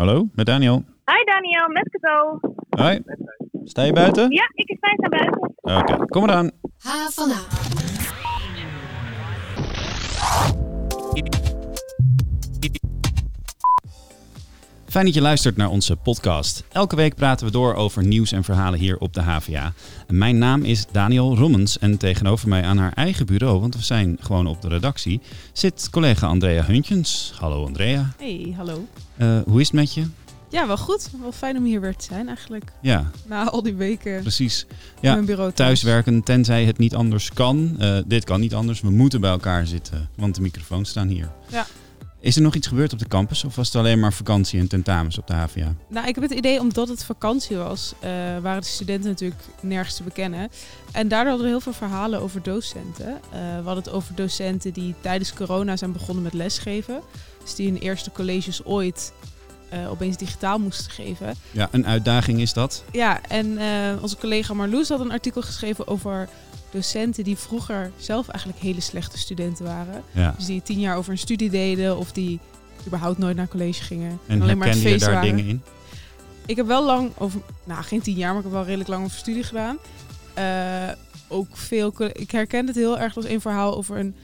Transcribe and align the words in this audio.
Hallo, 0.00 0.28
met 0.34 0.46
Daniel. 0.46 0.84
Hi 1.04 1.24
Daniel, 1.24 1.68
met 1.68 1.88
Kato. 1.90 2.40
Hoi. 2.70 3.02
Sta 3.64 3.82
je 3.82 3.92
buiten? 3.92 4.30
Ja, 4.30 4.50
ik 4.54 4.76
sta 4.76 4.94
naar 4.96 5.10
buiten. 5.10 5.54
Oké, 5.60 6.06
kom 6.06 6.22
eraan. 6.22 6.50
Ha 6.78 7.08
van 7.10 7.30
A. 7.30 7.59
Fijn 14.90 15.04
dat 15.04 15.14
je 15.14 15.20
luistert 15.20 15.56
naar 15.56 15.68
onze 15.68 15.96
podcast. 15.96 16.64
Elke 16.72 16.96
week 16.96 17.14
praten 17.14 17.46
we 17.46 17.52
door 17.52 17.74
over 17.74 18.04
nieuws 18.06 18.32
en 18.32 18.44
verhalen 18.44 18.78
hier 18.78 18.98
op 18.98 19.14
de 19.14 19.20
HVA. 19.20 19.72
Mijn 20.08 20.38
naam 20.38 20.62
is 20.62 20.86
Daniel 20.92 21.36
Rommens 21.36 21.78
en 21.78 21.96
tegenover 21.98 22.48
mij 22.48 22.62
aan 22.62 22.78
haar 22.78 22.92
eigen 22.92 23.26
bureau, 23.26 23.60
want 23.60 23.76
we 23.76 23.82
zijn 23.82 24.16
gewoon 24.20 24.46
op 24.46 24.62
de 24.62 24.68
redactie, 24.68 25.20
zit 25.52 25.88
collega 25.90 26.26
Andrea 26.26 26.64
Huntjens. 26.64 27.32
Hallo 27.38 27.64
Andrea. 27.64 28.12
Hey, 28.18 28.54
hallo. 28.56 28.86
Eh, 29.16 29.38
hoe 29.46 29.60
is 29.60 29.66
het 29.66 29.76
met 29.76 29.94
je? 29.94 30.04
Ja, 30.48 30.66
wel 30.66 30.76
goed. 30.78 31.10
Wel 31.20 31.32
fijn 31.32 31.56
om 31.56 31.64
hier 31.64 31.80
weer 31.80 31.96
te 31.96 32.04
zijn 32.04 32.28
eigenlijk. 32.28 32.72
Ja, 32.80 33.10
Na 33.26 33.50
al 33.50 33.62
die 33.62 33.74
weken 33.74 34.20
precies. 34.20 34.66
Ja, 35.00 35.12
mijn 35.12 35.24
bureau 35.24 35.52
thuiswerken 35.52 36.22
tenzij 36.22 36.64
het 36.64 36.78
niet 36.78 36.94
anders 36.94 37.32
kan. 37.32 37.76
Eh, 37.78 37.98
dit 38.06 38.24
kan 38.24 38.40
niet 38.40 38.54
anders. 38.54 38.80
We 38.80 38.90
moeten 38.90 39.20
bij 39.20 39.30
elkaar 39.30 39.66
zitten, 39.66 40.08
want 40.16 40.34
de 40.34 40.40
microfoons 40.40 40.88
staan 40.88 41.08
hier. 41.08 41.30
Ja. 41.48 41.66
Is 42.22 42.36
er 42.36 42.42
nog 42.42 42.54
iets 42.54 42.66
gebeurd 42.66 42.92
op 42.92 42.98
de 42.98 43.08
campus 43.08 43.44
of 43.44 43.56
was 43.56 43.66
het 43.66 43.76
alleen 43.76 44.00
maar 44.00 44.12
vakantie 44.12 44.60
en 44.60 44.68
tentamens 44.68 45.18
op 45.18 45.26
de 45.26 45.32
HVA? 45.32 45.74
Nou, 45.88 46.06
ik 46.06 46.14
heb 46.14 46.24
het 46.24 46.32
idee, 46.32 46.60
omdat 46.60 46.88
het 46.88 47.04
vakantie 47.04 47.56
was, 47.56 47.92
eh, 48.00 48.10
waren 48.42 48.60
de 48.60 48.66
studenten 48.66 49.10
natuurlijk 49.10 49.40
nergens 49.60 49.96
te 49.96 50.02
bekennen. 50.02 50.50
En 50.92 51.08
daardoor 51.08 51.28
hadden 51.28 51.46
we 51.46 51.52
heel 51.52 51.60
veel 51.60 51.72
verhalen 51.72 52.20
over 52.20 52.42
docenten. 52.42 53.06
Eh, 53.06 53.40
we 53.40 53.64
hadden 53.64 53.84
het 53.84 53.90
over 53.90 54.14
docenten 54.14 54.72
die 54.72 54.94
tijdens 55.00 55.32
corona 55.32 55.76
zijn 55.76 55.92
begonnen 55.92 56.22
met 56.22 56.32
lesgeven. 56.32 57.00
Dus 57.42 57.54
die 57.54 57.70
hun 57.70 57.80
eerste 57.80 58.12
colleges 58.12 58.64
ooit 58.64 59.12
eh, 59.68 59.90
opeens 59.90 60.16
digitaal 60.16 60.58
moesten 60.58 60.90
geven. 60.90 61.34
Ja, 61.50 61.68
een 61.70 61.86
uitdaging 61.86 62.40
is 62.40 62.52
dat. 62.52 62.84
Ja, 62.92 63.20
en 63.28 63.58
onze 64.00 64.16
collega 64.16 64.54
Marloes 64.54 64.88
had 64.88 65.00
een 65.00 65.12
artikel 65.12 65.42
geschreven 65.42 65.86
over 65.86 66.28
docenten 66.70 67.24
die 67.24 67.36
vroeger 67.36 67.90
zelf 67.96 68.28
eigenlijk 68.28 68.62
hele 68.62 68.80
slechte 68.80 69.18
studenten 69.18 69.64
waren. 69.64 70.02
Ja. 70.12 70.34
Dus 70.36 70.46
die 70.46 70.62
tien 70.62 70.80
jaar 70.80 70.96
over 70.96 71.12
een 71.12 71.18
studie 71.18 71.50
deden 71.50 71.96
of 71.96 72.12
die 72.12 72.38
überhaupt 72.86 73.18
nooit 73.18 73.36
naar 73.36 73.48
college 73.48 73.82
gingen. 73.82 74.18
En 74.26 74.42
alleen 74.42 74.58
maar 74.58 74.68
het 74.68 74.76
herkende 74.76 74.82
je 74.82 74.88
feest 74.88 75.04
daar 75.04 75.14
waren. 75.14 75.36
dingen 75.36 75.50
in? 75.50 75.62
Ik 76.46 76.56
heb 76.56 76.66
wel 76.66 76.84
lang 76.84 77.10
over, 77.18 77.40
nou 77.64 77.82
geen 77.82 78.00
tien 78.00 78.16
jaar, 78.16 78.28
maar 78.28 78.38
ik 78.38 78.44
heb 78.44 78.52
wel 78.52 78.64
redelijk 78.64 78.88
lang 78.88 79.04
over 79.04 79.18
studie 79.18 79.42
gedaan. 79.42 79.78
Eh, 80.34 80.88
ook 81.28 81.56
veel, 81.56 81.94
ik 82.12 82.30
herken 82.30 82.66
het 82.66 82.76
heel 82.76 82.98
erg 82.98 83.16
als 83.16 83.24
een 83.24 83.40
verhaal 83.40 83.76
over 83.76 83.98
een 83.98 84.14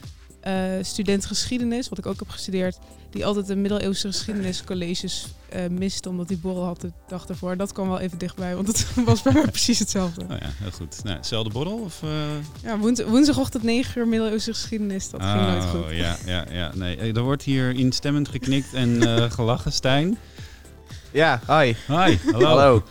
student 0.83 1.27
geschiedenis, 1.27 1.89
wat 1.89 1.99
ik 1.99 2.07
ook 2.07 2.19
heb 2.19 2.29
gestudeerd, 2.29 2.79
die 3.11 3.27
altijd 3.27 3.47
de 3.47 3.57
middeleeuwse 3.57 4.07
geschiedeniscolleges 4.07 5.27
eh 5.49 5.67
miste 5.71 6.09
omdat 6.09 6.29
hij 6.29 6.39
borrel 6.39 6.65
had 6.65 6.81
de 6.81 6.91
dag 7.09 7.29
ervoor. 7.29 7.57
Dat 7.57 7.73
kwam 7.73 7.89
wel 7.89 7.99
even 7.99 8.19
dichtbij, 8.19 8.55
want 8.55 8.67
het 8.67 8.87
was 9.05 9.23
bij 9.23 9.33
mij 9.33 9.43
precies 9.51 9.79
hetzelfde. 9.79 10.21
Oh 10.23 10.31
ja, 10.41 10.51
heel 10.59 10.71
goed. 10.71 11.01
Nou, 11.05 11.17
hetzelfde 11.17 11.51
borrel? 11.51 11.79
Of, 11.79 12.03
eh? 12.03 12.09
Ja, 12.63 12.79
woens- 12.79 13.03
woensdagochtend 13.03 13.63
9 13.63 14.01
uur 14.01 14.09
middeleeuwse 14.09 14.53
geschiedenis, 14.53 15.11
dat 15.11 15.23
ging 15.23 15.41
nooit 15.47 15.65
goed. 15.65 15.85
Oh, 15.85 15.93
ja, 15.97 16.17
ja, 16.27 16.45
ja. 16.51 16.71
Nee, 16.75 16.97
eh, 16.97 17.17
er 17.17 17.23
wordt 17.23 17.43
hier 17.43 17.71
instemmend 17.71 18.29
geknikt 18.29 18.75
en 18.75 19.03
eh, 19.17 19.31
gelachen. 19.39 19.73
Stijn? 19.73 20.19
Ja, 21.13 21.41
hi. 21.47 21.73
Hi, 21.87 22.17
hallo. 22.33 22.47
Hallo. 22.47 22.83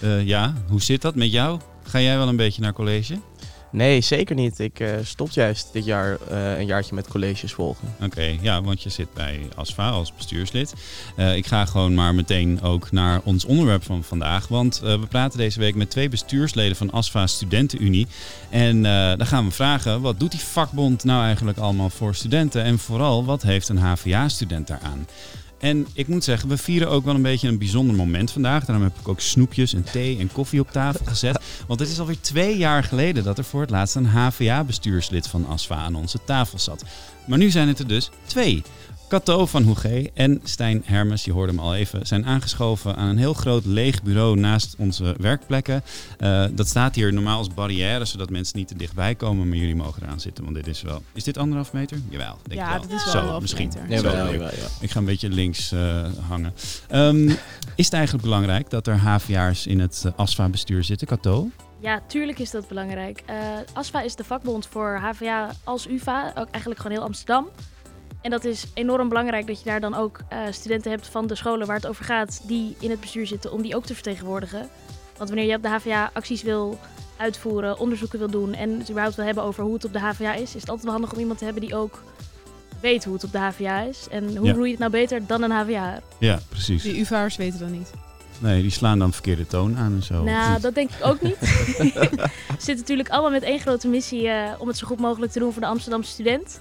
Eh, 0.00 0.26
ja, 0.26 0.54
hoe 0.68 0.82
zit 0.82 1.02
dat 1.02 1.14
met 1.14 1.32
jou? 1.32 1.60
Ga 1.82 2.00
jij 2.00 2.16
wel 2.16 2.28
een 2.28 2.36
beetje 2.36 2.62
naar 2.62 2.72
college? 2.72 3.18
Nee, 3.72 4.00
zeker 4.00 4.34
niet. 4.34 4.58
Ik 4.58 4.80
eh 4.80 4.94
stop 5.02 5.30
juist 5.30 5.68
dit 5.72 5.84
jaar 5.84 6.18
eh, 6.28 6.58
een 6.58 6.66
jaartje 6.66 6.94
met 6.94 7.08
colleges 7.08 7.52
volgen. 7.52 7.94
Oké, 8.02 8.36
ja, 8.40 8.62
want 8.62 8.82
je 8.82 8.88
zit 8.88 9.14
bij 9.14 9.48
ASFA 9.54 9.90
als 9.90 10.14
bestuurslid. 10.14 10.74
Eh, 11.16 11.36
ik 11.36 11.46
ga 11.46 11.64
gewoon 11.64 11.94
maar 11.94 12.14
meteen 12.14 12.62
ook 12.62 12.92
naar 12.92 13.20
ons 13.24 13.44
onderwerp 13.44 13.84
van 13.84 14.04
vandaag. 14.04 14.48
Want 14.48 14.78
we 14.78 15.06
praten 15.08 15.38
deze 15.38 15.58
week 15.58 15.74
met 15.74 15.90
twee 15.90 16.08
bestuursleden 16.08 16.76
van 16.76 16.90
ASFA 16.90 17.26
Studentenunie. 17.26 18.06
En 18.50 18.82
dan 19.16 19.26
gaan 19.26 19.46
we 19.46 19.50
vragen, 19.50 20.00
wat 20.00 20.20
doet 20.20 20.30
die 20.30 20.40
vakbond 20.40 21.04
nou 21.04 21.24
eigenlijk 21.24 21.58
allemaal 21.58 21.90
voor 21.90 22.14
studenten? 22.14 22.62
En 22.62 22.78
vooral, 22.78 23.24
wat 23.24 23.42
heeft 23.42 23.68
een 23.68 23.78
HVA-student 23.78 24.66
daaraan? 24.66 25.06
En 25.60 25.86
ik 25.92 26.08
moet 26.08 26.24
zeggen, 26.24 26.48
we 26.48 26.56
vieren 26.56 26.90
ook 26.90 27.04
wel 27.04 27.14
een 27.14 27.22
beetje 27.22 27.48
een 27.48 27.58
bijzonder 27.58 27.96
moment 27.96 28.30
vandaag. 28.30 28.64
Daarom 28.64 28.84
heb 28.84 28.98
ik 29.00 29.08
ook 29.08 29.20
snoepjes 29.20 29.74
en 29.74 29.84
thee 29.84 30.18
en 30.18 30.32
koffie 30.32 30.60
op 30.60 30.70
tafel 30.70 31.06
gezet. 31.06 31.42
Want 31.68 31.80
het 31.80 31.88
is 31.88 32.00
alweer 32.00 32.20
twee 32.20 32.56
jaar 32.56 32.84
geleden 32.84 33.24
dat 33.24 33.38
er 33.38 33.44
voor 33.44 33.60
het 33.60 33.70
laatst 33.70 33.94
een 33.94 34.06
HVA-bestuurslid 34.06 35.26
van 35.26 35.46
ASFA 35.46 35.74
aan 35.74 35.94
onze 35.94 36.18
tafel 36.24 36.58
zat. 36.58 36.84
Maar 37.26 37.38
nu 37.38 37.50
zijn 37.50 37.68
het 37.68 37.78
er 37.78 37.86
dus 37.86 38.10
twee. 38.26 38.62
Cato 39.10 39.46
van 39.46 39.62
Hoegé 39.62 40.06
en 40.14 40.40
Stijn 40.44 40.82
Hermes, 40.84 41.24
je 41.24 41.32
hoorde 41.32 41.52
hem 41.52 41.60
al 41.60 41.74
even, 41.74 42.06
zijn 42.06 42.26
aangeschoven 42.26 42.96
aan 42.96 43.08
een 43.08 43.18
heel 43.18 43.34
groot 43.34 43.64
leeg 43.64 44.02
bureau 44.02 44.36
naast 44.36 44.74
onze 44.78 45.14
werkplekken. 45.18 45.82
Eh, 46.18 46.44
dat 46.52 46.68
staat 46.68 46.94
hier 46.94 47.12
normaal 47.12 47.38
als 47.38 47.54
barrière, 47.54 48.04
zodat 48.04 48.30
mensen 48.30 48.58
niet 48.58 48.68
te 48.68 48.76
dichtbij 48.76 49.14
komen, 49.14 49.48
maar 49.48 49.56
jullie 49.56 49.74
mogen 49.76 50.02
eraan 50.02 50.20
zitten, 50.20 50.44
want 50.44 50.56
dit 50.56 50.66
is 50.66 50.82
wel... 50.82 51.02
Is 51.12 51.24
dit 51.24 51.38
anderhalf 51.38 51.72
meter? 51.72 51.98
Jawel, 52.08 52.38
denk 52.42 52.60
Ja, 52.60 52.66
ik 52.66 52.70
wel. 52.80 52.80
dat 52.88 52.90
is 52.98 53.02
wel 53.04 53.12
Zo, 53.12 53.18
anderhalf 53.18 53.40
misschien. 53.42 53.72
meter. 53.88 53.98
Zo, 53.98 54.16
wel, 54.16 54.24
leuk. 54.24 54.38
wel, 54.38 54.50
ja. 54.50 54.66
Ik 54.80 54.90
ga 54.90 54.98
een 54.98 55.04
beetje 55.04 55.28
links 55.28 55.72
eh, 55.72 56.06
hangen. 56.28 56.54
Ehm, 56.88 57.28
is 57.74 57.84
het 57.84 57.92
eigenlijk 57.94 58.24
belangrijk 58.24 58.70
dat 58.70 58.86
er 58.86 58.96
HVA'ers 58.98 59.66
in 59.66 59.80
het 59.80 60.02
eh, 60.06 60.12
ASFA-bestuur 60.16 60.84
zitten, 60.84 61.06
Cato? 61.06 61.48
Ja, 61.80 62.00
tuurlijk 62.06 62.38
is 62.38 62.50
dat 62.50 62.68
belangrijk. 62.68 63.22
Eh 63.26 63.36
ASFA 63.72 64.00
is 64.02 64.14
de 64.16 64.24
vakbond 64.24 64.66
voor 64.66 64.98
HVA 65.02 65.50
als 65.64 65.88
UvA, 65.88 66.28
ook 66.34 66.48
eigenlijk 66.50 66.80
gewoon 66.80 66.96
heel 66.96 67.06
Amsterdam. 67.06 67.46
En 68.22 68.30
dat 68.30 68.44
is 68.44 68.66
enorm 68.74 69.08
belangrijk 69.08 69.46
dat 69.46 69.58
je 69.58 69.64
daar 69.64 69.80
dan 69.80 69.94
ook 69.94 70.18
eh, 70.28 70.38
studenten 70.50 70.90
hebt 70.90 71.06
van 71.06 71.26
de 71.26 71.34
scholen 71.34 71.66
waar 71.66 71.76
het 71.76 71.86
over 71.86 72.04
gaat, 72.04 72.40
die 72.44 72.76
in 72.80 72.90
het 72.90 73.00
bestuur 73.00 73.26
zitten, 73.26 73.52
om 73.52 73.62
die 73.62 73.76
ook 73.76 73.84
te 73.86 73.94
vertegenwoordigen. 73.94 74.68
Want 75.16 75.30
wanneer 75.30 75.48
je 75.48 75.56
op 75.56 75.62
de 75.62 75.68
HVA 75.68 76.10
acties 76.12 76.42
wil 76.42 76.78
uitvoeren, 77.16 77.78
onderzoeken 77.78 78.18
wil 78.18 78.30
doen 78.30 78.54
en 78.54 78.78
het 78.78 78.88
überhaupt 78.88 79.16
wil 79.16 79.24
hebben 79.24 79.44
over 79.44 79.64
hoe 79.64 79.74
het 79.74 79.84
op 79.84 79.92
de 79.92 79.98
HVA 80.00 80.34
is, 80.34 80.42
is 80.42 80.60
het 80.60 80.68
altijd 80.68 80.82
wel 80.82 80.92
handig 80.92 81.12
om 81.12 81.18
iemand 81.18 81.38
te 81.38 81.44
hebben 81.44 81.62
die 81.62 81.76
ook 81.76 82.02
weet 82.80 83.04
hoe 83.04 83.14
het 83.14 83.24
op 83.24 83.32
de 83.32 83.38
HVA 83.38 83.80
is. 83.80 84.06
En 84.10 84.36
hoe 84.36 84.46
Ja. 84.46 84.52
doe 84.52 84.64
je 84.64 84.70
het 84.70 84.78
nou 84.80 84.90
beter 84.90 85.26
dan 85.26 85.42
een 85.42 85.50
HVA? 85.50 86.00
Ja, 86.18 86.38
precies. 86.48 86.82
Die 86.82 86.98
UvA'ers 87.00 87.36
weten 87.36 87.58
dat 87.58 87.68
niet. 87.68 87.90
Nee, 88.38 88.62
die 88.62 88.70
slaan 88.70 88.98
dan 88.98 89.12
verkeerde 89.12 89.46
toon 89.46 89.76
aan 89.76 89.92
en 89.94 90.02
zo. 90.02 90.22
Nou, 90.22 90.60
dat 90.60 90.74
denk 90.74 90.90
ik 90.90 91.06
ook 91.06 91.20
niet. 91.20 91.36
We 91.40 92.56
zitten 92.58 92.76
natuurlijk 92.76 93.08
allemaal 93.08 93.30
met 93.30 93.42
één 93.42 93.58
grote 93.60 93.88
missie 93.88 94.28
eh, 94.28 94.52
om 94.58 94.68
het 94.68 94.76
zo 94.78 94.86
goed 94.86 94.98
mogelijk 95.00 95.32
te 95.32 95.38
doen 95.38 95.52
voor 95.52 95.60
de 95.62 95.68
Amsterdamse 95.68 96.10
student. 96.10 96.60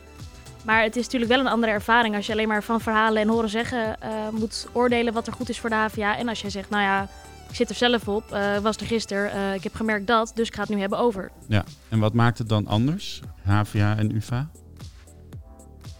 Maar 0.65 0.83
het 0.83 0.95
is 0.95 1.03
natuurlijk 1.03 1.31
wel 1.31 1.39
een 1.39 1.47
andere 1.47 1.71
ervaring 1.71 2.15
als 2.15 2.25
je 2.25 2.31
alleen 2.31 2.47
maar 2.47 2.63
van 2.63 2.81
verhalen 2.81 3.21
en 3.21 3.27
horen 3.27 3.49
zeggen 3.49 4.01
eh, 4.01 4.29
moet 4.31 4.67
oordelen 4.71 5.13
wat 5.13 5.27
er 5.27 5.33
goed 5.33 5.49
is 5.49 5.59
voor 5.59 5.69
de 5.69 5.75
HVA. 5.75 6.17
En 6.17 6.27
als 6.27 6.41
jij 6.41 6.49
zegt, 6.49 6.69
nou 6.69 6.83
ja, 6.83 7.07
ik 7.49 7.55
zit 7.55 7.69
er 7.69 7.75
zelf 7.75 8.07
op, 8.07 8.31
eh, 8.31 8.57
was 8.57 8.77
er 8.77 8.85
gisteren, 8.85 9.31
eh, 9.31 9.53
ik 9.53 9.63
heb 9.63 9.75
gemerkt 9.75 10.07
dat, 10.07 10.31
dus 10.35 10.47
ik 10.47 10.55
ga 10.55 10.61
het 10.61 10.69
nu 10.69 10.79
hebben 10.79 10.99
over. 10.99 11.31
Ja, 11.47 11.63
en 11.89 11.99
wat 11.99 12.13
maakt 12.13 12.37
het 12.37 12.49
dan 12.49 12.67
anders? 12.67 13.21
HVA 13.43 13.97
en 13.97 14.15
UvA? 14.15 14.49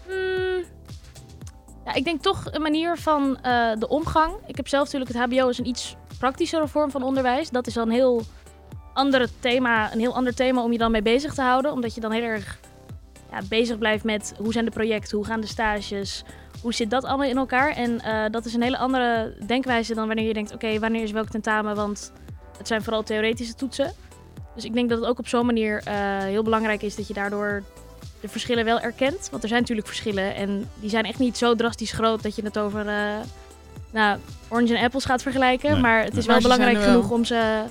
Hmm, 0.06 0.64
ja, 1.86 1.94
ik 1.94 2.04
denk 2.04 2.22
toch 2.22 2.48
een 2.52 2.62
manier 2.62 2.98
van 2.98 3.38
de 3.80 3.88
omgang. 3.88 4.34
Ik 4.46 4.56
heb 4.56 4.68
zelf 4.68 4.84
natuurlijk 4.84 5.12
het 5.12 5.22
HBO 5.22 5.48
als 5.48 5.58
een 5.58 5.68
iets 5.68 5.96
praktischere 6.18 6.68
vorm 6.68 6.92
van 6.92 7.04
onderwijs. 7.04 7.50
Dat 7.50 7.68
is 7.68 7.74
dan 7.74 7.88
een 7.88 7.94
heel 7.94 8.24
andere 8.94 9.28
thema, 9.40 9.94
een 9.94 10.00
heel 10.00 10.16
ander 10.16 10.36
thema 10.36 10.64
om 10.64 10.72
je 10.72 10.78
dan 10.78 10.92
mee 10.92 11.02
bezig 11.02 11.34
te 11.34 11.42
houden, 11.42 11.72
omdat 11.72 11.96
je 11.96 12.02
dan 12.02 12.12
heel 12.12 12.24
erg 12.24 12.60
ja, 13.32 13.40
bezig 13.50 13.78
blijft 13.78 14.04
met 14.04 14.34
hoe 14.38 14.52
zijn 14.52 14.66
de 14.66 14.72
projecten, 14.72 15.18
hoe 15.18 15.26
gaan 15.26 15.42
de 15.42 15.48
stages, 15.48 16.24
hoe 16.62 16.74
zit 16.74 16.90
dat 16.90 17.04
allemaal 17.04 17.28
in 17.30 17.38
elkaar. 17.38 17.70
En 17.76 18.02
eh, 18.02 18.24
dat 18.32 18.46
is 18.46 18.54
een 18.54 18.62
hele 18.62 18.78
andere 18.78 19.34
denkwijze 19.46 19.94
dan 19.94 20.08
wanneer 20.08 20.28
je 20.28 20.34
denkt, 20.34 20.54
oké, 20.54 20.80
wanneer 20.80 21.04
is 21.04 21.12
welk 21.12 21.30
tentamen, 21.30 21.76
want 21.76 22.12
het 22.58 22.68
zijn 22.68 22.84
vooral 22.84 23.04
theoretische 23.04 23.56
toetsen. 23.56 23.94
Dus 24.56 24.66
ik 24.66 24.74
denk 24.74 24.90
dat 24.90 25.00
het 25.00 25.08
ook 25.08 25.20
op 25.20 25.28
zo'n 25.28 25.46
manier 25.46 25.82
eh, 25.84 25.94
heel 26.18 26.44
belangrijk 26.44 26.82
is 26.82 26.96
dat 26.96 27.08
je 27.08 27.14
daardoor 27.14 27.64
de 28.22 28.28
verschillen 28.28 28.66
wel 28.66 28.80
erkent. 28.80 29.28
Want 29.32 29.44
er 29.44 29.50
zijn 29.50 29.62
natuurlijk 29.62 29.88
verschillen 29.88 30.36
en 30.36 30.70
die 30.76 30.90
zijn 30.90 31.06
echt 31.06 31.20
niet 31.20 31.38
zo 31.38 31.56
drastisch 31.56 31.92
groot 31.92 32.24
dat 32.24 32.36
je 32.36 32.44
het 32.44 32.58
over 32.58 32.88
eh, 32.88 32.96
nou, 33.92 34.20
orange 34.50 34.78
en 34.78 34.84
apples 34.84 35.06
gaat 35.06 35.22
vergelijken. 35.22 35.72
Nee, 35.72 35.82
Maar 35.82 36.04
het 36.04 36.18
is 36.18 36.26
Maar 36.26 36.42
wel 36.42 36.44
belangrijk 36.44 36.78
wel. 36.78 36.86
genoeg 36.86 37.12
om 37.12 37.26
ze 37.26 37.64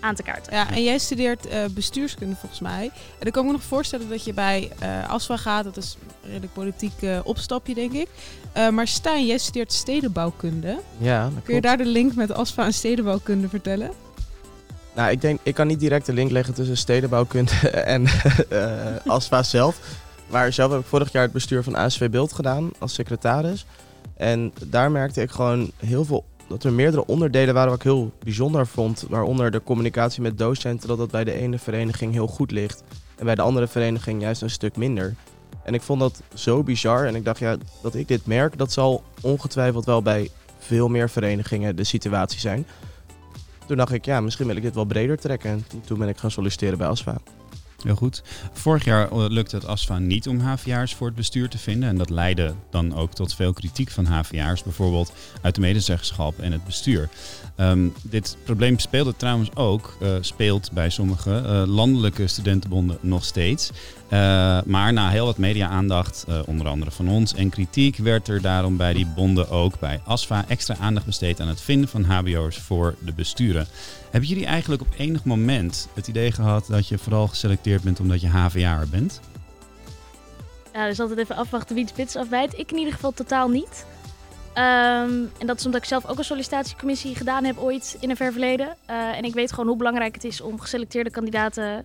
aan 0.00 0.14
te 0.14 0.22
kaarten. 0.22 0.52
Ja, 0.54 0.70
en 0.70 0.82
jij 0.82 0.98
studeert 0.98 1.46
eh, 1.46 1.64
bestuurskunde 1.70 2.36
volgens 2.36 2.60
mij. 2.60 2.84
En 2.84 2.90
dan 3.18 3.30
kan 3.30 3.42
ik 3.42 3.48
me 3.48 3.54
nog 3.56 3.66
voorstellen 3.66 4.08
dat 4.08 4.24
je 4.24 4.32
bij 4.34 4.70
eh 4.78 5.10
ASFA 5.10 5.36
gaat. 5.36 5.64
Dat 5.64 5.76
is 5.76 5.96
een 6.22 6.28
redelijk 6.28 6.52
politiek 6.52 7.02
eh, 7.02 7.18
opstapje, 7.24 7.74
denk 7.74 7.92
ik. 7.92 8.08
Eh, 8.52 8.68
maar 8.68 8.86
Stijn, 8.88 9.26
jij 9.26 9.38
studeert 9.38 9.72
stedenbouwkunde. 9.72 10.78
Ja, 10.98 11.22
dat 11.22 11.30
Kun 11.32 11.54
je 11.54 11.60
klopt. 11.60 11.62
daar 11.62 11.76
de 11.76 11.84
link 11.90 12.14
met 12.14 12.32
ASFA 12.32 12.64
en 12.64 12.72
stedenbouwkunde 12.74 13.48
vertellen? 13.48 13.90
Nou, 14.94 15.10
ik 15.10 15.20
denk, 15.20 15.38
ik 15.42 15.54
kan 15.54 15.66
niet 15.66 15.80
direct 15.80 16.06
de 16.06 16.12
link 16.12 16.30
leggen 16.30 16.54
tussen 16.54 16.76
stedenbouwkunde 16.76 17.70
en 17.94 18.06
eh 18.48 18.96
ASFA 19.06 19.42
zelf. 19.42 19.78
Maar 20.26 20.52
zelf 20.52 20.70
heb 20.70 20.80
ik 20.80 20.86
vorig 20.86 21.12
jaar 21.12 21.22
het 21.22 21.32
bestuur 21.32 21.62
van 21.62 21.76
ASV 21.76 22.10
Beeld 22.10 22.32
gedaan 22.32 22.70
als 22.78 22.94
secretaris. 22.94 23.66
En 24.16 24.52
daar 24.66 24.90
merkte 24.90 25.22
ik 25.22 25.30
gewoon 25.30 25.70
heel 25.76 26.04
veel, 26.04 26.24
dat 26.50 26.64
er 26.64 26.72
meerdere 26.72 27.06
onderdelen 27.06 27.54
waren 27.54 27.70
wat 27.70 27.78
ik 27.78 27.84
heel 27.84 28.12
bijzonder 28.24 28.66
vond. 28.66 29.04
Waaronder 29.08 29.50
de 29.50 29.62
communicatie 29.62 30.22
met 30.22 30.38
docenten, 30.38 30.88
dat 30.88 30.98
dat 30.98 31.10
bij 31.10 31.24
de 31.24 31.32
ene 31.32 31.58
vereniging 31.58 32.12
heel 32.12 32.26
goed 32.26 32.50
ligt. 32.50 32.82
En 33.16 33.24
bij 33.24 33.34
de 33.34 33.42
andere 33.42 33.66
vereniging 33.66 34.20
juist 34.20 34.42
een 34.42 34.50
stuk 34.50 34.76
minder. 34.76 35.14
En 35.64 35.74
ik 35.74 35.82
vond 35.82 36.00
dat 36.00 36.22
zo 36.34 36.62
bizar. 36.62 37.06
En 37.06 37.14
ik 37.14 37.24
dacht, 37.24 37.38
ja, 37.38 37.56
dat 37.82 37.94
ik 37.94 38.08
dit 38.08 38.26
merk, 38.26 38.58
dat 38.58 38.72
zal 38.72 39.02
ongetwijfeld 39.20 39.84
wel 39.84 40.02
bij 40.02 40.30
veel 40.58 40.88
meer 40.88 41.10
verenigingen 41.10 41.76
de 41.76 41.84
situatie 41.84 42.40
zijn. 42.40 42.66
Toen 43.66 43.76
dacht 43.76 43.92
ik, 43.92 44.04
ja, 44.04 44.20
misschien 44.20 44.46
wil 44.46 44.56
ik 44.56 44.62
dit 44.62 44.74
wel 44.74 44.84
breder 44.84 45.18
trekken. 45.18 45.50
En 45.50 45.64
toen 45.84 45.98
ben 45.98 46.08
ik 46.08 46.18
gaan 46.18 46.30
solliciteren 46.30 46.78
bij 46.78 46.86
ASFA. 46.86 47.16
Heel 47.82 47.94
goed. 47.94 48.22
Vorig 48.52 48.84
jaar 48.84 49.10
eh, 49.10 49.24
lukte 49.28 49.56
het 49.56 49.66
ASFA 49.66 49.98
niet 49.98 50.28
om 50.28 50.40
HVA'ers 50.40 50.94
voor 50.94 51.06
het 51.06 51.16
bestuur 51.16 51.48
te 51.48 51.58
vinden. 51.58 51.88
En 51.88 51.96
dat 51.96 52.10
leidde 52.10 52.54
dan 52.70 52.94
ook 52.94 53.12
tot 53.12 53.34
veel 53.34 53.52
kritiek 53.52 53.90
van 53.90 54.04
HVA'ers, 54.04 54.62
bijvoorbeeld 54.62 55.12
uit 55.40 55.54
de 55.54 55.60
medezeggenschap 55.60 56.38
en 56.38 56.52
het 56.52 56.64
bestuur. 56.64 57.08
Ehm, 57.56 57.88
dit 58.02 58.36
probleem 58.44 58.78
speelde 58.78 59.16
trouwens 59.16 59.54
ook, 59.54 59.96
uh, 60.02 60.08
speelt 60.20 60.72
bij 60.72 60.90
sommige 60.90 61.42
uh, 61.46 61.62
landelijke 61.66 62.26
studentenbonden 62.26 62.98
nog 63.00 63.24
steeds. 63.24 63.70
Maar 64.64 64.92
na 64.92 65.10
heel 65.10 65.24
wat 65.24 65.38
media-aandacht, 65.38 66.26
onder 66.46 66.68
andere 66.68 66.90
van 66.90 67.08
ons, 67.08 67.34
en 67.34 67.50
kritiek, 67.50 67.96
werd 67.96 68.28
er 68.28 68.40
daarom 68.40 68.76
bij 68.76 68.92
die 68.92 69.06
bonden 69.06 69.50
ook 69.50 69.78
bij 69.78 70.00
ASFA 70.04 70.44
extra 70.48 70.76
aandacht 70.80 71.06
besteed 71.06 71.40
aan 71.40 71.48
het 71.48 71.60
vinden 71.60 71.88
van 71.88 72.04
HBO'ers 72.04 72.56
voor 72.56 72.94
de 73.04 73.12
besturen. 73.12 73.66
Hebben 74.10 74.28
jullie 74.28 74.46
eigenlijk 74.46 74.82
op 74.82 74.88
enig 74.96 75.24
moment 75.24 75.88
het 75.94 76.08
idee 76.08 76.32
gehad 76.32 76.66
dat 76.66 76.88
je 76.88 76.98
vooral 76.98 77.28
geselecteerd 77.28 77.82
bent 77.82 78.00
omdat 78.00 78.20
je 78.20 78.28
HVA'er 78.28 78.88
bent? 78.88 79.20
Ja, 80.72 80.86
dus 80.86 81.00
altijd 81.00 81.18
even 81.18 81.36
afwachten 81.36 81.74
wie 81.74 81.84
de 81.84 81.90
spits 81.90 82.16
afbijt. 82.16 82.58
Ik 82.58 82.70
in 82.72 82.78
ieder 82.78 82.92
geval 82.92 83.12
totaal 83.12 83.48
niet. 83.48 83.86
Um, 84.54 85.30
en 85.38 85.46
dat 85.46 85.58
is 85.58 85.66
omdat 85.66 85.80
ik 85.80 85.88
zelf 85.88 86.06
ook 86.06 86.18
een 86.18 86.24
sollicitatiecommissie 86.24 87.14
gedaan 87.14 87.44
heb 87.44 87.58
ooit 87.58 87.96
in 88.00 88.10
een 88.10 88.16
ver 88.16 88.32
verleden. 88.32 88.76
Uh, 88.90 89.16
en 89.16 89.24
ik 89.24 89.34
weet 89.34 89.50
gewoon 89.50 89.66
hoe 89.66 89.76
belangrijk 89.76 90.14
het 90.14 90.24
is 90.24 90.40
om 90.40 90.60
geselecteerde 90.60 91.10
kandidaten 91.10 91.84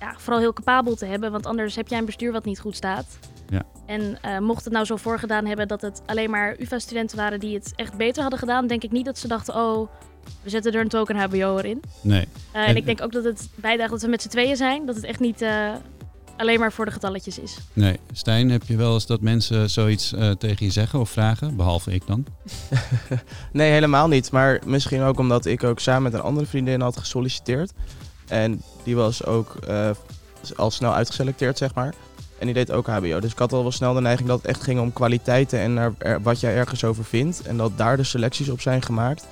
ja, 0.00 0.14
vooral 0.16 0.40
heel 0.40 0.52
capabel 0.52 0.94
te 0.94 1.06
hebben. 1.06 1.32
Want 1.32 1.46
anders 1.46 1.76
heb 1.76 1.88
jij 1.88 1.98
een 1.98 2.04
bestuur 2.04 2.32
wat 2.32 2.44
niet 2.44 2.60
goed 2.60 2.76
staat. 2.76 3.18
Ja. 3.48 3.62
En 3.86 4.18
uh, 4.24 4.38
mocht 4.38 4.64
het 4.64 4.72
nou 4.72 4.84
zo 4.84 4.96
voorgedaan 4.96 5.46
hebben 5.46 5.68
dat 5.68 5.80
het 5.80 6.02
alleen 6.06 6.30
maar 6.30 6.56
UvA-studenten 6.58 7.16
waren 7.16 7.40
die 7.40 7.54
het 7.54 7.72
echt 7.76 7.96
beter 7.96 8.22
hadden 8.22 8.38
gedaan, 8.38 8.66
denk 8.66 8.82
ik 8.82 8.90
niet 8.90 9.04
dat 9.04 9.18
ze 9.18 9.28
dachten, 9.28 9.54
oh, 9.54 9.88
we 10.42 10.50
zetten 10.50 10.72
er 10.72 10.80
een 10.80 10.88
token 10.88 11.16
HBO 11.16 11.58
erin. 11.58 11.82
Nee. 12.00 12.20
Uh, 12.54 12.60
en, 12.60 12.66
en, 12.66 12.76
ik 12.76 12.84
denk 12.84 13.02
ook 13.02 13.12
dat 13.12 13.24
het 13.24 13.48
bijdraagt 13.54 13.90
dat 13.90 14.02
we 14.02 14.08
met 14.08 14.22
z'n 14.22 14.28
tweeën 14.28 14.56
zijn. 14.56 14.86
Dat 14.86 14.94
het 14.94 15.04
echt 15.04 15.20
niet 15.20 15.42
uh, 15.42 15.72
alleen 16.36 16.58
maar 16.58 16.72
voor 16.72 16.84
de 16.84 16.90
getalletjes 16.90 17.38
is. 17.38 17.56
Nee. 17.72 17.98
Stijn, 18.12 18.50
heb 18.50 18.62
je 18.66 18.76
wel 18.76 18.94
eens 18.94 19.06
dat 19.06 19.20
mensen 19.20 19.70
zoiets 19.70 20.12
uh, 20.12 20.30
tegen 20.30 20.66
je 20.66 20.72
zeggen 20.72 21.00
of 21.00 21.10
vragen? 21.10 21.56
Behalve 21.56 21.92
ik 21.92 22.06
dan? 22.06 22.26
nee, 23.52 23.70
helemaal 23.70 24.08
niet. 24.08 24.30
Maar 24.30 24.60
misschien 24.66 25.02
ook 25.02 25.18
omdat 25.18 25.46
ik 25.46 25.64
ook 25.64 25.80
samen 25.80 26.02
met 26.02 26.12
een 26.12 26.20
andere 26.20 26.46
vriendin 26.46 26.80
had 26.80 26.96
gesolliciteerd. 26.96 27.72
En 28.28 28.62
die 28.82 28.96
was 28.96 29.24
ook 29.24 29.58
al 30.56 30.70
snel 30.70 30.94
uitgeselecteerd, 30.94 31.58
zeg 31.58 31.74
maar. 31.74 31.94
En 32.38 32.46
die 32.46 32.64
deed 32.64 32.72
ook 32.72 32.86
HBO. 32.86 33.20
Dus 33.20 33.32
ik 33.32 33.38
had 33.38 33.52
al 33.52 33.62
wel 33.62 33.72
snel 33.72 33.94
de 33.94 34.00
neiging 34.00 34.28
dat 34.28 34.38
het 34.38 34.46
echt 34.46 34.62
ging 34.62 34.80
om 34.80 34.92
kwaliteiten 34.92 35.58
en 35.58 35.74
naar 35.74 35.92
er, 35.98 36.22
wat 36.22 36.40
jij 36.40 36.54
ergens 36.54 36.84
over 36.84 37.04
vindt. 37.04 37.42
En 37.42 37.56
dat 37.56 37.78
daar 37.78 37.96
de 37.96 38.04
selecties 38.04 38.48
op 38.48 38.60
zijn 38.60 38.82
gemaakt. 38.82 39.26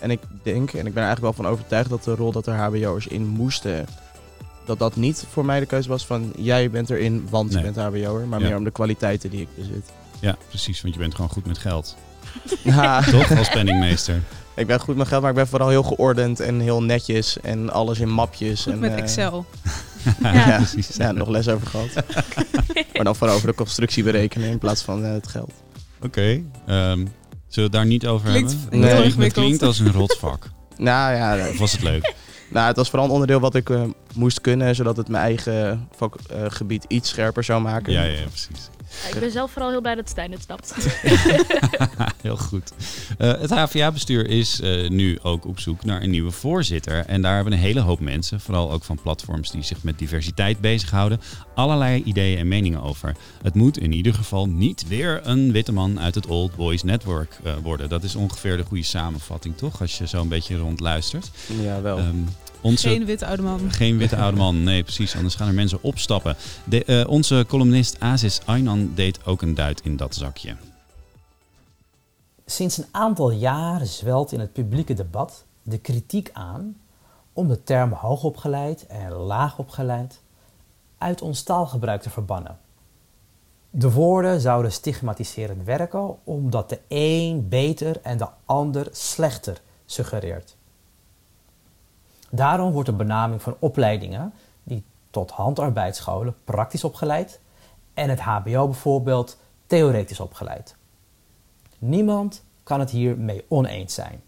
En 0.00 0.10
ik 0.10 0.20
denk, 0.42 0.72
en 0.72 0.86
ik 0.86 0.94
ben 0.94 1.02
er 1.02 1.08
eigenlijk 1.08 1.20
wel 1.36 1.44
van 1.44 1.46
overtuigd 1.52 1.90
dat 1.90 2.04
de 2.04 2.14
rol 2.14 2.32
dat 2.32 2.46
er 2.46 2.54
HBO'ers 2.54 3.06
in 3.06 3.26
moesten, 3.26 3.86
dat 4.64 4.78
dat 4.78 4.96
niet 4.96 5.24
voor 5.30 5.44
mij 5.44 5.60
de 5.60 5.66
keuze 5.66 5.88
was 5.88 6.06
van 6.06 6.32
jij 6.36 6.70
bent 6.70 6.90
erin, 6.90 7.26
want 7.30 7.50
Nee. 7.52 7.64
je 7.64 7.72
bent 7.72 7.86
HBO'er, 7.86 8.26
maar 8.26 8.40
Ja. 8.40 8.46
meer 8.46 8.56
om 8.56 8.64
de 8.64 8.70
kwaliteiten 8.70 9.30
die 9.30 9.40
ik 9.40 9.48
bezit. 9.56 9.90
Ja, 10.20 10.36
precies, 10.48 10.82
want 10.82 10.94
je 10.94 11.00
bent 11.00 11.14
gewoon 11.14 11.30
goed 11.30 11.46
met 11.46 11.58
geld. 11.58 11.96
Ja, 12.64 13.02
Toch, 13.02 13.38
als 13.38 13.48
penningmeester? 13.48 14.22
ik 14.56 14.66
ben 14.66 14.80
goed 14.80 14.96
met 14.96 15.08
geld, 15.08 15.20
maar 15.20 15.30
ik 15.30 15.36
ben 15.36 15.46
vooral 15.48 15.68
heel 15.68 15.82
geordend 15.82 16.40
en 16.40 16.60
heel 16.60 16.82
netjes 16.82 17.40
en 17.40 17.70
alles 17.72 17.98
in 18.00 18.08
mapjes. 18.10 18.62
Goed 18.62 18.72
en, 18.72 18.78
met 18.78 18.90
eh, 18.92 18.98
Excel. 18.98 19.44
Ja, 20.22 20.56
precies. 20.56 20.96
Ja, 20.96 21.12
nog 21.12 21.28
les 21.28 21.48
over 21.48 21.66
gehad. 21.66 21.88
maar 22.94 23.04
dan 23.04 23.16
vooral 23.16 23.36
over 23.36 23.48
de 23.48 23.54
constructie 23.54 24.02
berekenen 24.04 24.48
in 24.50 24.58
plaats 24.58 24.82
van 24.82 25.04
eh, 25.04 25.12
het 25.12 25.26
geld. 25.28 25.52
Oké, 26.02 26.42
ehm, 26.66 27.06
zullen 27.48 27.54
we 27.54 27.62
het 27.62 27.72
daar 27.72 27.86
niet 27.86 28.06
over 28.06 28.30
Klinkt 28.30 28.50
hebben? 28.50 28.70
heel 28.70 28.80
Het 28.80 28.90
klinkt- 28.90 29.04
ingewikkeld. 29.06 29.34
Het 29.44 29.44
klinkt 29.58 29.62
als 29.62 29.78
een 29.78 29.92
rotvak. 29.92 30.48
Nou 30.76 31.14
ja, 31.14 31.48
Of 31.48 31.58
was 31.58 31.72
het 31.72 31.82
leuk? 31.82 32.14
Nou, 32.50 32.66
het 32.66 32.76
was 32.76 32.88
vooral 32.88 33.06
een 33.06 33.12
onderdeel 33.12 33.40
wat 33.40 33.54
ik 33.54 33.70
eh, 33.70 33.82
moest 34.14 34.40
kunnen, 34.40 34.74
zodat 34.74 34.96
het 34.96 35.08
mijn 35.08 35.24
eigen 35.24 35.88
vakgebied 35.96 36.84
iets 36.88 37.08
scherper 37.08 37.44
zou 37.44 37.62
maken. 37.62 37.92
Ja, 37.92 38.02
ja, 38.02 38.20
precies. 38.22 38.68
Ja, 39.02 39.14
ik 39.14 39.20
ben 39.20 39.30
zelf 39.30 39.50
vooral 39.50 39.70
heel 39.70 39.80
blij 39.80 39.94
dat 39.94 40.08
Stijn 40.08 40.32
het 40.32 40.42
snapt. 40.42 40.74
Heel 42.22 42.36
goed. 42.36 42.72
Eh, 43.18 43.40
het 43.40 43.50
HVA-bestuur 43.50 44.28
is 44.28 44.60
eh, 44.60 44.88
nu 44.88 45.18
ook 45.22 45.46
op 45.46 45.60
zoek 45.60 45.84
naar 45.84 46.02
een 46.02 46.10
nieuwe 46.10 46.30
voorzitter. 46.30 47.04
En 47.06 47.22
daar 47.22 47.34
hebben 47.34 47.52
een 47.52 47.58
hele 47.58 47.80
hoop 47.80 48.00
mensen, 48.00 48.40
vooral 48.40 48.72
ook 48.72 48.84
van 48.84 48.98
platforms 49.02 49.50
die 49.50 49.62
zich 49.62 49.82
met 49.82 49.98
diversiteit 49.98 50.60
bezighouden, 50.60 51.20
allerlei 51.54 52.02
ideeën 52.02 52.38
en 52.38 52.48
meningen 52.48 52.82
over. 52.82 53.16
Het 53.42 53.54
moet 53.54 53.78
in 53.78 53.92
ieder 53.92 54.14
geval 54.14 54.46
niet 54.46 54.88
weer 54.88 55.20
een 55.24 55.52
witte 55.52 55.72
man 55.72 56.00
uit 56.00 56.14
het 56.14 56.26
Old 56.26 56.56
Boys 56.56 56.82
Network 56.82 57.38
eh, 57.44 57.52
worden. 57.62 57.88
Dat 57.88 58.02
is 58.02 58.14
ongeveer 58.14 58.56
de 58.56 58.64
goede 58.64 58.82
samenvatting, 58.82 59.56
toch? 59.56 59.80
Als 59.80 59.98
je 59.98 60.06
zo 60.06 60.20
een 60.20 60.28
beetje 60.28 60.56
rondluistert. 60.56 61.30
Ja, 61.62 61.80
wel. 61.80 61.98
Ehm, 61.98 62.16
onze... 62.66 62.88
Geen 62.88 63.04
witte 63.04 63.26
oude 63.26 63.42
man. 63.42 63.70
Geen 63.70 63.98
witte 63.98 64.16
oude 64.16 64.36
man, 64.36 64.62
nee 64.62 64.82
precies, 64.82 65.16
anders 65.16 65.34
gaan 65.34 65.48
er 65.48 65.54
mensen 65.54 65.82
opstappen. 65.82 66.36
De, 66.64 66.84
eh, 66.84 67.08
onze 67.08 67.44
columnist 67.48 68.00
Aziz 68.00 68.40
Aynan 68.44 68.92
deed 68.94 69.26
ook 69.26 69.42
een 69.42 69.54
duit 69.54 69.80
in 69.80 69.96
dat 69.96 70.14
zakje. 70.14 70.56
Sinds 72.46 72.78
een 72.78 72.86
aantal 72.90 73.30
jaren 73.30 73.86
zwelt 73.86 74.32
in 74.32 74.40
het 74.40 74.52
publieke 74.52 74.94
debat 74.94 75.44
de 75.62 75.78
kritiek 75.78 76.30
aan 76.32 76.76
om 77.32 77.48
de 77.48 77.62
term 77.62 77.92
hoogopgeleid 77.92 78.86
en 78.86 79.12
laagopgeleid 79.12 80.20
uit 80.98 81.22
ons 81.22 81.42
taalgebruik 81.42 82.02
te 82.02 82.10
verbannen. 82.10 82.58
De 83.70 83.90
woorden 83.90 84.40
zouden 84.40 84.72
stigmatiserend 84.72 85.64
werken 85.64 86.16
omdat 86.24 86.68
de 86.68 86.80
een 86.88 87.48
beter 87.48 88.00
en 88.02 88.18
de 88.18 88.28
ander 88.44 88.88
slechter 88.90 89.60
suggereert. 89.86 90.56
Daarom 92.30 92.72
wordt 92.72 92.88
de 92.88 92.94
benaming 92.94 93.42
van 93.42 93.56
opleidingen 93.58 94.32
die 94.62 94.84
tot 95.10 95.30
handarbeidsscholen 95.30 96.34
praktisch 96.44 96.84
opgeleid 96.84 97.40
en 97.94 98.08
het 98.08 98.20
HBO 98.20 98.66
bijvoorbeeld 98.66 99.38
theoretisch 99.66 100.20
opgeleid. 100.20 100.76
Niemand 101.78 102.42
kan 102.62 102.80
het 102.80 102.90
hiermee 102.90 103.44
oneens 103.48 103.94
zijn. 103.94 104.22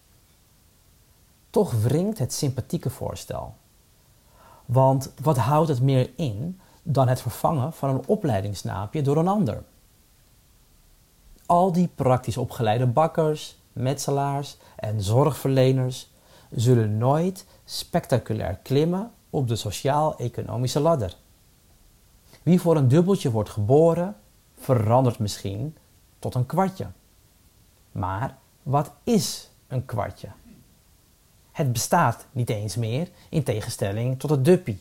Toch 1.51 1.73
wringt 1.73 2.19
het 2.19 2.33
sympathieke 2.33 2.91
voorstel. 2.91 3.55
Want 4.65 5.13
wat 5.23 5.37
houdt 5.37 5.69
het 5.69 5.81
meer 5.81 6.11
in 6.17 6.61
dan 6.83 7.09
het 7.09 7.21
vervangen 7.21 7.73
van 7.73 7.91
een 7.91 8.07
opleidingsnaapje 8.07 9.03
door 9.03 9.17
een 9.17 9.29
ander? 9.29 9.63
Al 11.47 11.73
die 11.73 11.89
praktisch 11.95 12.37
opgeleide 12.37 12.87
bakkers, 12.87 13.57
metselaars 13.73 14.57
en 14.77 15.03
zorgverleners 15.03 16.11
zullen 16.51 16.99
nooit 16.99 17.47
spectaculair 17.71 18.59
klimmen 18.63 19.11
op 19.31 19.49
de 19.49 19.57
sociaal-economische 19.57 20.81
ladder. 20.81 21.17
Wie 22.43 22.61
voor 22.61 22.77
een 22.77 22.89
dubbeltje 22.89 23.31
wordt 23.31 23.51
geboren, 23.51 24.17
verandert 24.59 25.19
misschien 25.19 25.77
tot 26.19 26.35
een 26.35 26.47
kwartje. 26.47 26.87
Maar 27.93 28.37
wat 28.63 28.93
is 29.05 29.51
een 29.67 29.85
kwartje? 29.85 30.29
Het 31.53 31.73
bestaat 31.73 32.27
niet 32.33 32.51
eens 32.51 32.77
meer 32.77 33.09
in 33.29 33.43
tegenstelling 33.43 34.19
tot 34.19 34.31
het 34.31 34.45
duppie. 34.45 34.81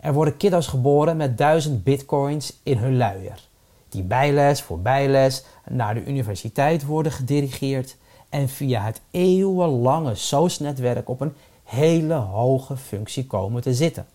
Er 0.00 0.12
worden 0.12 0.36
kiddo's 0.36 0.66
geboren 0.66 1.16
met 1.16 1.38
duizend 1.38 1.84
bitcoins 1.84 2.56
in 2.62 2.78
hun 2.78 2.96
luier, 2.96 3.48
die 3.88 4.02
bijles 4.02 4.62
voor 4.62 4.80
bijles 4.80 5.44
naar 5.68 5.94
de 5.94 6.04
universiteit 6.04 6.84
worden 6.84 7.12
gedirigeerd 7.12 7.96
en 8.28 8.48
via 8.48 8.82
het 8.82 9.00
eeuwenlange 9.10 10.14
SOS-netwerk 10.14 11.08
op 11.08 11.20
een 11.20 11.34
hele 11.64 12.14
hoge 12.14 12.76
functie 12.76 13.26
komen 13.26 13.62
te 13.62 13.74
zitten. 13.74 14.06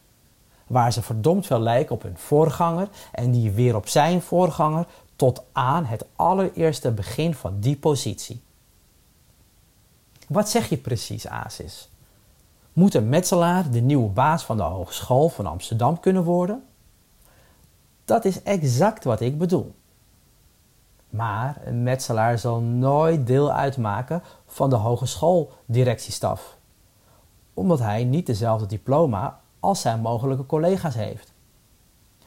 Waar 0.68 0.94
ze 0.94 1.02
verdomd 1.02 1.46
veel 1.46 1.60
lijken 1.60 1.96
op 1.96 2.02
hun 2.02 2.18
voorganger 2.18 2.90
en 3.12 3.32
die 3.32 3.52
weer 3.52 3.76
op 3.76 3.88
zijn 3.88 4.22
voorganger 4.22 4.86
tot 5.16 5.44
aan 5.52 5.86
het 5.86 6.06
allereerste 6.16 6.92
begin 6.92 7.34
van 7.34 7.60
die 7.60 7.78
positie. 7.78 8.42
Wat 10.28 10.50
zeg 10.50 10.70
je 10.70 10.78
precies, 10.78 11.28
Asis? 11.28 11.90
Moet 12.74 12.94
een 12.94 13.10
metselaar 13.10 13.72
de 13.72 13.80
nieuwe 13.80 14.10
baas 14.10 14.44
van 14.44 14.58
de 14.58 14.64
Hogeschool 14.64 15.30
van 15.30 15.46
Amsterdam 15.46 16.00
kunnen 16.00 16.24
worden? 16.24 16.64
Dat 18.06 18.26
is 18.26 18.44
exact 18.44 19.04
wat 19.04 19.22
ik 19.22 19.38
bedoel. 19.38 19.76
Maar 21.10 21.62
een 21.64 21.84
metselaar 21.84 22.40
zal 22.40 22.60
nooit 22.60 23.28
deel 23.28 23.52
uitmaken 23.52 24.24
van 24.46 24.70
de 24.70 24.76
hogeschooldirectiestaf, 24.76 26.58
omdat 27.54 27.80
hij 27.80 28.04
niet 28.04 28.26
dezelfde 28.26 28.66
diploma 28.66 29.40
als 29.60 29.82
zijn 29.82 30.00
mogelijke 30.00 30.46
collega's 30.46 30.96
heeft. 30.96 31.34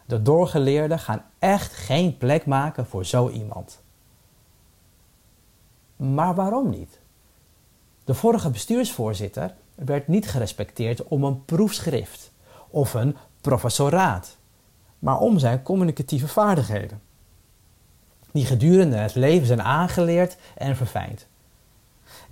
De 0.07 0.23
doorgeleerden 0.23 0.99
gaan 0.99 1.25
echt 1.39 1.73
geen 1.73 2.19
plek 2.19 2.47
maken 2.47 2.87
voor 2.87 3.05
zo 3.05 3.29
iemand. 3.29 3.83
Maar 5.97 6.35
waarom 6.35 6.71
niet? 6.71 7.01
De 8.05 8.15
vorige 8.15 8.51
bestuursvoorzitter 8.51 9.55
werd 9.75 10.09
niet 10.09 10.29
gerespecteerd 10.29 11.05
om 11.05 11.25
een 11.25 11.45
proefschrift 11.45 12.33
of 12.69 12.95
een 12.95 13.17
professoraat. 13.41 14.37
maar 14.99 15.19
om 15.19 15.39
zijn 15.39 15.63
communicatieve 15.63 16.29
vaardigheden, 16.29 17.03
die 18.33 18.47
gedurende 18.47 18.97
het 18.97 19.15
leven 19.15 19.47
zijn 19.47 19.63
aangeleerd 19.63 20.37
en 20.55 20.77
verfijnd. 20.77 21.27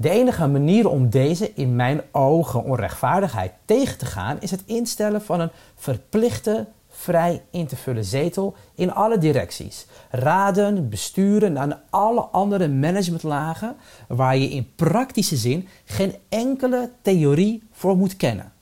De 0.01 0.11
enige 0.11 0.47
manier 0.47 0.89
om 0.89 1.11
deze 1.11 1.53
in 1.55 1.77
mijn 1.77 2.03
ogen 2.13 2.65
onrechtvaardigheid 2.65 3.53
tegen 3.65 3.99
te 3.99 4.07
gaan 4.07 4.41
is 4.41 4.51
het 4.51 4.63
instellen 4.67 5.23
van 5.23 5.41
een 5.41 5.51
verplichte 5.75 6.67
vrij 6.89 7.43
in 7.51 7.67
te 7.67 7.77
vullen 7.77 8.05
zetel 8.05 8.55
in 8.75 8.93
alle 8.93 9.19
directies, 9.19 9.87
raden, 10.11 10.89
besturen 10.89 11.57
en 11.57 11.81
alle 11.91 12.21
andere 12.21 12.69
managementlagen 12.69 13.77
waar 14.09 14.37
je 14.37 14.49
in 14.49 14.75
praktische 14.75 15.37
zin 15.37 15.69
geen 15.85 16.15
enkele 16.29 16.91
theorie 17.03 17.63
voor 17.73 17.97
moet 17.97 18.17
kennen, 18.17 18.53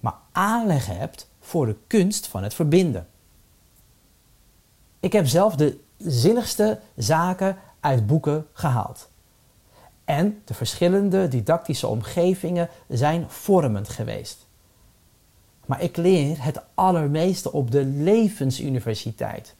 maar 0.00 0.16
aanleg 0.32 0.86
hebt 0.86 1.28
voor 1.40 1.66
de 1.66 1.76
kunst 1.86 2.26
van 2.26 2.42
het 2.42 2.54
verbinden. 2.54 3.06
Ik 5.00 5.12
heb 5.12 5.26
zelf 5.26 5.56
de 5.56 5.78
zinnigste 5.98 6.80
zaken 6.96 7.56
uit 7.80 8.06
boeken 8.06 8.46
gehaald. 8.52 9.10
En 10.12 10.42
de 10.44 10.54
verschillende 10.54 11.28
didactische 11.28 11.86
omgevingen 11.86 12.68
zijn 12.88 13.30
vormend 13.30 13.88
geweest. 13.88 14.46
Maar 15.66 15.82
ik 15.82 15.96
leer 15.96 16.44
het 16.44 16.62
allermeeste 16.74 17.52
op 17.52 17.70
de 17.70 17.84
levensuniversiteit, 17.84 19.54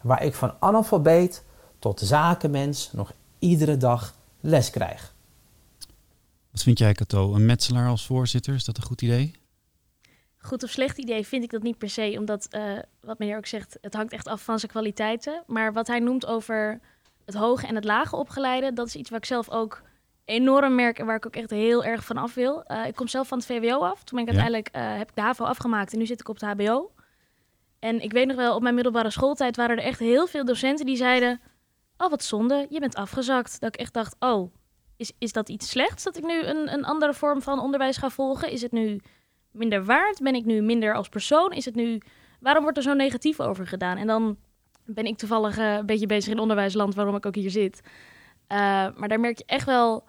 waar 0.00 0.22
ik 0.22 0.34
van 0.34 0.54
analfabeet 0.58 1.44
tot 1.78 2.00
zakenmens 2.00 2.92
nog 2.92 3.12
iedere 3.38 3.76
dag 3.76 4.14
les 4.40 4.70
krijg. 4.70 5.14
Wat 6.50 6.62
vind 6.62 6.78
jij, 6.78 6.92
Cato? 6.92 7.34
Een 7.34 7.46
metselaar 7.46 7.88
als 7.88 8.06
voorzitter, 8.06 8.54
is 8.54 8.64
dat 8.64 8.76
een 8.76 8.82
goed 8.82 9.02
idee? 9.02 9.34
Goed 10.38 10.62
of 10.62 10.70
slecht 10.70 10.98
idee 10.98 11.26
vind 11.26 11.44
ik 11.44 11.50
dat 11.50 11.62
niet 11.62 11.78
per 11.78 11.90
se, 11.90 12.14
omdat, 12.18 12.48
uh, 12.50 12.78
wat 13.00 13.18
meneer 13.18 13.36
ook 13.36 13.46
zegt, 13.46 13.78
het 13.80 13.94
hangt 13.94 14.12
echt 14.12 14.26
af 14.26 14.42
van 14.42 14.58
zijn 14.58 14.70
kwaliteiten. 14.70 15.42
Maar 15.46 15.72
wat 15.72 15.86
hij 15.86 15.98
noemt 15.98 16.26
over 16.26 16.80
het 17.24 17.34
hoge 17.34 17.66
en 17.66 17.74
het 17.74 17.84
lage 17.84 18.16
opgeleide, 18.16 18.72
dat 18.72 18.86
is 18.86 18.96
iets 18.96 19.10
waar 19.10 19.18
ik 19.18 19.24
zelf 19.24 19.50
ook 19.50 19.82
enorm 20.24 20.74
merk 20.74 20.98
en 20.98 21.06
waar 21.06 21.16
ik 21.16 21.26
ook 21.26 21.36
echt 21.36 21.50
heel 21.50 21.84
erg 21.84 22.04
van 22.04 22.16
af 22.16 22.34
wil. 22.34 22.64
Uh, 22.66 22.86
ik 22.86 22.94
kom 22.94 23.08
zelf 23.08 23.28
van 23.28 23.38
het 23.38 23.46
VWO 23.46 23.78
af. 23.78 24.04
Toen 24.04 24.24
ben 24.24 24.34
ik 24.34 24.40
uiteindelijk 24.40 24.76
uh, 24.76 24.98
heb 24.98 25.08
ik 25.08 25.14
de 25.14 25.20
HAVO 25.20 25.44
afgemaakt 25.44 25.92
en 25.92 25.98
nu 25.98 26.06
zit 26.06 26.20
ik 26.20 26.28
op 26.28 26.40
het 26.40 26.50
HBO. 26.50 26.92
En 27.78 28.00
ik 28.00 28.12
weet 28.12 28.26
nog 28.26 28.36
wel, 28.36 28.54
op 28.54 28.62
mijn 28.62 28.74
middelbare 28.74 29.10
schooltijd 29.10 29.56
waren 29.56 29.76
er 29.76 29.84
echt 29.84 29.98
heel 29.98 30.26
veel 30.26 30.44
docenten 30.44 30.86
die 30.86 30.96
zeiden: 30.96 31.40
Oh, 31.96 32.10
wat 32.10 32.22
zonde, 32.22 32.66
je 32.70 32.80
bent 32.80 32.94
afgezakt. 32.94 33.60
Dat 33.60 33.74
ik 33.74 33.80
echt 33.80 33.92
dacht: 33.92 34.16
Oh, 34.18 34.54
is, 34.96 35.12
is 35.18 35.32
dat 35.32 35.48
iets 35.48 35.68
slechts 35.68 36.04
dat 36.04 36.16
ik 36.16 36.24
nu 36.24 36.42
een, 36.42 36.72
een 36.72 36.84
andere 36.84 37.14
vorm 37.14 37.42
van 37.42 37.60
onderwijs 37.60 37.96
ga 37.96 38.10
volgen? 38.10 38.50
Is 38.50 38.62
het 38.62 38.72
nu 38.72 39.00
minder 39.50 39.84
waard? 39.84 40.20
Ben 40.22 40.34
ik 40.34 40.44
nu 40.44 40.60
minder 40.60 40.94
als 40.94 41.08
persoon? 41.08 41.52
Is 41.52 41.64
het 41.64 41.74
nu. 41.74 42.00
Waarom 42.40 42.62
wordt 42.62 42.76
er 42.78 42.82
zo 42.82 42.94
negatief 42.94 43.40
over 43.40 43.66
gedaan? 43.66 43.96
En 43.96 44.06
dan 44.06 44.36
ben 44.84 45.04
ik 45.04 45.18
toevallig 45.18 45.58
uh, 45.58 45.74
een 45.74 45.86
beetje 45.86 46.06
bezig 46.06 46.32
in 46.32 46.38
onderwijsland, 46.38 46.94
waarom 46.94 47.14
ik 47.14 47.26
ook 47.26 47.34
hier 47.34 47.50
zit. 47.50 47.80
maar 48.48 49.08
daar 49.08 49.20
merk 49.20 49.38
je 49.38 49.44
echt 49.46 49.66
wel 49.66 50.04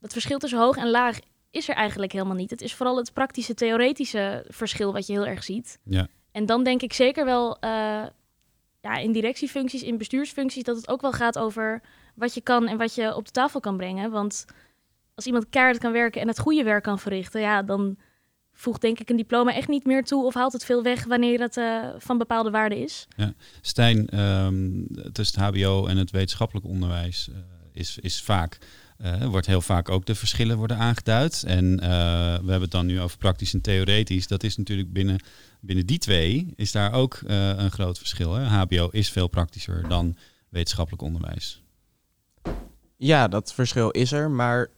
dat 0.00 0.12
verschil 0.12 0.38
tussen 0.38 0.58
hoog 0.58 0.76
en 0.76 0.90
laag 0.90 1.18
is 1.50 1.68
er 1.68 1.74
eigenlijk 1.74 2.12
helemaal 2.12 2.36
niet. 2.36 2.50
Het 2.50 2.62
is 2.62 2.74
vooral 2.74 2.96
het 2.96 3.12
praktische, 3.12 3.54
theoretische 3.54 4.44
verschil 4.48 4.92
wat 4.92 5.06
je 5.06 5.12
heel 5.12 5.26
erg 5.26 5.44
ziet. 5.44 5.78
Ja. 5.84 6.06
En 6.32 6.46
dan 6.46 6.64
denk 6.64 6.82
ik 6.82 6.92
zeker 6.92 7.24
wel 7.24 7.56
uh, 7.64 7.70
ja, 8.80 8.96
in 8.96 9.12
directiefuncties, 9.12 9.82
in 9.82 9.98
bestuursfuncties, 9.98 10.62
dat 10.62 10.76
het 10.76 10.88
ook 10.88 11.00
wel 11.00 11.12
gaat 11.12 11.38
over 11.38 11.82
wat 12.14 12.34
je 12.34 12.40
kan 12.40 12.68
en 12.68 12.76
wat 12.76 12.94
je 12.94 13.14
op 13.14 13.24
de 13.24 13.30
tafel 13.30 13.60
kan 13.60 13.76
brengen. 13.76 14.10
Want 14.10 14.44
als 15.14 15.26
iemand 15.26 15.48
keihard 15.48 15.78
kan 15.78 15.92
werken 15.92 16.20
en 16.20 16.28
het 16.28 16.38
goede 16.38 16.62
werk 16.62 16.82
kan 16.82 16.98
verrichten, 16.98 17.40
ja, 17.40 17.62
dan 17.62 17.98
voegt 18.52 18.80
denk 18.80 18.98
ik 19.00 19.10
een 19.10 19.16
diploma 19.16 19.54
echt 19.54 19.68
niet 19.68 19.84
meer 19.84 20.04
toe 20.04 20.24
of 20.24 20.34
haalt 20.34 20.52
het 20.52 20.64
veel 20.64 20.82
weg 20.82 21.04
wanneer 21.04 21.40
het 21.40 21.56
uh, 21.56 21.88
van 21.98 22.18
bepaalde 22.18 22.50
waarde 22.50 22.78
is. 22.78 23.06
Ja. 23.16 23.32
Stijn, 23.60 24.20
um, 24.20 24.86
tussen 25.12 25.42
het 25.42 25.54
HBO 25.54 25.86
en 25.86 25.96
het 25.96 26.10
wetenschappelijk 26.10 26.66
onderwijs 26.66 27.28
uh, 27.28 27.36
is, 27.72 27.98
is 27.98 28.22
vaak 28.22 28.58
uh, 28.98 29.24
wordt 29.24 29.46
heel 29.46 29.60
vaak 29.60 29.88
ook 29.88 30.06
de 30.06 30.14
verschillen 30.14 30.56
worden 30.56 30.76
aangeduid. 30.76 31.42
En 31.46 31.64
uh, 31.64 31.78
we 31.78 32.50
hebben 32.50 32.60
het 32.60 32.70
dan 32.70 32.86
nu 32.86 33.00
over 33.00 33.18
praktisch 33.18 33.54
en 33.54 33.60
theoretisch. 33.60 34.26
Dat 34.26 34.42
is 34.42 34.56
natuurlijk 34.56 34.92
binnen, 34.92 35.20
binnen 35.60 35.86
die 35.86 35.98
twee 35.98 36.52
is 36.56 36.72
daar 36.72 36.92
ook 36.92 37.20
uh, 37.26 37.48
een 37.48 37.70
groot 37.70 37.98
verschil. 37.98 38.34
Hè? 38.34 38.44
HBO 38.44 38.88
is 38.90 39.10
veel 39.10 39.28
praktischer 39.28 39.88
dan 39.88 40.16
wetenschappelijk 40.48 41.02
onderwijs. 41.02 41.62
Ja, 42.96 43.28
dat 43.28 43.54
verschil 43.54 43.90
is 43.90 44.12
er. 44.12 44.30
Maar 44.30 44.70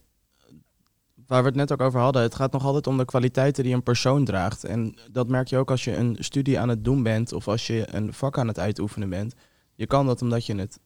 waar 1.27 1.41
we 1.41 1.47
het 1.47 1.57
net 1.57 1.71
ook 1.71 1.81
over 1.81 1.99
hadden, 1.99 2.21
het 2.21 2.35
gaat 2.35 2.51
nog 2.51 2.65
altijd 2.65 2.87
om 2.87 2.97
de 2.97 3.05
kwaliteiten 3.05 3.63
die 3.63 3.73
een 3.73 3.83
persoon 3.83 4.25
draagt. 4.25 4.63
En 4.63 4.97
dat 5.11 5.27
merk 5.27 5.47
je 5.47 5.57
ook 5.57 5.71
als 5.71 5.83
je 5.83 5.95
een 5.95 6.17
studie 6.19 6.59
aan 6.59 6.69
het 6.69 6.83
doen 6.83 7.03
bent 7.03 7.33
of 7.33 7.47
als 7.47 7.67
je 7.67 7.87
een 7.91 8.13
vak 8.13 8.37
aan 8.37 8.47
het 8.47 8.59
uitoefenen 8.59 9.09
bent. 9.09 9.33
Je 9.75 9.87
kan 9.87 10.05
dat 10.05 10.21
omdat 10.21 10.45
je 10.45 10.55
het 10.55 10.79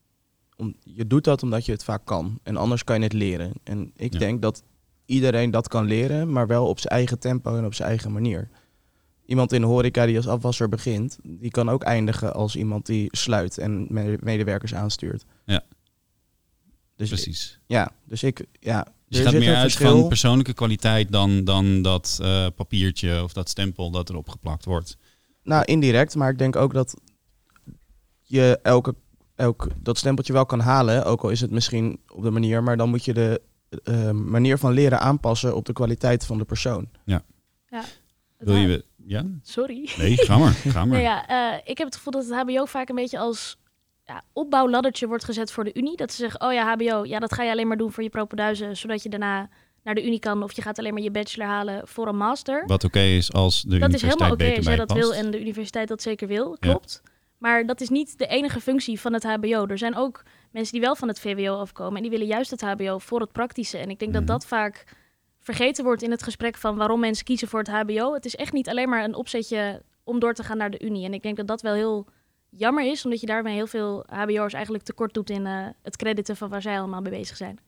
om, 0.57 0.75
je 0.83 1.07
doet 1.07 1.23
dat 1.23 1.43
omdat 1.43 1.65
je 1.65 1.71
het 1.71 1.83
vaak 1.83 2.05
kan. 2.05 2.39
En 2.43 2.57
anders 2.57 2.83
kan 2.83 2.97
je 2.97 3.03
het 3.03 3.13
leren. 3.13 3.51
En 3.63 3.91
ik 3.95 4.13
Ja. 4.13 4.19
denk 4.19 4.41
dat 4.41 4.63
iedereen 5.05 5.51
dat 5.51 5.67
kan 5.67 5.85
leren, 5.85 6.31
maar 6.31 6.47
wel 6.47 6.67
op 6.67 6.79
zijn 6.79 6.93
eigen 6.93 7.19
tempo 7.19 7.55
en 7.57 7.65
op 7.65 7.73
zijn 7.73 7.87
eigen 7.89 8.11
manier. 8.11 8.49
Iemand 9.25 9.51
in 9.53 9.61
de 9.61 9.67
horeca 9.67 10.05
die 10.05 10.17
als 10.17 10.27
afwasser 10.27 10.69
begint, 10.69 11.17
die 11.23 11.51
kan 11.51 11.69
ook 11.69 11.83
eindigen 11.83 12.33
als 12.33 12.55
iemand 12.55 12.85
die 12.85 13.07
sluit 13.11 13.57
en 13.57 13.85
me- 13.89 14.17
medewerkers 14.21 14.73
aanstuurt. 14.75 15.25
Ja. 15.45 15.63
Dus 16.95 17.07
Precies. 17.09 17.59
ja, 17.65 17.91
dus 18.05 18.23
ik 18.23 18.45
ja. 18.59 18.87
Dus 19.07 19.17
je 19.17 19.23
gaat 19.23 19.33
meer 19.33 19.55
uit 19.55 19.73
van 19.73 20.07
persoonlijke 20.07 20.53
kwaliteit 20.53 21.11
dan, 21.11 21.43
dan 21.43 21.81
dat 21.81 22.19
eh, 22.21 22.47
papiertje 22.55 23.23
of 23.23 23.33
dat 23.33 23.49
stempel 23.49 23.91
dat 23.91 24.09
erop 24.09 24.29
geplakt 24.29 24.65
wordt. 24.65 24.97
Nou, 25.43 25.65
indirect, 25.65 26.15
maar 26.15 26.29
ik 26.31 26.37
denk 26.37 26.55
ook 26.55 26.73
dat 26.73 26.95
je 28.21 28.59
elke, 28.63 28.95
elk, 29.35 29.67
dat 29.77 29.97
stempeltje 29.97 30.33
wel 30.33 30.45
kan 30.45 30.59
halen, 30.59 31.05
ook 31.05 31.21
al 31.21 31.29
is 31.29 31.41
het 31.41 31.51
misschien 31.51 31.99
op 32.07 32.23
de 32.23 32.31
manier, 32.31 32.63
maar 32.63 32.77
dan 32.77 32.89
moet 32.89 33.05
je 33.05 33.13
de 33.13 33.41
eh, 33.83 34.11
manier 34.11 34.57
van 34.57 34.71
leren 34.71 34.99
aanpassen 34.99 35.55
op 35.55 35.65
de 35.65 35.73
kwaliteit 35.73 36.25
van 36.25 36.37
de 36.37 36.45
persoon. 36.45 36.89
Wil 38.37 38.55
je... 38.55 38.85
Ja? 39.05 39.25
Sorry. 39.41 39.89
Nee, 39.97 40.17
ga 40.17 40.37
maar. 40.37 40.51
Ga 40.51 40.85
maar. 40.85 40.87
Nou 40.87 41.01
ja, 41.01 41.27
eh, 41.27 41.61
ik 41.63 41.77
heb 41.77 41.87
het 41.87 41.95
gevoel 41.95 42.13
dat 42.13 42.25
het 42.25 42.33
HBO 42.33 42.65
vaak 42.65 42.89
een 42.89 42.95
beetje 42.95 43.19
als 43.19 43.57
ja, 44.03 44.23
opbouwladdertje 44.33 45.07
wordt 45.07 45.23
gezet 45.23 45.51
voor 45.51 45.63
de 45.63 45.73
Unie. 45.73 45.97
Dat 45.97 46.11
ze 46.11 46.17
zeggen, 46.17 46.41
oh 46.41 46.53
ja, 46.53 46.73
HBO, 46.75 47.05
ja, 47.05 47.19
dat 47.19 47.33
ga 47.33 47.43
je 47.43 47.51
alleen 47.51 47.67
maar 47.67 47.77
doen 47.77 47.91
voor 47.91 48.03
je 48.03 48.09
propenduizen, 48.09 48.77
zodat 48.77 49.03
je 49.03 49.09
daarna 49.09 49.49
naar 49.83 49.95
de 49.95 50.05
Unie 50.05 50.19
kan. 50.19 50.43
Of 50.43 50.51
je 50.51 50.61
gaat 50.61 50.79
alleen 50.79 50.93
maar 50.93 51.03
je 51.03 51.11
bachelor 51.11 51.47
halen 51.47 51.87
voor 51.87 52.07
een 52.07 52.17
master. 52.17 52.63
Wat 52.67 52.83
oké 52.83 52.99
is 52.99 53.33
als 53.33 53.61
de 53.61 53.79
dat 53.79 53.93
is 53.93 54.03
universiteit 54.03 54.13
helemaal 54.13 54.31
oké 54.31 54.43
beter 54.43 54.57
als 54.57 54.65
jij 54.65 54.75
dat 54.75 54.87
past. 54.87 54.99
wil 54.99 55.13
en 55.13 55.31
de 55.31 55.39
universiteit 55.39 55.87
dat 55.87 56.01
zeker 56.01 56.27
wil, 56.27 56.57
klopt. 56.59 57.01
Maar 57.45 57.65
dat 57.65 57.81
is 57.81 57.89
niet 57.89 58.17
de 58.17 58.27
enige 58.27 58.59
functie 58.61 58.99
van 58.99 59.13
het 59.13 59.23
HBO. 59.23 59.65
Er 59.67 59.77
zijn 59.77 59.95
ook 59.95 60.23
mensen 60.51 60.71
die 60.73 60.81
wel 60.81 60.95
van 60.95 61.07
het 61.07 61.19
VWO 61.19 61.55
afkomen 61.55 61.95
en 61.95 62.01
die 62.01 62.11
willen 62.11 62.25
juist 62.27 62.51
het 62.51 62.61
HBO 62.61 62.97
voor 62.97 63.19
het 63.19 63.31
praktische. 63.31 63.77
En 63.77 63.89
ik 63.89 63.99
denk 63.99 64.11
Mhm. 64.11 64.19
dat 64.19 64.27
dat 64.27 64.45
vaak 64.45 64.83
vergeten 65.39 65.83
wordt 65.83 66.01
in 66.01 66.11
het 66.11 66.23
gesprek 66.23 66.55
van 66.57 66.75
waarom 66.75 66.99
mensen 66.99 67.25
kiezen 67.25 67.47
voor 67.47 67.59
het 67.59 67.67
HBO. 67.69 68.13
Het 68.13 68.25
is 68.25 68.35
echt 68.35 68.53
niet 68.53 68.69
alleen 68.69 68.89
maar 68.89 69.03
een 69.03 69.15
opzetje 69.15 69.81
om 70.03 70.19
door 70.19 70.33
te 70.33 70.43
gaan 70.43 70.57
naar 70.57 70.69
de 70.71 70.79
Unie. 70.85 71.05
En 71.05 71.13
ik 71.13 71.23
denk 71.23 71.37
dat 71.37 71.47
dat 71.47 71.61
wel 71.61 71.73
heel 71.73 72.07
jammer 72.49 72.85
is, 72.91 73.03
omdat 73.03 73.19
je 73.19 73.25
daarmee 73.27 73.55
heel 73.55 73.67
veel 73.67 74.03
HBO'ers 74.09 74.53
eigenlijk 74.53 74.83
tekort 74.83 75.13
doet 75.13 75.29
in 75.29 75.45
eh, 75.45 75.67
het 75.83 75.95
crediten 75.95 76.35
van 76.35 76.49
waar 76.49 76.61
zij 76.61 76.77
allemaal 76.79 77.01
mee 77.01 77.11
bezig 77.11 77.37
zijn. 77.37 77.59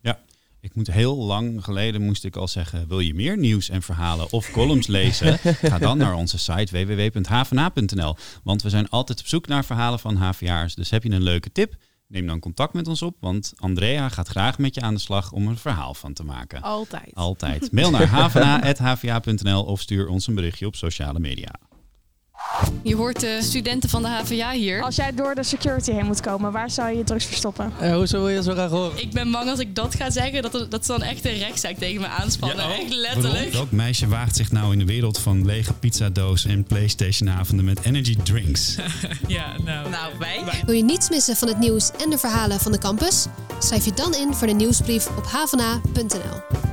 Ik 0.59 0.75
moet 0.75 0.87
heel 0.87 1.15
lang 1.15 1.63
geleden 1.63 2.01
moest 2.01 2.25
ik 2.25 2.35
al 2.35 2.47
zeggen, 2.47 2.87
wil 2.87 2.99
je 2.99 3.13
meer 3.13 3.37
nieuws 3.37 3.69
en 3.69 3.81
verhalen 3.81 4.31
of 4.31 4.51
columns 4.51 4.87
lezen? 4.87 5.39
Ga 5.39 5.77
dan 5.77 5.97
naar 5.97 6.15
onze 6.15 6.37
site 6.37 6.85
www.hvna.nl. 6.85 8.15
Want 8.43 8.61
we 8.61 8.69
zijn 8.69 8.89
altijd 8.89 9.19
op 9.19 9.27
zoek 9.27 9.47
naar 9.47 9.65
verhalen 9.65 9.99
van 9.99 10.15
HVA'ers. 10.15 10.75
Dus 10.75 10.89
heb 10.89 11.03
je 11.03 11.09
een 11.09 11.21
leuke 11.21 11.51
tip? 11.51 11.75
Neem 12.07 12.27
dan 12.27 12.39
contact 12.39 12.73
met 12.73 12.87
ons 12.87 13.01
op, 13.01 13.17
want 13.19 13.53
Andrea 13.55 14.09
gaat 14.09 14.27
graag 14.27 14.57
met 14.57 14.75
je 14.75 14.81
aan 14.81 14.93
de 14.93 14.99
slag 14.99 15.31
om 15.31 15.47
een 15.47 15.57
verhaal 15.57 15.93
van 15.93 16.13
te 16.13 16.23
maken. 16.23 16.61
Altijd. 16.61 17.13
Altijd. 17.13 17.71
Mail 17.71 17.91
naar 17.91 18.31
hvna.hva.nl 18.31 19.63
of 19.63 19.81
stuur 19.81 20.07
ons 20.07 20.27
een 20.27 20.35
berichtje 20.35 20.65
op 20.65 20.75
sociale 20.75 21.19
media. 21.19 21.51
Je 22.81 22.95
hoort 22.95 23.19
de 23.19 23.37
studenten 23.41 23.89
van 23.89 24.01
de 24.01 24.07
HVA 24.07 24.51
hier. 24.51 24.81
Als 24.81 24.95
jij 24.95 25.13
door 25.13 25.35
de 25.35 25.43
security 25.43 25.91
heen 25.91 26.05
moet 26.05 26.21
komen, 26.21 26.51
waar 26.51 26.69
zou 26.69 26.89
je 26.91 26.97
je 26.97 27.03
drugs 27.03 27.25
verstoppen? 27.25 27.73
Eh, 27.79 27.95
hoezo 27.95 28.17
wil 28.19 28.29
je 28.29 28.35
dat 28.35 28.43
zo 28.45 28.51
graag 28.51 28.69
horen? 28.69 29.01
Ik 29.01 29.11
ben 29.11 29.31
bang 29.31 29.49
als 29.49 29.59
ik 29.59 29.75
dat 29.75 29.95
ga 29.95 30.09
zeggen, 30.09 30.41
dat, 30.41 30.53
er- 30.53 30.69
dat 30.69 30.85
ze 30.85 30.91
dan 30.91 31.01
echt 31.01 31.25
een 31.25 31.37
rechtszaak 31.37 31.77
tegen 31.77 32.01
me 32.01 32.07
aanspannen. 32.07 32.69
echt 32.71 32.93
letterlijk. 32.93 33.53
Welk 33.53 33.71
meisje 33.71 34.07
waagt 34.07 34.35
zich 34.35 34.51
nou 34.51 34.71
in 34.73 34.79
de 34.79 34.85
wereld 34.85 35.19
van 35.19 35.45
lege 35.45 35.73
pizzadoos 35.73 36.45
en 36.45 36.63
PlayStation-avonden 36.63 37.65
met 37.65 37.79
energy 37.83 38.15
drinks? 38.23 38.75
Ja, 39.27 39.45
nou. 39.65 39.89
Nou, 39.89 40.13
wij. 40.19 40.43
Wil 40.65 40.75
je 40.75 40.83
niets 40.83 41.09
missen 41.09 41.35
van 41.35 41.47
het 41.47 41.59
nieuws 41.59 41.91
en 42.03 42.09
de 42.09 42.17
verhalen 42.17 42.59
van 42.59 42.71
de 42.71 42.77
campus? 42.77 43.25
Schrijf 43.59 43.85
je 43.85 43.93
dan 43.93 44.15
in 44.15 44.33
voor 44.33 44.47
de 44.47 44.53
nieuwsbrief 44.53 45.07
op 45.17 45.25
havana.nl. 45.25 46.66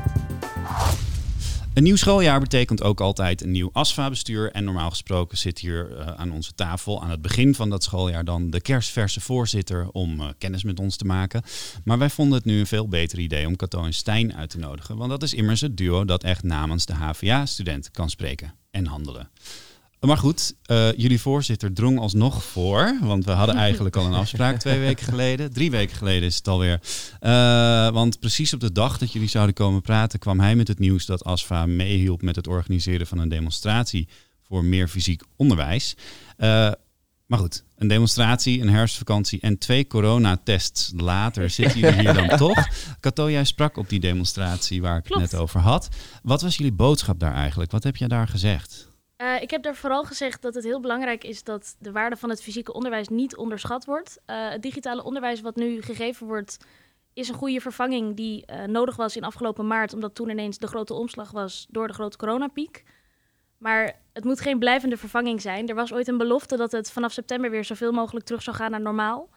Een 1.75 1.83
nieuw 1.83 1.97
schooljaar 1.97 2.41
betekent 2.41 2.83
ook 2.83 3.01
altijd 3.01 3.43
een 3.43 3.51
nieuw 3.51 3.71
ASFA-bestuur. 3.73 4.51
En 4.53 4.65
normaal 4.65 4.91
gesproken 4.91 5.39
zit 5.39 5.59
hier 5.59 5.97
eh, 5.97 6.07
aan 6.07 6.33
onze 6.33 6.55
tafel 6.55 7.03
aan 7.03 7.11
het 7.11 7.23
begin 7.23 7.55
van 7.55 7.71
dat 7.71 7.83
schooljaar 7.83 8.25
dan 8.25 8.51
de 8.51 8.61
kerstverse 8.61 9.21
voorzitter 9.21 9.89
om 9.91 10.21
eh, 10.21 10.29
kennis 10.39 10.65
met 10.65 10.81
ons 10.81 10.97
te 10.97 11.05
maken. 11.05 11.43
Maar 11.85 11.99
wij 11.99 12.11
vonden 12.11 12.37
het 12.37 12.45
nu 12.47 12.59
een 12.59 12.67
veel 12.67 12.89
beter 12.89 13.19
idee 13.19 13.47
om 13.47 13.57
Cato 13.57 13.85
en 13.85 13.95
Stijn 13.95 14.35
uit 14.35 14.51
te 14.51 14.59
nodigen. 14.59 14.97
Want 14.97 15.11
dat 15.11 15.23
is 15.23 15.35
immers 15.35 15.61
het 15.61 15.77
duo 15.77 16.05
dat 16.05 16.23
echt 16.23 16.43
namens 16.43 16.87
de 16.87 16.95
HVA-student 16.95 17.91
kan 17.91 18.11
spreken 18.11 18.55
en 18.71 18.87
handelen. 18.87 19.29
Maar 20.05 20.19
goed, 20.19 20.55
uh, 20.67 20.93
jullie 20.93 21.21
voorzitter 21.21 21.73
drong 21.73 21.99
alsnog 21.99 22.45
voor. 22.45 22.99
Want 23.01 23.25
we 23.25 23.31
hadden 23.31 23.55
eigenlijk 23.67 23.97
al 23.97 24.07
een 24.07 24.15
afspraak 24.15 24.59
twee 24.59 24.79
weken 24.79 25.05
geleden. 25.05 25.53
Drie 25.53 25.71
weken 25.71 25.97
geleden 25.97 26.29
is 26.29 26.37
het 26.37 26.49
alweer. 26.49 26.81
Uh, 27.21 27.31
want 27.91 28.21
precies 28.21 28.53
op 28.53 28.61
de 28.61 28.73
dag 28.73 28.99
dat 28.99 29.13
jullie 29.13 29.29
zouden 29.29 29.55
komen 29.55 29.83
praten, 29.83 30.19
kwam 30.19 30.41
hij 30.41 30.57
met 30.57 30.69
het 30.69 30.79
nieuws 30.79 31.07
dat 31.07 31.25
ASFA 31.25 31.67
meehielp 31.67 32.23
met 32.23 32.37
het 32.37 32.47
organiseren 32.47 33.07
van 33.07 33.19
een 33.19 33.29
demonstratie 33.29 34.09
voor 34.43 34.65
meer 34.65 34.89
fysiek 34.89 35.23
onderwijs. 35.37 35.97
Uh, 36.39 36.71
maar 37.27 37.39
goed, 37.39 37.65
een 37.77 37.89
demonstratie, 37.89 38.61
een 38.61 38.71
herfstvakantie 38.71 39.41
en 39.41 39.59
twee 39.59 39.87
coronatests 39.87 40.93
later 40.97 41.51
zitten 41.51 41.81
jullie 41.81 42.01
hier 42.01 42.15
dan 42.15 42.39
toch. 42.47 42.69
Cato, 43.01 43.31
jij 43.31 43.45
sprak 43.45 43.77
op 43.77 43.89
die 43.89 44.01
demonstratie 44.01 44.83
waar 44.83 44.99
ik 44.99 45.09
het 45.09 45.19
net 45.19 45.35
over 45.35 45.61
had. 45.61 45.89
Wat 46.23 46.43
was 46.43 46.57
jullie 46.57 46.73
boodschap 46.73 47.21
daar 47.21 47.35
eigenlijk? 47.35 47.71
Wat 47.71 47.85
heb 47.85 47.97
jij 47.97 48.09
daar 48.09 48.29
gezegd? 48.29 48.93
Uh, 49.19 49.43
ik 49.43 49.51
heb 49.51 49.63
daar 49.63 49.75
vooral 49.75 50.05
gezegd 50.05 50.43
dat 50.43 50.55
het 50.55 50.65
heel 50.65 50.81
belangrijk 50.81 51.25
is 51.25 51.43
dat 51.45 51.77
de 51.79 51.93
waarde 51.93 52.17
van 52.17 52.31
het 52.31 52.43
fysieke 52.43 52.73
onderwijs 52.73 53.09
niet 53.09 53.37
onderschat 53.37 53.85
wordt. 53.85 54.19
Uh, 54.27 54.49
het 54.51 54.63
digitale 54.63 55.05
onderwijs 55.05 55.41
wat 55.41 55.57
nu 55.57 55.83
gegeven 55.83 56.27
wordt, 56.27 56.67
is 57.13 57.29
een 57.29 57.35
goede 57.35 57.61
vervanging 57.61 58.17
die 58.17 58.45
uh, 58.51 58.65
nodig 58.65 58.97
was 58.97 59.17
in 59.17 59.25
afgelopen 59.25 59.67
maart, 59.67 59.95
omdat 59.95 60.15
toen 60.15 60.31
ineens 60.31 60.59
de 60.59 60.67
grote 60.67 60.95
omslag 60.95 61.31
was 61.31 61.67
door 61.71 61.87
de 61.87 61.93
grote 61.93 62.17
coronapiek. 62.17 62.85
Maar 63.59 64.01
het 64.13 64.25
moet 64.25 64.41
geen 64.41 64.59
blijvende 64.59 64.97
vervanging 64.97 65.41
zijn. 65.41 65.69
Er 65.69 65.75
was 65.75 65.93
ooit 65.93 66.09
een 66.09 66.19
belofte 66.19 66.57
dat 66.57 66.73
het 66.73 66.91
vanaf 66.91 67.13
september 67.13 67.51
weer 67.51 67.65
zoveel 67.65 67.93
mogelijk 67.93 68.27
terug 68.27 68.43
zou 68.43 68.57
gaan 68.57 68.71
naar 68.71 68.81
normaal. 68.81 69.29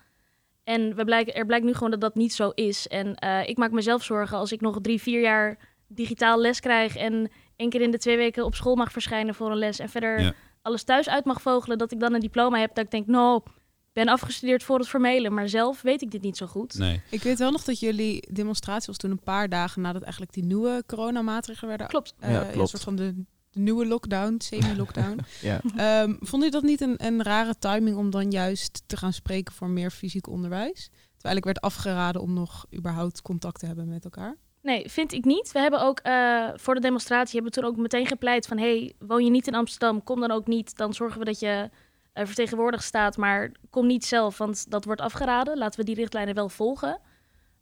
En 0.63 0.95
we 0.95 1.05
blijken, 1.05 1.33
er 1.33 1.45
blijkt 1.45 1.65
nu 1.65 1.73
gewoon 1.73 1.91
dat 1.91 2.01
dat 2.01 2.15
niet 2.15 2.33
zo 2.33 2.49
is. 2.49 2.87
En 2.87 3.15
ik 3.45 3.57
maak 3.57 3.71
mezelf 3.71 4.03
zorgen 4.03 4.37
als 4.37 4.51
ik 4.51 4.61
nog 4.61 4.77
drie, 4.81 5.01
vier 5.01 5.21
jaar 5.21 5.57
digitaal 5.87 6.39
les 6.39 6.59
krijg 6.59 6.95
en 6.95 7.31
één 7.55 7.69
keer 7.69 7.81
in 7.81 7.91
de 7.91 7.97
twee 7.97 8.17
weken 8.17 8.45
op 8.45 8.55
school 8.55 8.75
mag 8.75 8.91
verschijnen 8.91 9.35
voor 9.35 9.51
een 9.51 9.57
les 9.57 9.79
en 9.79 9.89
verder 9.89 10.35
alles 10.67 10.83
thuis 10.83 11.09
uit 11.09 11.25
mag 11.25 11.41
vogelen, 11.41 11.77
dat 11.77 11.91
ik 11.91 11.99
dan 11.99 12.13
een 12.13 12.19
diploma 12.19 12.59
heb 12.59 12.75
dat 12.75 12.85
ik 12.85 12.91
denk, 12.91 13.07
nou, 13.07 13.41
ik 13.45 13.93
ben 13.93 14.07
afgestudeerd 14.07 14.63
voor 14.63 14.79
het 14.79 14.87
formele, 14.87 15.29
maar 15.29 15.49
zelf 15.49 15.81
weet 15.81 16.01
ik 16.01 16.11
dit 16.11 16.21
niet 16.21 16.37
zo 16.37 16.45
goed. 16.45 16.77
Nee. 16.77 17.01
Ik 17.09 17.23
weet 17.23 17.37
wel 17.37 17.51
nog 17.51 17.63
dat 17.63 17.79
jullie 17.79 18.27
demonstratie 18.31 18.87
was 18.87 18.97
toen 18.97 19.11
een 19.11 19.23
paar 19.23 19.49
dagen 19.49 19.81
nadat 19.81 20.01
eigenlijk 20.01 20.33
die 20.33 20.43
nieuwe 20.43 20.83
coronamaatregelen 20.87 21.69
werden. 21.69 21.87
Klopt. 21.87 22.13
Uh, 22.23 22.31
ja, 22.31 22.39
klopt. 22.39 22.57
Een 22.57 22.67
soort 22.67 22.83
van 22.83 22.95
de, 22.95 23.13
de 23.51 23.59
nieuwe 23.59 23.85
lockdown, 23.85 24.35
semi-lockdown. 24.37 25.19
ja. 25.41 25.61
um, 26.01 26.17
vond 26.21 26.43
je 26.43 26.51
dat 26.51 26.63
niet 26.63 26.81
een, 26.81 27.05
een 27.05 27.23
rare 27.23 27.55
timing 27.59 27.97
om 27.97 28.09
dan 28.09 28.31
juist 28.31 28.83
te 28.85 28.97
gaan 28.97 29.13
spreken 29.13 29.53
voor 29.53 29.69
meer 29.69 29.91
fysiek 29.91 30.27
onderwijs? 30.27 30.89
Terwijl 31.13 31.37
ik 31.37 31.43
werd 31.43 31.61
afgeraden 31.61 32.21
om 32.21 32.33
nog 32.33 32.65
überhaupt 32.75 33.21
contact 33.21 33.59
te 33.59 33.65
hebben 33.65 33.87
met 33.87 34.03
elkaar. 34.03 34.37
Nee, 34.67 34.89
vind 34.89 35.13
ik 35.13 35.25
niet. 35.25 35.51
We 35.51 35.59
hebben 35.59 35.81
ook 35.81 35.99
uh, 36.03 36.49
voor 36.55 36.75
de 36.75 36.81
demonstratie 36.81 37.33
hebben 37.33 37.53
we 37.53 37.59
toen 37.59 37.69
ook 37.69 37.77
meteen 37.77 38.05
gepleit 38.05 38.47
van... 38.47 38.57
hey, 38.57 38.93
woon 38.99 39.23
je 39.23 39.29
niet 39.29 39.47
in 39.47 39.55
Amsterdam, 39.55 40.03
kom 40.03 40.19
dan 40.19 40.31
ook 40.31 40.47
niet. 40.47 40.77
Dan 40.77 40.93
zorgen 40.93 41.19
we 41.19 41.25
dat 41.25 41.39
je 41.39 41.69
uh, 42.13 42.25
vertegenwoordigd 42.25 42.83
staat, 42.83 43.17
maar 43.17 43.51
kom 43.69 43.87
niet 43.87 44.05
zelf, 44.05 44.37
want 44.37 44.71
dat 44.71 44.85
wordt 44.85 45.01
afgeraden. 45.01 45.57
Laten 45.57 45.79
we 45.79 45.85
die 45.85 45.95
richtlijnen 45.95 46.35
wel 46.35 46.49
volgen. 46.49 46.99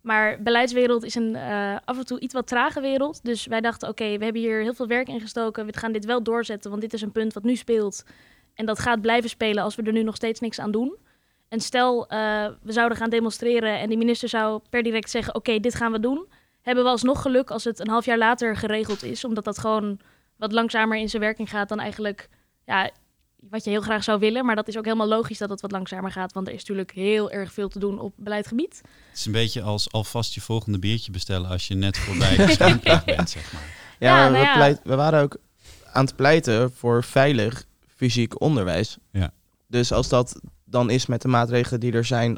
Maar 0.01 0.41
beleidswereld 0.41 1.03
is 1.03 1.15
een 1.15 1.35
uh, 1.35 1.75
af 1.85 1.97
en 1.97 2.05
toe 2.05 2.19
iets 2.19 2.33
wat 2.33 2.47
trage 2.47 2.81
wereld. 2.81 3.23
Dus 3.23 3.45
wij 3.45 3.61
dachten, 3.61 3.89
oké, 3.89 4.17
we 4.17 4.23
hebben 4.23 4.41
hier 4.41 4.61
heel 4.61 4.73
veel 4.73 4.87
werk 4.87 5.07
in 5.07 5.21
gestoken. 5.21 5.65
We 5.65 5.77
gaan 5.77 5.91
dit 5.91 6.05
wel 6.05 6.23
doorzetten, 6.23 6.69
want 6.69 6.81
dit 6.81 6.93
is 6.93 7.01
een 7.01 7.11
punt 7.11 7.33
wat 7.33 7.43
nu 7.43 7.55
speelt. 7.55 8.03
En 8.53 8.65
dat 8.65 8.79
gaat 8.79 9.01
blijven 9.01 9.29
spelen 9.29 9.63
als 9.63 9.75
we 9.75 9.83
er 9.83 9.93
nu 9.93 10.03
nog 10.03 10.15
steeds 10.15 10.39
niks 10.39 10.59
aan 10.59 10.71
doen. 10.71 10.97
En 11.49 11.59
stel, 11.59 12.05
we 12.61 12.71
zouden 12.71 12.97
gaan 12.97 13.09
demonstreren 13.09 13.79
en 13.79 13.89
de 13.89 13.97
minister 13.97 14.29
zou 14.29 14.61
per 14.69 14.83
direct 14.83 15.09
zeggen... 15.09 15.35
oké, 15.35 15.59
dit 15.59 15.75
gaan 15.75 15.91
we 15.91 15.99
doen 15.99 16.27
hebben 16.65 16.83
we 16.83 16.89
alsnog 16.89 17.21
geluk 17.21 17.51
als 17.51 17.63
het 17.63 17.79
een 17.79 17.87
half 17.89 18.05
jaar 18.05 18.17
later 18.17 18.55
geregeld 18.57 19.03
is. 19.03 19.25
Omdat 19.25 19.43
dat 19.43 19.59
gewoon 19.59 19.99
wat 20.35 20.51
langzamer 20.51 20.97
in 20.97 21.09
zijn 21.09 21.21
werking 21.21 21.49
gaat 21.49 21.69
dan 21.69 21.79
eigenlijk 21.79 22.29
ja, 22.65 22.89
wat 23.49 23.63
je 23.63 23.69
heel 23.69 23.81
graag 23.81 24.03
zou 24.03 24.19
willen. 24.19 24.45
Maar 24.45 24.55
dat 24.55 24.67
is 24.67 24.77
ook 24.77 24.83
helemaal 24.85 25.07
logisch 25.07 25.37
dat 25.37 25.49
het 25.49 25.61
wat 25.61 25.71
langzamer 25.71 26.11
gaat. 26.11 26.33
Want 26.33 26.47
er 26.47 26.53
is 26.53 26.59
natuurlijk 26.59 26.91
heel 26.91 27.31
erg 27.31 27.53
veel 27.53 27.67
te 27.67 27.79
doen 27.79 27.99
op 27.99 28.13
beleidgebied. 28.17 28.81
Het 29.09 29.17
is 29.17 29.25
een 29.25 29.31
beetje 29.31 29.61
als 29.61 29.91
alvast 29.91 30.33
je 30.33 30.41
volgende 30.41 30.79
biertje 30.79 31.11
bestellen 31.11 31.49
als 31.49 31.67
je 31.67 31.75
net 31.75 31.97
voorbij 31.97 32.35
de 32.35 33.01
bent, 33.05 33.29
zeg 33.29 33.53
maar. 33.53 33.61
Ja, 33.99 34.17
Ja, 34.17 34.25
we, 34.25 34.31
nou 34.31 34.43
ja. 34.45 34.55
pleit- 34.55 34.81
we 34.83 34.95
waren 34.95 35.21
ook 35.21 35.37
aan 35.91 36.05
het 36.05 36.15
pleiten 36.15 36.71
voor 36.73 37.03
veilig 37.03 37.65
fysiek 37.95 38.41
onderwijs. 38.41 38.97
Ja. 39.11 39.31
Dus 39.67 39.91
als 39.91 40.09
dat 40.09 40.39
dan 40.65 40.89
is 40.89 41.05
met 41.05 41.21
de 41.21 41.27
maatregelen 41.27 41.79
die 41.79 41.91
er 41.91 42.05
zijn, 42.05 42.37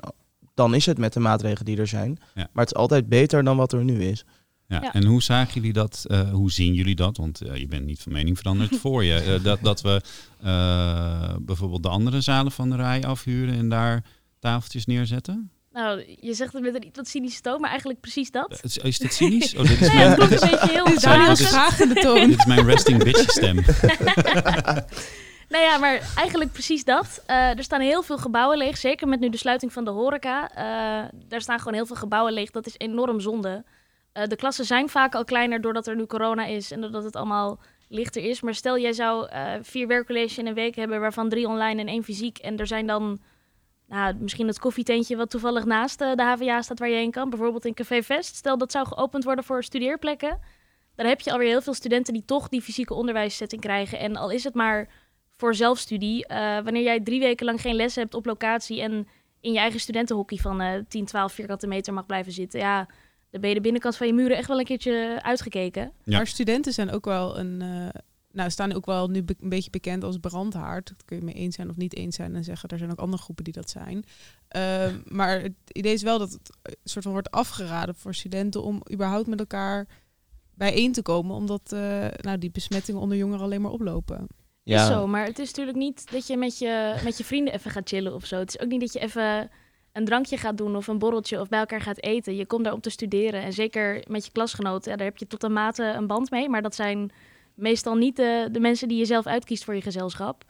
dan 0.58 0.74
is 0.76 0.86
het 0.86 0.98
met 0.98 1.14
de 1.14 1.20
maatregelen 1.20 1.66
die 1.66 1.78
er 1.78 1.88
zijn. 1.88 2.18
Ja. 2.36 2.50
Maar 2.54 2.64
het 2.66 2.74
is 2.74 2.80
altijd 2.80 3.10
beter 3.10 3.44
dan 3.44 3.58
wat 3.58 3.74
er 3.74 3.84
nu 3.84 4.04
is. 4.04 4.26
Ja. 4.68 4.82
Ja. 4.82 4.94
En 4.94 5.06
hoe 5.06 5.22
zagen 5.24 5.54
jullie 5.54 5.74
dat? 5.74 6.06
eh, 6.08 6.30
hoe 6.32 6.52
zien 6.52 6.74
jullie 6.74 6.96
dat? 6.96 7.18
Want 7.18 7.42
eh, 7.42 7.56
je 7.56 7.68
bent 7.68 7.86
niet 7.86 8.00
van 8.02 8.12
mening 8.12 8.38
veranderd 8.38 8.76
voor 8.84 9.04
je. 9.04 9.14
Eh, 9.14 9.44
dat, 9.44 9.60
dat 9.62 9.82
we 9.82 10.02
eh, 10.44 11.36
bijvoorbeeld 11.42 11.84
de 11.84 11.90
andere 11.90 12.22
zalen 12.22 12.52
van 12.52 12.70
de 12.70 12.76
rij 12.76 13.04
afhuren 13.04 13.56
en 13.58 13.70
daar 13.70 14.04
tafeltjes 14.40 14.86
neerzetten? 14.86 15.52
Nou, 15.72 16.18
je 16.22 16.34
zegt 16.34 16.54
het 16.54 16.62
met 16.62 16.76
een 16.76 16.86
iets 16.88 16.98
wat 16.98 17.08
cynische 17.08 17.42
toon, 17.42 17.60
maar 17.62 17.70
eigenlijk 17.70 18.00
precies 18.00 18.32
dat. 18.32 18.60
Is, 18.62 18.78
is 18.78 18.98
dit 19.00 19.14
cynisch? 19.14 19.56
Oh, 19.56 19.62
dit 19.68 19.82
is 19.82 19.88
Nee, 19.94 19.98
het 19.98 20.18
mijn, 20.18 20.32
een 20.32 20.40
beetje 20.40 20.70
heel 20.72 20.86
Sorry, 20.86 21.00
Daar 21.18 21.28
dit 21.28 21.40
is- 21.40 22.28
dit 22.28 22.38
is 22.40 22.46
mijn 22.46 22.66
resting 22.66 23.04
bitch 23.04 23.32
stem. 23.32 23.58
Nou 25.50 25.64
ja, 25.64 25.78
maar 25.78 26.14
eigenlijk 26.16 26.52
precies 26.52 26.84
dat. 26.84 27.24
Eh, 27.26 27.58
er 27.58 27.64
staan 27.64 27.82
heel 27.82 28.02
veel 28.02 28.18
gebouwen 28.18 28.58
leeg, 28.58 28.78
zeker 28.78 29.08
met 29.08 29.20
nu 29.20 29.30
de 29.30 29.38
sluiting 29.38 29.74
van 29.74 29.86
de 29.86 29.92
horeca. 29.92 30.52
Eh 30.56 31.10
daar 31.28 31.42
staan 31.42 31.58
gewoon 31.58 31.74
heel 31.74 31.86
veel 31.86 31.96
gebouwen 31.96 32.34
leeg. 32.34 32.52
Dat 32.52 32.66
is 32.66 32.76
enorm 32.78 33.20
zonde. 33.20 33.64
Eh, 34.12 34.24
de 34.26 34.36
klassen 34.36 34.66
zijn 34.66 34.90
vaak 34.90 35.16
al 35.16 35.24
kleiner 35.24 35.62
doordat 35.62 35.88
er 35.88 35.96
nu 35.96 36.06
corona 36.06 36.46
is 36.46 36.72
en 36.72 36.82
doordat 36.82 37.04
het 37.04 37.16
allemaal 37.16 37.60
lichter 37.90 38.24
is. 38.24 38.42
Maar 38.42 38.56
stel, 38.56 38.78
jij 38.78 38.94
zou 38.94 39.30
vier 39.62 39.88
werkcolleges 39.88 40.38
in 40.38 40.48
een 40.48 40.54
week 40.54 40.76
hebben, 40.76 41.00
waarvan 41.00 41.30
drie 41.30 41.48
online 41.48 41.82
en 41.82 41.88
één 41.88 42.04
fysiek. 42.04 42.38
En 42.38 42.58
er 42.58 42.68
zijn 42.68 42.88
dan 42.88 43.20
nou, 43.88 44.16
misschien 44.16 44.48
het 44.48 44.60
koffietentje 44.60 45.16
wat 45.16 45.30
toevallig 45.30 45.66
naast 45.66 46.00
de 46.00 46.24
HVA 46.24 46.62
staat 46.62 46.80
waar 46.80 46.90
je 46.90 46.96
heen 46.96 47.12
kan. 47.12 47.30
Bijvoorbeeld 47.30 47.66
in 47.66 47.74
Café 47.74 48.04
Vest. 48.04 48.36
Stel, 48.36 48.58
dat 48.58 48.72
zou 48.72 48.88
geopend 48.88 49.24
worden 49.24 49.44
voor 49.44 49.64
studeerplekken. 49.64 50.40
Dan 50.96 51.06
heb 51.06 51.22
je 51.22 51.32
alweer 51.32 51.48
heel 51.48 51.62
veel 51.62 51.74
studenten 51.74 52.14
die 52.14 52.26
toch 52.26 52.50
die 52.50 52.62
fysieke 52.62 52.94
onderwijszetting 52.94 53.62
krijgen. 53.62 54.00
En 54.00 54.16
al 54.16 54.30
is 54.30 54.44
het 54.44 54.54
maar 54.54 54.90
voor 55.38 55.56
zelfstudie. 55.56 56.26
eh, 56.28 56.64
wanneer 56.64 56.84
jij 56.84 57.00
drie 57.00 57.20
weken 57.20 57.46
lang 57.46 57.62
geen 57.62 57.76
les 57.76 57.96
hebt 57.96 58.14
op 58.14 58.26
locatie 58.26 58.82
en 58.82 59.08
in 59.42 59.52
je 59.54 59.60
eigen 59.60 59.80
studentenhockey 59.80 60.38
van 60.38 60.62
eh 60.62 60.82
10, 60.88 61.06
12 61.06 61.34
vierkante 61.34 61.68
meter 61.68 61.94
mag 61.94 62.06
blijven 62.06 62.32
zitten. 62.32 62.60
Ja, 62.60 62.88
dan 63.30 63.42
ben 63.42 63.50
je 63.50 63.56
de 63.56 63.62
binnenkant 63.62 63.96
van 63.98 64.08
je 64.08 64.14
muren 64.14 64.38
echt 64.38 64.48
wel 64.48 64.60
een 64.60 64.66
keertje 64.66 65.20
uitgekeken. 65.22 65.92
Ja. 66.04 66.18
Maar 66.18 66.28
studenten 66.28 66.74
zijn 66.74 66.92
ook 66.92 67.06
wel 67.06 67.38
een. 67.40 67.62
eh, 67.62 67.88
nou, 68.32 68.50
staan 68.50 68.74
ook 68.74 68.86
wel 68.86 69.08
nu 69.10 69.24
be- 69.24 69.36
een 69.40 69.50
beetje 69.50 69.70
bekend 69.70 70.04
als 70.04 70.18
brandhaard. 70.18 70.88
Dat 70.88 71.06
kun 71.06 71.18
je 71.18 71.24
mee 71.24 71.34
eens 71.34 71.56
zijn 71.56 71.70
of 71.70 71.76
niet 71.76 71.96
eens 71.96 72.16
zijn 72.16 72.36
en 72.36 72.44
zeggen. 72.44 72.70
Er 72.70 72.78
zijn 72.78 72.92
ook 72.92 73.00
andere 73.00 73.22
groepen 73.24 73.44
die 73.44 73.54
dat 73.54 73.70
zijn. 73.70 74.04
Ehm, 74.48 75.00
maar 75.06 75.42
het 75.42 75.54
idee 75.72 75.94
is 75.94 76.02
wel 76.02 76.20
dat 76.20 76.32
het 76.32 76.50
een 76.62 76.76
soort 76.84 77.04
van 77.04 77.14
wordt 77.14 77.32
afgeraden 77.32 77.96
voor 77.96 78.16
studenten 78.16 78.64
om 78.64 78.82
überhaupt 78.94 79.28
met 79.28 79.40
elkaar 79.40 79.88
bijeen 80.54 80.92
te 80.92 81.02
komen, 81.02 81.36
omdat 81.36 81.72
eh, 81.72 82.08
nou, 82.22 82.38
die 82.38 82.52
besmettingen 82.52 83.02
onder 83.02 83.18
jongeren 83.18 83.44
alleen 83.44 83.62
maar 83.62 83.72
oplopen. 83.72 84.28
Is 84.76 84.88
zo, 84.88 85.08
maar 85.08 85.26
het 85.26 85.40
is 85.40 85.48
natuurlijk 85.48 85.78
niet 85.78 86.12
dat 86.12 86.28
je 86.28 86.38
met, 86.38 86.58
je 86.58 86.96
met 87.04 87.18
je 87.18 87.24
vrienden 87.24 87.54
even 87.54 87.72
gaat 87.72 87.90
chillen 87.90 88.14
of 88.14 88.26
zo. 88.26 88.38
Het 88.38 88.50
is 88.50 88.60
ook 88.60 88.70
niet 88.70 88.80
dat 88.80 88.94
je 88.94 89.00
even 89.00 89.50
een 89.92 90.06
drankje 90.06 90.38
gaat 90.38 90.58
doen 90.58 90.76
of 90.76 90.88
een 90.88 91.00
borreltje 91.00 91.40
of 91.40 91.50
bij 91.50 91.60
elkaar 91.60 91.82
gaat 91.82 92.02
eten. 92.02 92.36
Je 92.36 92.46
komt 92.46 92.64
daar 92.64 92.74
om 92.74 92.82
te 92.82 92.90
studeren 92.90 93.42
en 93.42 93.54
zeker 93.54 94.04
met 94.08 94.26
je 94.26 94.32
klasgenoten. 94.32 94.92
Ja, 94.92 94.98
daar 94.98 95.08
heb 95.08 95.18
je 95.18 95.28
tot 95.28 95.44
een 95.44 95.54
mate 95.54 95.84
een 95.84 96.08
band 96.08 96.30
mee, 96.30 96.50
maar 96.50 96.62
dat 96.62 96.76
zijn 96.76 97.12
meestal 97.56 97.96
niet 97.96 98.16
de, 98.16 98.50
de 98.52 98.60
mensen 98.60 98.88
die 98.88 98.98
je 98.98 99.06
zelf 99.06 99.26
uitkiest 99.26 99.64
voor 99.64 99.76
je 99.76 99.82
gezelschap. 99.82 100.44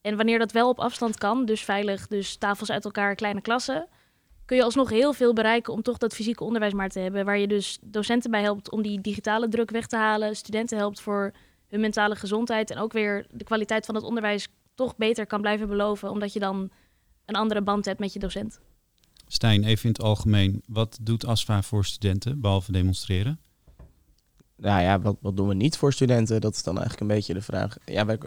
En 0.00 0.16
wanneer 0.16 0.38
dat 0.38 0.52
wel 0.52 0.68
op 0.68 0.80
afstand 0.80 1.18
kan, 1.18 1.44
dus 1.44 1.64
veilig, 1.64 2.06
dus 2.06 2.36
tafels 2.36 2.70
uit 2.70 2.84
elkaar, 2.84 3.14
kleine 3.14 3.40
klassen, 3.40 3.88
kun 4.44 4.56
je 4.56 4.62
alsnog 4.62 4.90
heel 4.90 5.12
veel 5.12 5.32
bereiken 5.32 5.72
om 5.72 5.82
toch 5.82 5.98
dat 5.98 6.14
fysieke 6.14 6.44
onderwijs 6.44 6.72
maar 6.72 6.88
te 6.88 6.98
hebben. 6.98 7.24
Waar 7.24 7.38
je 7.38 7.46
dus 7.46 7.78
docenten 7.80 8.30
bij 8.30 8.42
helpt 8.42 8.70
om 8.70 8.82
die 8.82 9.00
digitale 9.00 9.48
druk 9.48 9.70
weg 9.70 9.86
te 9.86 9.96
halen, 9.96 10.36
studenten 10.36 10.78
helpt 10.78 11.00
voor 11.00 11.32
hun 11.72 11.80
mentale 11.80 12.16
gezondheid 12.16 12.70
en 12.70 12.78
ook 12.78 12.92
weer 12.92 13.26
de 13.30 13.44
kwaliteit 13.44 13.86
van 13.86 13.94
het 13.94 14.04
onderwijs 14.04 14.48
toch 14.74 14.96
beter 14.96 15.26
kan 15.26 15.40
blijven 15.40 15.68
beloven, 15.68 16.10
omdat 16.10 16.32
je 16.32 16.38
dan 16.38 16.70
een 17.24 17.34
andere 17.34 17.62
band 17.62 17.84
hebt 17.84 18.00
met 18.00 18.12
je 18.12 18.18
docent. 18.18 18.60
Stijn, 19.26 19.64
even 19.64 19.84
in 19.84 19.90
het 19.90 20.02
algemeen. 20.02 20.62
Wat 20.66 20.98
doet 21.00 21.26
ASFA 21.26 21.62
voor 21.62 21.84
studenten, 21.84 22.40
behalve 22.40 22.72
demonstreren? 22.72 23.40
Nou 24.56 24.82
ja, 24.82 25.00
wat, 25.00 25.16
wat 25.20 25.36
doen 25.36 25.48
we 25.48 25.54
niet 25.54 25.76
voor 25.76 25.92
studenten? 25.92 26.40
Dat 26.40 26.54
is 26.54 26.62
dan 26.62 26.78
eigenlijk 26.78 27.00
een 27.00 27.16
beetje 27.16 27.34
de 27.34 27.42
vraag. 27.42 27.76
Ja, 27.84 28.06
wij, 28.06 28.18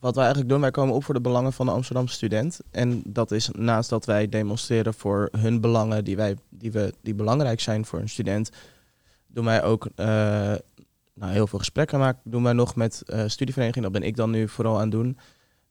wat 0.00 0.14
wij 0.14 0.24
eigenlijk 0.24 0.52
doen, 0.52 0.60
wij 0.60 0.70
komen 0.70 0.94
op 0.94 1.04
voor 1.04 1.14
de 1.14 1.20
belangen 1.20 1.52
van 1.52 1.66
de 1.66 1.72
Amsterdamse 1.72 2.14
student. 2.14 2.60
En 2.70 3.02
dat 3.06 3.30
is 3.30 3.48
naast 3.52 3.90
dat 3.90 4.04
wij 4.04 4.28
demonstreren 4.28 4.94
voor 4.94 5.28
hun 5.38 5.60
belangen 5.60 6.04
die, 6.04 6.16
wij, 6.16 6.36
die, 6.48 6.72
we, 6.72 6.94
die 7.02 7.14
belangrijk 7.14 7.60
zijn 7.60 7.84
voor 7.84 8.00
een 8.00 8.08
student, 8.08 8.50
doen 9.26 9.44
wij 9.44 9.62
ook 9.62 9.88
eh, 9.94 10.54
nou, 11.14 11.32
heel 11.32 11.46
veel 11.46 11.58
gesprekken 11.58 11.98
maken. 11.98 12.20
Doen 12.24 12.42
wij 12.42 12.52
nog 12.52 12.76
met 12.76 13.02
eh 13.06 13.24
studievereniging, 13.26 13.84
dat 13.84 13.92
ben 13.92 14.02
ik 14.02 14.16
dan 14.16 14.30
nu 14.30 14.48
vooral 14.48 14.74
aan 14.74 14.80
het 14.80 14.90
doen. 14.90 15.18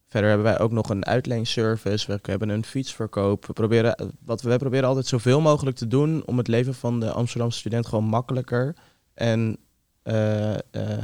Verder 0.08 0.28
hebben 0.28 0.52
wij 0.52 0.58
ook 0.58 0.72
nog 0.72 0.88
een 0.88 1.06
uitleenservice. 1.06 2.06
We 2.06 2.18
hebben 2.22 2.48
een 2.48 2.64
fietsverkoop. 2.64 3.46
We 3.46 3.52
proberen, 3.52 4.12
wat 4.24 4.42
we, 4.42 4.48
wij 4.48 4.58
proberen 4.58 4.88
altijd 4.88 5.06
zoveel 5.06 5.40
mogelijk 5.40 5.76
te 5.76 5.86
doen 5.86 6.26
om 6.26 6.38
het 6.38 6.48
leven 6.48 6.74
van 6.74 7.00
de 7.00 7.10
Amsterdamse 7.10 7.58
student 7.58 7.86
gewoon 7.86 8.04
makkelijker 8.04 8.76
en 9.14 9.58
eh, 10.02 10.54
eh, 10.54 11.02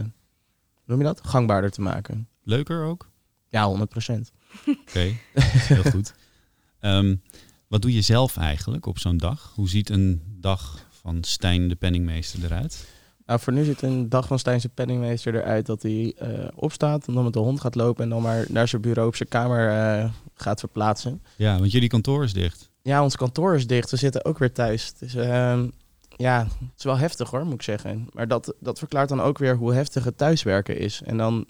noem 0.84 0.98
je 0.98 1.04
dat? 1.04 1.20
Gangbaarder 1.22 1.70
te 1.70 1.80
maken. 1.80 2.28
Leuker 2.42 2.84
ook? 2.84 3.08
Ja, 3.48 3.66
100 3.66 3.90
procent. 3.90 4.32
Oké, 4.80 5.16
heel 5.74 5.82
goed. 5.82 6.14
Ehm, 6.80 7.16
wat 7.68 7.82
doe 7.82 7.92
je 7.92 8.02
zelf 8.02 8.36
eigenlijk 8.36 8.86
op 8.86 8.98
zo'n 8.98 9.16
dag? 9.16 9.52
Hoe 9.54 9.68
ziet 9.68 9.90
een 9.90 10.22
dag 10.26 10.86
van 10.90 11.24
Stijn 11.24 11.68
de 11.68 11.74
penningmeester 11.74 12.44
eruit? 12.44 12.88
Nou, 13.30 13.42
voor 13.42 13.52
nu 13.52 13.64
ziet 13.64 13.82
een 13.82 14.08
dag 14.08 14.26
van 14.26 14.38
Stijnse 14.38 14.68
penningmeester 14.68 15.34
eruit 15.34 15.66
dat 15.66 15.82
hij 15.82 16.14
eh, 16.18 16.48
opstaat 16.54 17.06
en 17.06 17.14
dan 17.14 17.24
met 17.24 17.32
de 17.32 17.38
hond 17.38 17.60
gaat 17.60 17.74
lopen 17.74 18.04
en 18.04 18.10
dan 18.10 18.22
maar 18.22 18.44
naar 18.48 18.68
zijn 18.68 18.82
bureau 18.82 19.08
op 19.08 19.16
zijn 19.16 19.28
kamer 19.28 19.68
eh, 19.68 20.10
gaat 20.34 20.60
verplaatsen. 20.60 21.22
Ja, 21.36 21.58
want 21.58 21.72
jullie 21.72 21.88
kantoor 21.88 22.24
is 22.24 22.32
dicht. 22.32 22.70
Ja, 22.82 23.02
ons 23.02 23.16
kantoor 23.16 23.54
is 23.54 23.66
dicht. 23.66 23.90
We 23.90 23.96
zitten 23.96 24.24
ook 24.24 24.38
weer 24.38 24.52
thuis. 24.52 24.92
Dus 24.98 25.12
ja, 26.16 26.42
het 26.42 26.78
is 26.78 26.84
wel 26.84 26.98
heftig 26.98 27.30
hoor, 27.30 27.44
moet 27.44 27.54
ik 27.54 27.62
zeggen. 27.62 28.08
Maar 28.12 28.28
dat, 28.28 28.54
dat 28.60 28.78
verklaart 28.78 29.08
dan 29.08 29.20
ook 29.20 29.38
weer 29.38 29.56
hoe 29.56 29.74
heftig 29.74 30.04
het 30.04 30.18
thuiswerken 30.18 30.78
is. 30.78 31.02
En 31.04 31.16
dan 31.16 31.46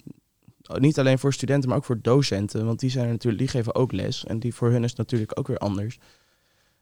niet 0.77 0.99
alleen 0.99 1.19
voor 1.19 1.33
studenten, 1.33 1.69
maar 1.69 1.77
ook 1.77 1.85
voor 1.85 2.01
docenten. 2.01 2.65
Want 2.65 2.79
die, 2.79 2.89
zijn 2.89 3.09
natuurlijk, 3.09 3.37
die 3.43 3.51
geven 3.51 3.75
ook 3.75 3.91
les. 3.91 4.25
En 4.25 4.39
die 4.39 4.53
voor 4.53 4.71
hun 4.71 4.83
is 4.83 4.95
natuurlijk 4.95 5.39
ook 5.39 5.47
weer 5.47 5.57
anders. 5.57 5.99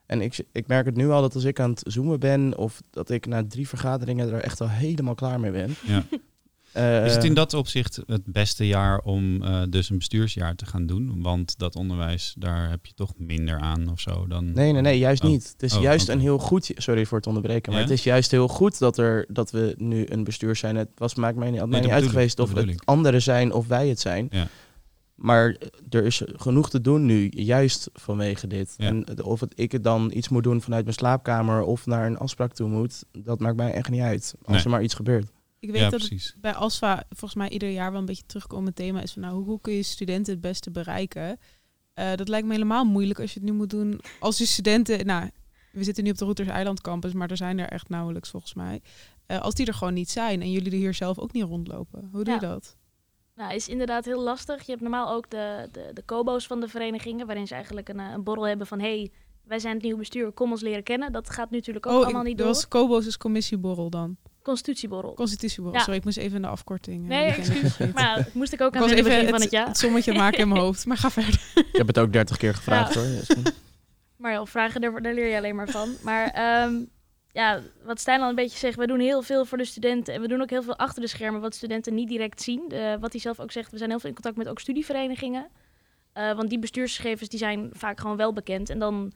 En 0.09 0.21
ik, 0.21 0.45
ik 0.51 0.67
merk 0.67 0.85
het 0.85 0.95
nu 0.95 1.09
al 1.09 1.21
dat 1.21 1.35
als 1.35 1.43
ik 1.43 1.59
aan 1.59 1.69
het 1.69 1.81
zoomen 1.87 2.19
ben... 2.19 2.57
of 2.57 2.81
dat 2.89 3.09
ik 3.09 3.25
na 3.25 3.43
drie 3.47 3.67
vergaderingen 3.67 4.31
er 4.33 4.41
echt 4.41 4.61
al 4.61 4.69
helemaal 4.69 5.15
klaar 5.15 5.39
mee 5.39 5.51
ben. 5.51 5.75
Ja. 5.85 6.03
Eh, 6.73 7.05
Is 7.05 7.13
het 7.13 7.23
in 7.23 7.33
dat 7.33 7.53
opzicht 7.53 7.99
het 8.07 8.21
beste 8.25 8.67
jaar 8.67 8.99
om 8.99 9.43
eh, 9.43 9.61
dus 9.69 9.89
een 9.89 9.97
bestuursjaar 9.97 10.55
te 10.55 10.65
gaan 10.65 10.85
doen? 10.85 11.21
Want 11.21 11.57
dat 11.57 11.75
onderwijs, 11.75 12.33
daar 12.37 12.69
heb 12.69 12.85
je 12.85 12.93
toch 12.93 13.13
minder 13.17 13.59
aan 13.59 13.91
of 13.91 13.99
zo 13.99 14.27
dan... 14.27 14.51
Nee, 14.53 14.71
nee, 14.71 14.81
nee, 14.81 14.97
juist 14.97 15.23
Oh. 15.23 15.29
niet. 15.29 15.49
Het 15.51 15.63
is 15.63 15.75
Oh, 15.75 15.81
juist 15.81 16.09
een 16.09 16.19
heel 16.19 16.37
goed... 16.37 16.71
Sorry 16.75 17.05
voor 17.05 17.17
het 17.17 17.27
onderbreken, 17.27 17.71
maar 17.71 17.81
Ja? 17.81 17.87
het 17.87 17.97
is 17.97 18.03
juist 18.03 18.31
heel 18.31 18.47
goed 18.47 18.79
dat, 18.79 18.97
er, 18.97 19.25
dat 19.29 19.51
we 19.51 19.73
nu 19.77 20.05
een 20.09 20.23
bestuur 20.23 20.55
zijn. 20.55 20.75
Het 20.75 20.89
was, 20.95 21.15
maakt 21.15 21.37
mij 21.37 21.49
niet, 21.49 21.59
had 21.59 21.69
mij 21.69 21.79
Nee, 21.79 21.87
niet 21.89 21.97
uit 21.97 22.09
geweest 22.09 22.39
of 22.39 22.53
het 22.53 22.85
anderen 22.85 23.21
zijn 23.21 23.53
of 23.53 23.67
wij 23.67 23.87
het 23.87 23.99
zijn. 23.99 24.27
Ja. 24.31 24.47
Maar 25.21 25.55
er 25.89 26.03
is 26.05 26.21
genoeg 26.25 26.69
te 26.69 26.81
doen 26.81 27.05
nu, 27.05 27.27
juist 27.29 27.89
vanwege 27.93 28.47
dit. 28.47 28.73
Ja. 28.77 28.87
En 28.87 29.23
of 29.23 29.39
het, 29.39 29.53
ik 29.55 29.71
het 29.71 29.83
dan 29.83 30.11
iets 30.13 30.29
moet 30.29 30.43
doen 30.43 30.61
vanuit 30.61 30.83
mijn 30.83 30.95
slaapkamer 30.95 31.61
of 31.61 31.85
naar 31.85 32.05
een 32.05 32.17
afspraak 32.17 32.53
toe 32.53 32.69
moet, 32.69 33.03
dat 33.11 33.39
maakt 33.39 33.55
mij 33.55 33.71
echt 33.73 33.89
niet 33.89 34.01
uit. 34.01 34.33
Als 34.43 34.55
Nee. 34.55 34.63
er 34.63 34.69
maar 34.69 34.83
iets 34.83 34.93
gebeurt. 34.93 35.31
Ik 35.59 35.71
weet 35.71 35.81
Ja, 35.81 35.89
dat 35.89 36.33
bij 36.41 36.53
ASFA 36.53 37.03
volgens 37.09 37.35
mij 37.35 37.49
ieder 37.49 37.69
jaar 37.69 37.91
wel 37.91 37.99
een 37.99 38.05
beetje 38.05 38.25
terugkomend 38.25 38.75
thema 38.75 39.01
is 39.01 39.11
van 39.13 39.21
nou, 39.21 39.33
hoe, 39.35 39.45
hoe 39.45 39.61
kun 39.61 39.73
je 39.73 39.83
studenten 39.83 40.33
het 40.33 40.41
beste 40.41 40.71
bereiken? 40.71 41.37
Eh, 41.93 42.15
dat 42.15 42.27
lijkt 42.27 42.47
me 42.47 42.53
helemaal 42.53 42.85
moeilijk 42.85 43.19
als 43.19 43.33
je 43.33 43.39
het 43.39 43.49
nu 43.49 43.55
moet 43.55 43.69
doen 43.69 43.99
als 44.19 44.37
je 44.37 44.45
studenten, 44.45 45.05
nou, 45.05 45.29
we 45.71 45.83
zitten 45.83 46.03
nu 46.03 46.09
op 46.09 46.17
de 46.17 46.23
Routers 46.23 46.47
Eiland 46.49 46.81
campus, 46.81 47.13
maar 47.13 47.29
er 47.29 47.37
zijn 47.37 47.59
er 47.59 47.67
echt 47.69 47.89
nauwelijks 47.89 48.29
volgens 48.29 48.53
mij. 48.53 48.81
Eh, 49.25 49.39
als 49.41 49.53
die 49.53 49.65
er 49.65 49.73
gewoon 49.73 49.93
niet 49.93 50.09
zijn 50.09 50.41
en 50.41 50.51
jullie 50.51 50.71
er 50.71 50.77
hier 50.77 50.93
zelf 50.93 51.17
ook 51.19 51.31
niet 51.33 51.43
rondlopen, 51.43 52.09
hoe 52.11 52.23
doe 52.23 52.33
je 52.33 52.39
Ja. 52.41 52.47
dat? 52.47 52.77
Nou, 53.39 53.53
is 53.53 53.67
inderdaad 53.67 54.05
heel 54.05 54.21
lastig. 54.21 54.61
Je 54.65 54.71
hebt 54.71 54.81
normaal 54.81 55.13
ook 55.13 55.29
de, 55.29 55.67
de, 55.71 55.91
de 55.93 56.01
kobo's 56.01 56.47
van 56.47 56.59
de 56.59 56.67
verenigingen, 56.67 57.25
waarin 57.25 57.47
ze 57.47 57.53
eigenlijk 57.53 57.89
een, 57.89 57.99
eh, 57.99 58.11
een 58.13 58.23
borrel 58.23 58.47
hebben 58.47 58.67
van 58.67 58.79
hey, 58.79 59.11
wij 59.43 59.59
zijn 59.59 59.73
het 59.73 59.83
nieuwe 59.83 59.97
bestuur, 59.99 60.31
kom 60.31 60.51
ons 60.51 60.61
leren 60.61 60.83
kennen. 60.83 61.11
Dat 61.11 61.29
gaat 61.29 61.49
nu 61.49 61.57
natuurlijk 61.57 61.85
ook 61.85 61.93
oh, 61.97 62.03
allemaal 62.03 62.21
ik, 62.21 62.27
niet 62.27 62.37
dat 62.37 62.45
door. 62.45 62.55
was 62.55 62.67
Kobo's 62.67 63.05
is 63.05 63.17
commissieborrel 63.17 63.89
dan. 63.89 64.17
Constitutieborrel. 64.41 65.13
Constitutieborrel. 65.13 65.77
Ja. 65.77 65.83
Sorry, 65.83 65.99
ik 65.99 66.05
moest 66.05 66.17
even 66.17 66.41
de 66.41 66.47
afkorting. 66.47 67.01
eh, 67.03 67.09
Nee, 67.09 67.31
excuus. 67.31 67.77
Maar 67.93 68.15
dat 68.15 68.33
moest 68.33 68.53
ik 68.53 68.61
ook 68.61 68.67
ik 68.67 68.75
aan 68.75 68.81
was 68.81 68.89
het 68.89 68.99
even 68.99 69.11
begin 69.11 69.25
het, 69.25 69.33
van 69.35 69.41
het 69.43 69.51
jaar. 69.51 69.67
het 69.67 69.77
sommetje 69.77 70.13
maken 70.13 70.39
in 70.39 70.47
mijn 70.47 70.61
hoofd, 70.61 70.85
maar 70.85 70.97
ga 70.97 71.09
verder. 71.11 71.41
Ik 71.71 71.75
heb 71.75 71.87
het 71.87 71.99
ook 71.99 72.13
dertig 72.13 72.37
keer 72.37 72.53
gevraagd 72.55 72.93
Ja. 72.93 72.99
hoor. 73.01 73.43
Maar 74.17 74.31
ja, 74.31 74.45
vragen, 74.45 74.81
daar, 74.81 75.01
daar 75.01 75.13
leer 75.13 75.27
je 75.27 75.37
alleen 75.37 75.55
maar 75.55 75.69
van. 75.69 75.89
Maar 76.03 76.27
ehm, 76.27 76.73
ja, 77.39 77.61
wat 77.83 77.99
Stijn 77.99 78.21
al 78.21 78.29
een 78.29 78.35
beetje 78.35 78.57
zegt, 78.57 78.77
we 78.77 78.87
doen 78.87 78.99
heel 78.99 79.21
veel 79.21 79.45
voor 79.45 79.57
de 79.57 79.65
studenten. 79.65 80.13
En 80.13 80.21
we 80.21 80.27
doen 80.27 80.41
ook 80.41 80.49
heel 80.49 80.63
veel 80.63 80.75
achter 80.75 81.01
de 81.01 81.07
schermen 81.07 81.41
wat 81.41 81.55
studenten 81.55 81.93
niet 81.93 82.09
direct 82.09 82.41
zien. 82.41 82.71
Eh, 82.71 82.95
wat 82.99 83.11
hij 83.11 83.21
zelf 83.21 83.39
ook 83.39 83.51
zegt, 83.51 83.71
we 83.71 83.77
zijn 83.77 83.89
heel 83.89 83.99
veel 83.99 84.09
in 84.09 84.15
contact 84.15 84.37
met 84.37 84.47
ook 84.47 84.59
studieverenigingen. 84.59 85.47
Eh, 86.13 86.33
want 86.35 86.49
die 86.49 86.59
bestuursgegevens 86.59 87.29
die 87.29 87.39
zijn 87.39 87.69
vaak 87.73 87.99
gewoon 87.99 88.17
wel 88.17 88.33
bekend. 88.33 88.69
En 88.69 88.79
dan 88.79 89.11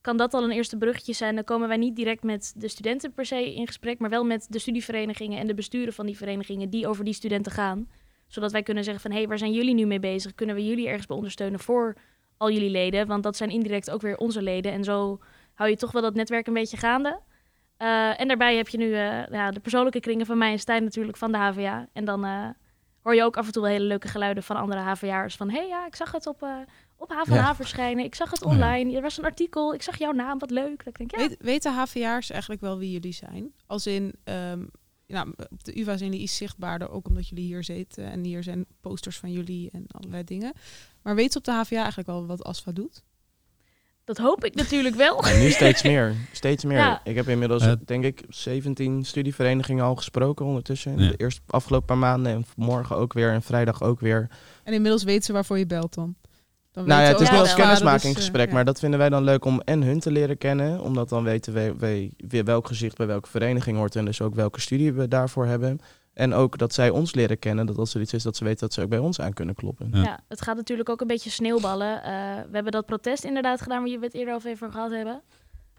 kan 0.00 0.16
dat 0.16 0.34
al 0.34 0.44
een 0.44 0.50
eerste 0.50 0.76
bruggetje 0.76 1.12
zijn. 1.12 1.34
Dan 1.34 1.44
komen 1.44 1.68
wij 1.68 1.76
niet 1.76 1.96
direct 1.96 2.22
met 2.22 2.52
de 2.56 2.68
studenten 2.68 3.12
per 3.12 3.26
se 3.26 3.54
in 3.54 3.66
gesprek, 3.66 3.98
maar 3.98 4.10
wel 4.10 4.24
met 4.24 4.46
de 4.48 4.58
studieverenigingen 4.58 5.38
en 5.38 5.46
de 5.46 5.54
besturen 5.54 5.92
van 5.92 6.06
die 6.06 6.16
verenigingen 6.16 6.70
die 6.70 6.88
over 6.88 7.04
die 7.04 7.14
studenten 7.14 7.52
gaan. 7.52 7.88
Zodat 8.26 8.52
wij 8.52 8.62
kunnen 8.62 8.84
zeggen 8.84 9.02
van, 9.02 9.10
hé, 9.10 9.18
hey, 9.18 9.28
waar 9.28 9.38
zijn 9.38 9.52
jullie 9.52 9.74
nu 9.74 9.86
mee 9.86 10.00
bezig? 10.00 10.34
Kunnen 10.34 10.54
we 10.54 10.66
jullie 10.66 10.86
ergens 10.86 11.06
bij 11.06 11.16
ondersteunen 11.16 11.60
voor 11.60 11.96
al 12.36 12.50
jullie 12.50 12.70
leden? 12.70 13.06
Want 13.06 13.22
dat 13.22 13.36
zijn 13.36 13.50
indirect 13.50 13.90
ook 13.90 14.00
weer 14.00 14.16
onze 14.16 14.42
leden. 14.42 14.72
En 14.72 14.84
zo 14.84 15.20
hou 15.54 15.70
je 15.70 15.76
toch 15.76 15.92
wel 15.92 16.02
dat 16.02 16.14
netwerk 16.14 16.46
een 16.46 16.54
beetje 16.54 16.76
gaande. 16.76 17.20
Eh, 17.76 18.20
en 18.20 18.28
daarbij 18.28 18.56
heb 18.56 18.68
je 18.68 18.78
nu 18.78 18.94
eh, 18.94 19.26
ja, 19.26 19.50
de 19.50 19.60
persoonlijke 19.60 20.00
kringen 20.00 20.26
van 20.26 20.38
mij 20.38 20.52
en 20.52 20.58
Stijn 20.58 20.84
natuurlijk 20.84 21.16
van 21.16 21.32
de 21.32 21.38
HVA. 21.38 21.88
En 21.92 22.04
dan 22.04 22.24
eh, 22.24 22.48
hoor 23.02 23.14
je 23.14 23.22
ook 23.22 23.36
af 23.36 23.46
en 23.46 23.52
toe 23.52 23.62
wel 23.62 23.70
hele 23.70 23.84
leuke 23.84 24.08
geluiden 24.08 24.42
van 24.42 24.56
andere 24.56 24.80
HVA'ers. 24.80 25.36
Van, 25.36 25.50
hé 25.50 25.58
hey, 25.58 25.68
ja, 25.68 25.86
ik 25.86 25.96
zag 25.96 26.12
het 26.12 26.26
op, 26.26 26.46
op 26.96 27.10
HVA 27.10 27.54
verschijnen. 27.54 28.04
Ik 28.04 28.14
zag 28.14 28.30
het 28.30 28.42
Oh 28.42 28.50
online. 28.50 28.96
Er 28.96 29.02
was 29.02 29.18
een 29.18 29.24
artikel. 29.24 29.74
Ik 29.74 29.82
zag 29.82 29.98
jouw 29.98 30.12
naam. 30.12 30.38
Wat 30.38 30.50
leuk. 30.50 30.84
Dat 30.84 30.86
ik 30.86 30.96
denk, 30.98 31.10
ja, 31.10 31.18
Weet, 31.18 31.36
weten 31.38 31.72
HVA'ers 31.72 32.30
eigenlijk 32.30 32.60
wel 32.60 32.78
wie 32.78 32.90
jullie 32.90 33.12
zijn? 33.12 33.52
Als 33.66 33.86
in, 33.86 34.14
nou, 35.06 35.34
op 35.50 35.64
de 35.64 35.80
UvA 35.80 35.96
zijn 35.96 36.10
jullie 36.10 36.24
iets 36.24 36.36
zichtbaarder, 36.36 36.90
ook 36.90 37.08
omdat 37.08 37.28
jullie 37.28 37.44
hier 37.44 37.64
zitten. 37.64 38.10
En 38.10 38.24
hier 38.24 38.42
zijn 38.42 38.66
posters 38.80 39.18
van 39.18 39.32
jullie 39.32 39.70
en 39.70 39.86
allerlei 39.90 40.24
dingen. 40.24 40.52
Maar 41.02 41.14
weten 41.14 41.32
ze 41.32 41.38
op 41.38 41.44
de 41.44 41.52
HVA 41.52 41.76
eigenlijk 41.76 42.08
wel 42.08 42.26
wat 42.26 42.44
ASFA 42.44 42.72
doet? 42.72 43.04
Dat 44.06 44.18
hoop 44.18 44.44
ik 44.44 44.54
natuurlijk 44.54 44.94
wel. 44.94 45.24
En 45.24 45.38
nu 45.38 45.50
steeds 45.50 45.82
meer. 45.82 46.14
Steeds 46.32 46.64
meer. 46.64 46.76
Ja. 46.78 47.00
Ik 47.04 47.14
heb 47.16 47.28
inmiddels, 47.28 47.64
denk 47.84 48.04
ik, 48.04 48.22
17 48.28 49.04
studieverenigingen 49.04 49.84
al 49.84 49.94
gesproken 49.96 50.46
ondertussen. 50.46 50.98
Ja. 50.98 51.08
De 51.10 51.16
eerste 51.16 51.40
afgelopen 51.46 51.86
paar 51.86 51.98
maanden 51.98 52.32
en 52.32 52.46
morgen 52.56 52.96
ook 52.96 53.12
weer 53.12 53.32
en 53.32 53.42
vrijdag 53.42 53.82
ook 53.82 54.00
weer. 54.00 54.28
En 54.64 54.72
inmiddels 54.72 55.04
weten 55.04 55.22
ze 55.22 55.32
waarvoor 55.32 55.58
je 55.58 55.66
belt 55.66 55.94
dan. 55.94 56.14
dan 56.72 56.86
Nou 56.86 57.02
ja, 57.02 57.08
het 57.08 57.20
is 57.20 57.30
wel 57.30 57.38
als 57.38 57.48
ASFA, 57.48 57.62
dus, 57.62 57.64
kennismakingsgesprek, 57.66 58.46
eh, 58.48 58.52
maar 58.54 58.64
dat 58.64 58.78
vinden 58.78 58.98
wij 58.98 59.08
dan 59.08 59.24
leuk 59.24 59.44
om 59.44 59.60
en 59.60 59.82
hun 59.82 60.00
te 60.00 60.10
leren 60.10 60.38
kennen. 60.38 60.80
Omdat 60.80 61.08
dan 61.08 61.24
weten 61.24 61.52
we 61.52 61.74
we- 61.78 62.10
weer 62.16 62.44
welk 62.44 62.66
gezicht 62.66 62.96
bij 62.96 63.06
welke 63.06 63.28
vereniging 63.28 63.76
hoort 63.76 63.96
en 63.96 64.04
dus 64.04 64.20
ook 64.20 64.34
welke 64.34 64.60
studie 64.60 64.92
we 64.92 65.08
daarvoor 65.08 65.46
hebben. 65.46 65.80
En 66.16 66.34
ook 66.34 66.58
dat 66.58 66.74
zij 66.74 66.90
ons 66.90 67.14
leren 67.14 67.38
kennen, 67.38 67.66
dat 67.66 67.78
als 67.78 67.94
er 67.94 68.00
iets 68.00 68.12
is 68.12 68.22
dat 68.22 68.36
ze 68.36 68.44
weten 68.44 68.60
dat 68.60 68.72
ze 68.72 68.82
ook 68.82 68.88
bij 68.88 68.98
ons 68.98 69.20
aan 69.20 69.32
kunnen 69.32 69.54
kloppen. 69.54 69.90
Ja. 69.92 70.02
Ja. 70.02 70.20
het 70.28 70.42
gaat 70.42 70.56
natuurlijk 70.56 70.88
ook 70.88 71.00
een 71.00 71.06
beetje 71.06 71.30
sneeuwballen. 71.30 72.02
Eh, 72.02 72.10
we 72.34 72.52
hebben 72.52 72.72
dat 72.72 72.86
protest 72.86 73.24
inderdaad 73.24 73.60
gedaan 73.60 73.78
waar 73.78 73.88
je 73.88 73.98
het 73.98 74.14
eerder 74.14 74.34
over 74.34 74.50
even 74.50 74.72
gehad 74.72 74.90
hebben. 74.90 75.22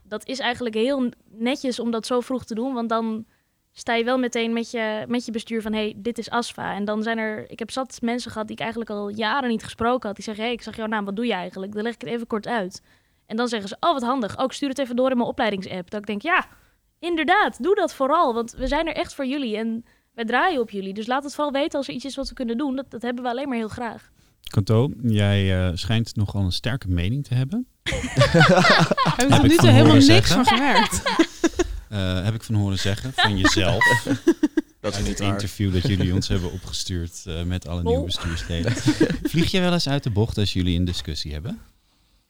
Dat 0.03 0.27
is 0.27 0.39
eigenlijk 0.39 0.75
heel 0.75 1.09
netjes 1.29 1.79
om 1.79 1.91
dat 1.91 2.05
zo 2.05 2.19
vroeg 2.19 2.45
te 2.45 2.55
doen, 2.55 2.73
want 2.73 2.89
dan 2.89 3.25
sta 3.71 3.93
je 3.93 4.03
wel 4.03 4.17
meteen 4.17 4.53
met 4.53 4.71
je, 4.71 5.05
met 5.07 5.25
je 5.25 5.31
bestuur 5.31 5.61
van, 5.61 5.73
hey, 5.73 5.93
dit 5.97 6.17
is 6.17 6.29
ASFA. 6.29 6.73
En 6.73 6.85
dan 6.85 7.03
zijn 7.03 7.17
er, 7.17 7.51
ik 7.51 7.59
heb 7.59 7.71
zat 7.71 7.97
mensen 8.01 8.31
gehad 8.31 8.47
die 8.47 8.55
ik 8.55 8.61
eigenlijk 8.61 8.91
al 8.91 9.09
jaren 9.09 9.49
niet 9.49 9.63
gesproken 9.63 10.07
had. 10.07 10.15
Die 10.15 10.25
zeggen, 10.25 10.43
hey, 10.43 10.53
ik 10.53 10.61
zag 10.61 10.75
jouw 10.75 10.87
naam, 10.87 11.05
wat 11.05 11.15
doe 11.15 11.25
je 11.25 11.33
eigenlijk? 11.33 11.73
Dan 11.73 11.83
leg 11.83 11.93
ik 11.93 12.01
het 12.01 12.09
even 12.09 12.27
kort 12.27 12.47
uit. 12.47 12.81
En 13.25 13.35
dan 13.35 13.47
zeggen 13.47 13.69
ze, 13.69 13.77
oh, 13.79 13.93
wat 13.93 14.03
handig. 14.03 14.37
Ook 14.37 14.53
stuur 14.53 14.69
het 14.69 14.79
even 14.79 14.95
door 14.95 15.09
in 15.11 15.17
mijn 15.17 15.29
opleidingsapp. 15.29 15.89
Dat 15.89 15.99
ik 15.99 16.07
denk, 16.07 16.21
ja, 16.21 16.45
inderdaad, 16.99 17.63
doe 17.63 17.75
dat 17.75 17.93
vooral. 17.93 18.33
Want 18.33 18.51
we 18.51 18.67
zijn 18.67 18.87
er 18.87 18.93
echt 18.93 19.13
voor 19.13 19.25
jullie 19.25 19.57
en 19.57 19.85
wij 20.17 20.25
draaien 20.25 20.61
op 20.61 20.69
jullie. 20.69 20.93
Dus 20.93 21.07
laat 21.07 21.23
het 21.23 21.33
vooral 21.35 21.53
weten 21.53 21.77
als 21.77 21.87
er 21.87 21.93
iets 21.93 22.05
is 22.05 22.15
wat 22.15 22.29
we 22.29 22.33
kunnen 22.33 22.57
doen. 22.57 22.75
Dat, 22.75 22.91
dat 22.91 23.01
hebben 23.01 23.23
we 23.23 23.29
alleen 23.29 23.47
maar 23.47 23.57
heel 23.57 23.67
graag. 23.67 24.09
Kanto, 24.43 24.91
jij 25.01 25.67
eh, 25.67 25.71
schijnt 25.75 26.15
nogal 26.15 26.41
een 26.41 26.51
sterke 26.51 26.87
mening 26.87 27.25
te 27.25 27.33
hebben. 27.33 27.67
Heb 27.83 29.27
ik 29.27 29.29
tot 29.29 29.41
nu 29.41 29.47
van 29.47 29.57
toe 29.57 29.69
helemaal 29.69 29.83
horen 29.83 30.07
niks 30.07 30.07
zeggen. 30.07 30.45
van 30.45 30.45
gemerkt. 30.45 31.01
Eh, 31.89 32.23
heb 32.23 32.33
ik 32.33 32.43
van 32.43 32.55
horen 32.55 32.79
zeggen, 32.79 33.13
van 33.13 33.37
jezelf. 33.37 33.83
Dat 34.81 34.95
uit 34.95 35.07
het 35.07 35.19
interview 35.19 35.73
dat 35.73 35.87
jullie 35.87 36.13
ons 36.13 36.27
hebben 36.27 36.51
opgestuurd 36.51 37.23
eh, 37.25 37.43
met 37.43 37.67
alle 37.67 37.83
nieuwe 37.83 38.05
bestuursleden. 38.05 38.71
Vlieg 39.23 39.51
jij 39.51 39.61
wel 39.61 39.73
eens 39.73 39.89
uit 39.89 40.03
de 40.03 40.09
bocht 40.09 40.37
als 40.37 40.53
jullie 40.53 40.77
een 40.77 40.85
discussie 40.85 41.33
hebben? 41.33 41.61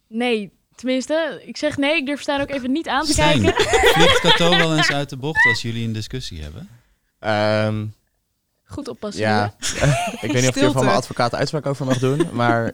Nee, 0.08 0.52
tenminste, 0.76 1.41
ik 1.45 1.58
zeg 1.58 1.78
nee. 1.78 1.95
Ik 1.95 2.06
durf 2.06 2.21
Stijn 2.21 2.41
ook 2.41 2.50
even 2.50 2.71
niet 2.71 2.88
aan 2.88 3.06
te 3.06 3.12
Stijn, 3.12 3.41
kijken. 3.41 3.65
vliegt 3.93 4.19
Kato 4.19 4.50
wel 4.50 4.78
eens 4.78 4.91
uit 4.91 5.10
de 5.10 5.17
bocht 5.17 5.45
als 5.45 5.62
jullie 5.62 5.86
een 5.86 5.93
discussie 5.93 6.41
hebben? 6.41 6.69
Ehm, 7.28 7.86
Goed 8.66 8.88
oppassen. 8.88 9.22
ja, 9.22 9.56
ik 10.22 10.32
weet 10.32 10.34
niet 10.34 10.48
of 10.50 10.56
ik 10.56 10.62
er 10.63 10.72
van 10.72 10.86
mijn 10.86 10.98
advocaat 10.98 11.36
uitspraak 11.36 11.66
over 11.66 11.86
mag 11.86 11.98
doen, 11.98 12.28
maar 12.32 12.74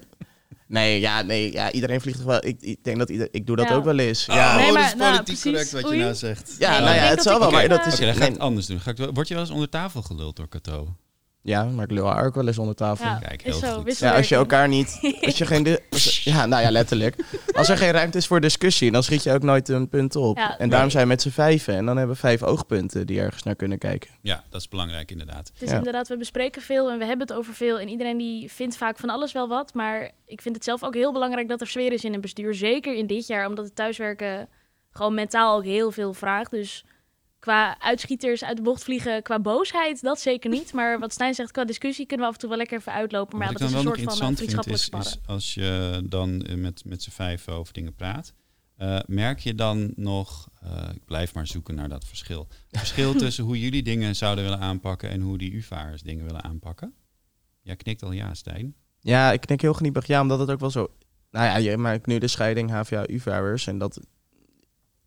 nee, 0.67 0.99
ja, 0.99 1.21
nee, 1.21 1.51
ja, 1.51 1.71
iedereen 1.71 2.01
vliegt 2.01 2.17
toch 2.17 2.27
wel. 2.27 2.45
Ik, 2.45 2.57
ik 2.61 2.83
denk 2.83 2.97
dat 2.97 3.09
ieder, 3.09 3.27
ik 3.31 3.45
doe 3.47 3.55
dat 3.55 3.67
Ja. 3.69 3.75
ook 3.75 3.83
wel 3.83 3.97
eens. 3.99 4.27
Oh, 4.29 4.35
Ja, 4.35 4.55
Nee, 4.55 4.71
maar, 4.71 4.81
dat 4.81 4.91
is 4.93 4.97
nou, 4.99 5.11
politiek 5.15 5.25
precies. 5.25 5.43
correct 5.43 5.71
wat 5.71 5.91
je 5.91 5.97
nou 6.03 6.13
zegt. 6.13 6.55
ja 6.59 6.71
Nee, 6.71 6.79
nou 6.81 6.95
ja, 6.95 7.01
het 7.01 7.21
zal 7.21 7.39
wel, 7.39 7.51
maar 7.51 7.67
dat 7.69 7.79
Oké, 7.79 7.87
is. 7.87 7.95
dan 7.95 8.07
ga 8.07 8.13
ik 8.13 8.19
nee, 8.19 8.29
het 8.29 8.39
anders 8.39 8.65
doen. 8.65 8.79
Ga 8.79 8.91
ik, 8.91 8.97
word 9.13 9.27
je 9.27 9.33
wel 9.33 9.43
eens 9.43 9.51
onder 9.53 9.69
tafel 9.69 10.01
geluld 10.01 10.35
door 10.35 10.47
Kato? 10.49 10.95
Ja, 11.45 11.63
maar 11.63 11.83
ik 11.83 11.91
lul 11.91 12.05
haar 12.07 12.25
ook 12.25 12.35
wel 12.35 12.47
eens 12.47 12.57
onder 12.57 12.75
tafel. 12.75 13.05
Ja, 13.05 13.15
Kijk, 13.19 13.43
is 13.43 13.59
heel 13.59 13.69
zo. 13.69 13.81
goed. 13.81 13.97
Ja, 13.97 14.15
als 14.15 14.29
je 14.29 14.35
elkaar 14.35 14.67
niet. 14.67 14.99
Als 15.25 15.37
je 15.37 15.45
geen. 15.45 15.79
als- 15.91 16.23
ja, 16.23 16.45
nou 16.45 16.61
ja, 16.61 16.71
letterlijk. 16.71 17.15
Als 17.51 17.69
er 17.69 17.77
geen 17.77 17.91
ruimte 17.91 18.17
is 18.17 18.27
voor 18.27 18.39
discussie, 18.41 18.91
dan 18.91 19.03
schiet 19.03 19.23
je 19.23 19.31
ook 19.33 19.43
nooit 19.43 19.69
een 19.69 19.89
punt 19.89 20.15
op. 20.15 20.37
Ja, 20.37 20.49
en 20.57 20.69
daarom 20.69 20.79
nee. 20.79 20.89
zijn 20.89 21.03
we 21.03 21.09
met 21.09 21.21
z'n 21.21 21.29
vijven. 21.29 21.75
En 21.75 21.85
dan 21.85 21.97
hebben 21.97 22.15
we 22.15 22.21
vijf 22.21 22.43
oogpunten 22.43 23.07
die 23.07 23.19
ergens 23.19 23.43
naar 23.43 23.55
kunnen 23.55 23.77
kijken. 23.77 24.09
Ja, 24.21 24.43
dat 24.49 24.61
is 24.61 24.67
belangrijk 24.67 25.11
inderdaad. 25.11 25.49
Het 25.53 25.61
is 25.61 25.69
Ja. 25.69 25.77
inderdaad, 25.77 26.07
we 26.07 26.17
bespreken 26.17 26.61
veel 26.61 26.91
en 26.91 26.97
we 26.99 27.05
hebben 27.05 27.27
het 27.27 27.35
over 27.37 27.53
veel. 27.53 27.79
En 27.79 27.89
iedereen 27.89 28.17
die 28.17 28.51
vindt 28.51 28.77
vaak 28.77 28.97
van 28.97 29.09
alles 29.09 29.31
wel 29.31 29.47
wat. 29.47 29.73
Maar 29.73 30.11
ik 30.25 30.41
vind 30.41 30.55
het 30.55 30.63
zelf 30.63 30.83
ook 30.83 30.93
heel 30.93 31.11
belangrijk 31.13 31.47
dat 31.47 31.61
er 31.61 31.67
sfeer 31.67 31.91
is 31.93 32.03
in 32.03 32.13
een 32.13 32.21
bestuur. 32.21 32.53
Zeker 32.53 32.95
in 32.95 33.07
dit 33.07 33.27
jaar, 33.27 33.47
omdat 33.47 33.65
het 33.65 33.75
thuiswerken 33.75 34.47
gewoon 34.91 35.13
mentaal 35.13 35.57
ook 35.57 35.63
heel 35.63 35.91
veel 35.91 36.13
vraagt. 36.13 36.51
Dus 36.51 36.85
qua 37.43 37.79
uitschieters 37.79 38.43
uit 38.43 38.57
de 38.57 38.63
bocht 38.63 38.83
vliegen, 38.83 39.23
qua 39.23 39.39
boosheid, 39.39 40.01
dat 40.01 40.19
zeker 40.19 40.49
niet. 40.49 40.73
Maar 40.73 40.99
wat 40.99 41.13
Stijn 41.13 41.33
zegt, 41.33 41.51
qua 41.51 41.65
discussie 41.65 42.05
kunnen 42.05 42.25
we 42.25 42.31
af 42.31 42.33
en 42.33 42.41
toe 42.41 42.49
wel 42.49 42.57
lekker 42.57 42.77
even 42.77 42.93
uitlopen. 42.93 43.37
Maar 43.37 43.51
Wat 43.51 43.59
ja, 43.59 43.65
ik 43.65 43.71
dat 43.73 43.83
dan 43.83 43.93
is 43.93 43.99
een 43.99 44.03
soort 44.03 44.19
van 44.19 44.29
eh, 44.29 44.35
vriendschappelijk 44.35 45.05
is, 45.05 45.19
als 45.25 45.53
je 45.53 46.01
dan 46.09 46.41
eh, 46.41 46.55
met, 46.55 46.85
met 46.85 47.03
z'n 47.03 47.09
vijf 47.09 47.49
over 47.49 47.73
dingen 47.73 47.95
praat, 47.95 48.33
eh, 48.77 48.99
merk 49.05 49.39
je 49.39 49.55
dan 49.55 49.93
nog, 49.95 50.49
eh, 50.61 50.89
ik 50.95 51.05
blijf 51.05 51.33
maar 51.33 51.47
zoeken 51.47 51.75
naar 51.75 51.89
dat 51.89 52.05
verschil. 52.05 52.47
Verschil 52.71 53.13
tussen 53.23 53.43
hoe 53.43 53.59
jullie 53.59 53.83
dingen 53.83 54.15
zouden 54.15 54.43
willen 54.43 54.59
aanpakken 54.59 55.09
en 55.09 55.21
hoe 55.21 55.37
die 55.37 55.53
UVA'ers 55.53 56.01
dingen 56.01 56.25
willen 56.25 56.43
aanpakken? 56.43 56.93
Ja, 57.61 57.75
knikt 57.75 58.03
al 58.03 58.11
ja, 58.11 58.33
Stijn. 58.33 58.75
Ja, 58.99 59.31
ik 59.31 59.41
knik 59.41 59.61
heel 59.61 59.73
geniepig 59.73 60.07
ja, 60.07 60.21
omdat 60.21 60.39
het 60.39 60.51
ook 60.51 60.59
wel 60.59 60.71
zo... 60.71 60.91
Nou 61.31 61.45
ja, 61.45 61.55
je 61.55 61.77
maakt 61.77 62.05
nu 62.05 62.17
de 62.17 62.27
scheiding 62.27 62.71
HVA-UVA'ers 62.71 63.67
en 63.67 63.77
dat 63.77 63.99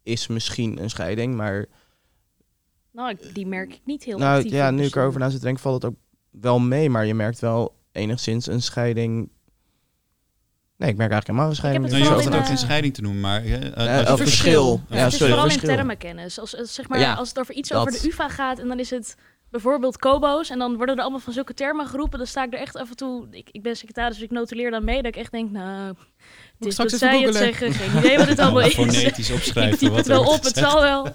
is 0.02 0.26
misschien 0.26 0.82
een 0.82 0.90
scheiding, 0.90 1.34
maar... 1.34 1.66
Nou, 2.96 3.16
die 3.32 3.46
merk 3.46 3.72
ik 3.72 3.80
niet 3.84 4.04
heel 4.04 4.18
nou 4.18 4.36
actief 4.36 4.52
ja, 4.52 4.70
nu 4.70 4.84
ik 4.84 4.96
erover 4.96 5.20
na 5.20 5.28
zit 5.28 5.38
te 5.38 5.44
denken, 5.44 5.62
valt 5.62 5.82
het 5.82 5.92
ook 5.92 5.98
wel 6.30 6.58
mee, 6.58 6.90
maar 6.90 7.06
je 7.06 7.14
merkt 7.14 7.38
wel 7.38 7.76
enigszins 7.92 8.46
een 8.46 8.62
scheiding... 8.62 9.30
Nee, 10.76 10.90
ik 10.90 10.96
merk 10.96 11.10
eigenlijk 11.10 11.26
helemaal 11.26 11.48
een 11.48 11.56
scheiding. 11.56 11.84
het 11.84 11.92
Nou, 11.92 12.04
je 12.04 12.12
hoeft 12.12 12.24
het 12.24 12.34
ook 12.34 12.40
eh, 12.40 12.46
geen 12.46 12.58
scheiding 12.58 12.94
te 12.94 13.02
noemen, 13.02 13.20
maar... 13.20 13.44
eh, 13.44 13.54
Eh, 13.54 14.00
je 14.00 14.10
oh, 14.10 14.16
verschil. 14.16 14.80
Ja, 14.88 14.96
het 14.96 15.12
is 15.12 15.18
sorry, 15.18 15.32
vooral 15.32 15.48
verschil. 15.50 15.68
in 15.68 15.74
termenkennis. 15.76 16.38
Als, 16.38 16.56
als, 16.56 16.74
zeg 16.74 16.88
maar, 16.88 16.98
Ja, 16.98 17.14
als 17.14 17.28
het 17.28 17.38
over 17.38 17.54
iets 17.54 17.68
dat. 17.68 17.80
over 17.80 17.92
de 17.92 18.08
UvA 18.08 18.28
gaat 18.28 18.58
en 18.58 18.68
dan 18.68 18.78
is 18.78 18.90
het 18.90 19.16
bijvoorbeeld 19.50 19.98
kobo's 19.98 20.50
en 20.50 20.58
dan 20.58 20.76
worden 20.76 20.94
er 20.96 21.00
allemaal 21.02 21.20
van 21.20 21.32
zulke 21.32 21.54
termen 21.54 21.86
geroepen, 21.86 22.18
dan 22.18 22.26
sta 22.26 22.44
ik 22.44 22.52
er 22.52 22.58
echt 22.58 22.76
af 22.76 22.88
en 22.90 22.96
toe, 22.96 23.26
ik, 23.30 23.48
ik 23.52 23.62
ben 23.62 23.76
secretaris, 23.76 24.14
dus 24.14 24.24
ik 24.24 24.30
notuleer 24.30 24.70
dan 24.70 24.84
mee, 24.84 24.96
dat 24.96 25.06
ik 25.06 25.16
echt 25.16 25.30
denk, 25.30 25.50
nou, 25.50 25.94
het 26.58 26.66
is 26.66 26.72
straks 26.72 26.90
dat 26.90 27.00
zij 27.00 27.20
het 27.20 27.34
zeggen, 27.34 27.72
geen 27.72 27.98
idee 27.98 28.16
wat 28.18 28.28
het 28.28 28.38
allemaal 28.44 28.60
is. 28.60 28.74
fonetisch 28.74 29.28
Ik 29.28 29.34
opschrijven 29.38 29.78
typ 29.78 29.88
wat 29.88 29.98
het 29.98 30.06
wel 30.06 30.24
op, 30.24 30.42
het 30.42 30.56
zal 30.56 30.80
wel. 30.82 31.14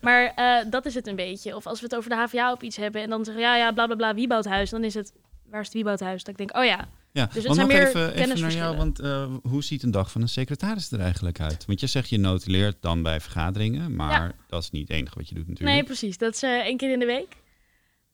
Maar 0.00 0.32
eh, 0.34 0.70
dat 0.70 0.86
is 0.86 0.94
het 0.94 1.06
een 1.06 1.16
beetje. 1.16 1.56
Of 1.56 1.66
als 1.66 1.80
we 1.80 1.86
het 1.86 1.96
over 1.96 2.10
de 2.10 2.16
HVA 2.16 2.52
op 2.52 2.62
iets 2.62 2.76
hebben 2.76 3.02
en 3.02 3.10
dan 3.10 3.24
zeggen, 3.24 3.42
ja, 3.42 3.56
ja, 3.56 3.72
bla 3.72 3.86
bla 3.86 3.94
bla, 3.96 4.14
Wieboudhuis, 4.14 4.70
dan 4.70 4.84
is 4.84 4.94
het, 4.94 5.12
waar 5.50 5.60
is 5.60 5.66
het 5.66 5.74
Wieboudhuis? 5.74 6.24
Dat 6.24 6.28
ik 6.28 6.36
denk, 6.38 6.56
oh 6.56 6.64
ja, 6.64 6.88
Ja, 7.12 7.24
Dus 7.26 7.34
het 7.34 7.44
want 7.44 7.56
zijn 7.56 7.68
nog 7.68 7.76
meer 7.76 7.86
even, 7.88 8.14
even 8.14 8.40
naar 8.40 8.52
jou, 8.52 8.76
want 8.76 8.98
eh, 9.00 9.26
hoe 9.42 9.62
ziet 9.64 9.82
een 9.82 9.90
dag 9.90 10.10
van 10.10 10.20
een 10.20 10.28
secretaris 10.28 10.90
er 10.92 11.00
eigenlijk 11.00 11.40
uit? 11.40 11.64
Want 11.66 11.80
je 11.80 11.86
zegt 11.86 12.08
je 12.08 12.18
notuleert 12.18 12.76
dan 12.80 13.02
bij 13.02 13.20
vergaderingen, 13.20 13.96
maar 13.96 14.22
Ja. 14.22 14.32
dat 14.48 14.62
is 14.62 14.70
niet 14.70 14.88
het 14.88 14.96
enige 14.96 15.14
wat 15.14 15.28
je 15.28 15.34
doet 15.34 15.48
natuurlijk. 15.48 15.76
Nee, 15.76 15.84
precies. 15.84 16.18
Dat 16.18 16.34
is 16.34 16.42
eh, 16.42 16.50
één 16.50 16.76
keer 16.76 16.92
in 16.92 16.98
de 16.98 17.06
week. 17.06 17.36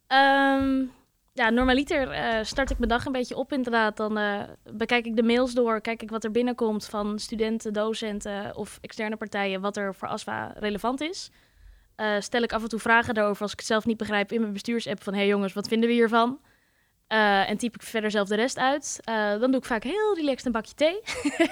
Ehm, 0.06 0.84
ja, 1.34 1.50
normaliter 1.50 2.10
eh, 2.10 2.44
start 2.44 2.70
ik 2.70 2.78
mijn 2.78 2.90
dag 2.90 3.06
een 3.06 3.12
beetje 3.12 3.36
op 3.36 3.52
inderdaad. 3.52 3.96
Dan 3.96 4.18
eh, 4.18 4.40
bekijk 4.72 5.06
ik 5.06 5.16
de 5.16 5.22
mails 5.22 5.54
door, 5.54 5.80
kijk 5.80 6.02
ik 6.02 6.10
wat 6.10 6.24
er 6.24 6.30
binnenkomt 6.30 6.86
van 6.86 7.18
studenten, 7.18 7.72
docenten 7.72 8.56
of 8.56 8.78
externe 8.80 9.16
partijen, 9.16 9.60
wat 9.60 9.76
er 9.76 9.94
voor 9.94 10.08
ASFA 10.08 10.52
relevant 10.56 11.00
is. 11.00 11.30
Eh, 11.96 12.20
stel 12.20 12.42
ik 12.42 12.52
af 12.52 12.62
en 12.62 12.68
toe 12.68 12.78
vragen 12.78 13.14
daarover 13.14 13.42
als 13.42 13.52
ik 13.52 13.58
het 13.58 13.66
zelf 13.66 13.84
niet 13.84 13.96
begrijp 13.96 14.32
in 14.32 14.40
mijn 14.40 14.52
bestuursapp 14.52 15.02
van... 15.02 15.12
hé 15.12 15.18
hey 15.18 15.28
jongens, 15.28 15.52
wat 15.52 15.68
vinden 15.68 15.88
we 15.88 15.94
hiervan? 15.94 16.40
En 17.46 17.56
typ 17.56 17.74
ik 17.74 17.82
verder 17.82 18.10
zelf 18.10 18.28
de 18.28 18.34
rest 18.34 18.58
uit. 18.58 19.00
Dan 19.40 19.50
doe 19.50 19.60
ik 19.60 19.64
vaak 19.64 19.82
heel 19.82 20.14
relaxed 20.14 20.46
een 20.46 20.52
bakje 20.52 20.74
thee. 20.74 21.00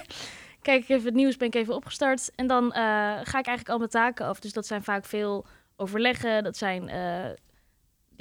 Kijk 0.62 0.82
ik 0.82 0.88
even 0.88 1.04
het 1.04 1.14
nieuws, 1.14 1.36
ben 1.36 1.48
ik 1.48 1.54
even 1.54 1.74
opgestart. 1.74 2.30
En 2.34 2.46
dan 2.46 2.72
ga 2.72 3.38
ik 3.38 3.46
eigenlijk 3.46 3.68
al 3.68 3.78
mijn 3.78 3.90
taken 3.90 4.26
af. 4.26 4.40
Dus 4.40 4.52
dat 4.52 4.66
zijn 4.66 4.82
vaak 4.82 5.04
veel 5.04 5.46
overleggen. 5.76 6.44
Dat 6.44 6.56
zijn 6.56 6.90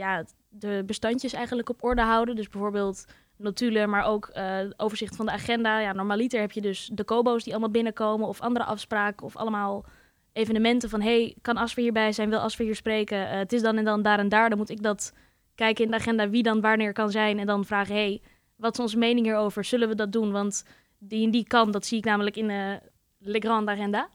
ja, 0.01 0.23
de 0.49 0.83
bestandjes 0.85 1.33
eigenlijk 1.33 1.69
op 1.69 1.83
orde 1.83 2.01
houden. 2.01 2.35
Dus 2.35 2.49
bijvoorbeeld 2.49 3.05
notulen, 3.37 3.89
maar 3.89 4.05
ook 4.05 4.27
eh, 4.27 4.57
overzicht 4.77 5.15
van 5.15 5.25
de 5.25 5.31
agenda. 5.31 5.79
Ja, 5.79 5.93
normaliter 5.93 6.39
heb 6.39 6.51
je 6.51 6.61
dus 6.61 6.89
de 6.93 7.03
kobo's 7.03 7.43
die 7.43 7.51
allemaal 7.53 7.71
binnenkomen... 7.71 8.27
of 8.27 8.41
andere 8.41 8.65
afspraken 8.65 9.25
of 9.25 9.35
allemaal 9.35 9.85
evenementen 10.33 10.89
van... 10.89 11.01
hey, 11.01 11.35
kan 11.41 11.57
Asfer 11.57 11.83
hierbij 11.83 12.11
zijn? 12.11 12.29
Wil 12.29 12.39
Asfer 12.39 12.65
hier 12.65 12.75
spreken? 12.75 13.29
Eh, 13.29 13.37
het 13.37 13.53
is 13.53 13.61
dan 13.61 13.77
en 13.77 13.83
dan 13.85 14.01
daar 14.01 14.19
en 14.19 14.29
daar. 14.29 14.49
Dan 14.49 14.57
moet 14.57 14.69
ik 14.69 14.83
dat 14.83 15.13
kijken 15.55 15.85
in 15.85 15.91
de 15.91 15.97
agenda 15.97 16.29
wie 16.29 16.43
dan 16.43 16.61
wanneer 16.61 16.93
kan 16.93 17.11
zijn... 17.11 17.39
en 17.39 17.45
dan 17.45 17.65
vragen, 17.65 17.95
hey, 17.95 18.21
wat 18.55 18.73
is 18.73 18.79
onze 18.79 18.97
mening 18.97 19.25
hierover? 19.25 19.63
Zullen 19.63 19.87
we 19.87 19.95
dat 19.95 20.11
doen? 20.11 20.31
Want 20.31 20.65
die 20.99 21.25
en 21.25 21.31
die 21.31 21.43
kan, 21.47 21.71
dat 21.71 21.85
zie 21.85 21.97
ik 21.97 22.05
namelijk 22.05 22.35
in 22.35 22.47
de 22.47 22.79
Le 23.17 23.39
Grande 23.39 23.71
Agenda. 23.71 24.07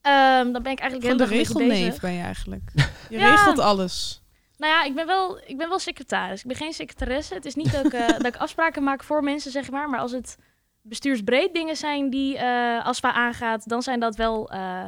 Ehm, 0.00 0.52
dan 0.52 0.62
ben 0.62 0.72
ik 0.72 0.78
eigenlijk 0.78 1.18
Van 1.18 1.28
de 1.28 1.34
regelneef 1.34 1.68
bezig. 1.86 2.00
ben 2.00 2.12
je 2.12 2.22
eigenlijk. 2.22 2.62
Je 3.10 3.18
Ja. 3.18 3.30
regelt 3.30 3.58
alles. 3.58 4.22
Nou 4.58 4.72
ja, 4.72 4.84
ik 4.84 4.94
ben, 4.94 5.06
wel, 5.06 5.38
ik 5.46 5.56
ben 5.56 5.68
wel 5.68 5.78
secretaris. 5.78 6.40
Ik 6.40 6.46
ben 6.46 6.56
geen 6.56 6.72
secretaresse. 6.72 7.34
Het 7.34 7.44
is 7.44 7.54
niet 7.54 7.72
dat 7.72 7.84
ik, 7.84 7.92
eh, 7.92 8.06
dat 8.22 8.26
ik 8.26 8.36
afspraken 8.36 8.82
maak 8.82 9.02
voor 9.04 9.22
mensen, 9.22 9.50
zeg 9.50 9.70
maar. 9.70 9.88
Maar 9.88 10.00
als 10.00 10.12
het 10.12 10.36
bestuursbreed 10.82 11.54
dingen 11.54 11.76
zijn 11.76 12.10
die 12.10 12.38
eh 12.38 12.84
ASFA 12.86 13.12
aangaat... 13.12 13.68
dan 13.68 13.82
zijn 13.82 14.00
dat 14.00 14.16
wel 14.16 14.50
eh, 14.50 14.86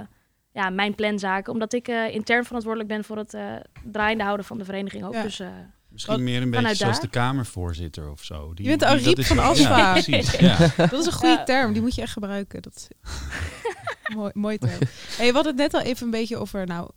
ja, 0.52 0.70
mijn 0.70 0.94
planzaken. 0.94 1.52
Omdat 1.52 1.72
ik 1.72 1.88
eh, 1.88 2.14
intern 2.14 2.44
verantwoordelijk 2.44 2.90
ben 2.90 3.04
voor 3.04 3.16
het 3.16 3.34
eh 3.34 3.54
draaiende 3.84 4.24
houden 4.24 4.46
van 4.46 4.58
de 4.58 4.64
vereniging 4.64 5.04
ook. 5.04 5.14
Ja. 5.14 5.22
Dus, 5.22 5.40
eh, 5.40 5.48
Misschien 5.88 6.14
Wat- 6.14 6.22
meer 6.24 6.42
een 6.42 6.50
beetje 6.50 6.74
zoals 6.74 6.94
daar? 6.96 7.04
de 7.04 7.08
Kamervoorzitter 7.10 8.10
of 8.10 8.24
zo. 8.24 8.54
Die, 8.54 8.64
Je 8.64 8.70
bent 8.70 8.84
Ariep 8.84 9.24
van 9.24 9.36
ja, 9.56 9.92
precies, 9.92 10.30
ja. 10.38 10.56
Dat 10.76 10.92
is 10.92 11.06
een 11.06 11.12
goede 11.12 11.34
Ja. 11.34 11.44
term, 11.44 11.72
die 11.72 11.82
moet 11.82 11.94
je 11.94 12.02
echt 12.02 12.12
gebruiken. 12.12 12.62
Dat 12.62 12.74
is... 12.76 12.88
mooi, 14.16 14.30
mooi 14.34 14.58
term. 14.58 14.78
Hey, 15.16 15.26
we 15.28 15.32
hadden 15.34 15.56
het 15.56 15.56
net 15.56 15.74
al 15.74 15.80
even 15.80 16.04
een 16.04 16.10
beetje 16.10 16.36
over, 16.36 16.66
nou, 16.66 16.90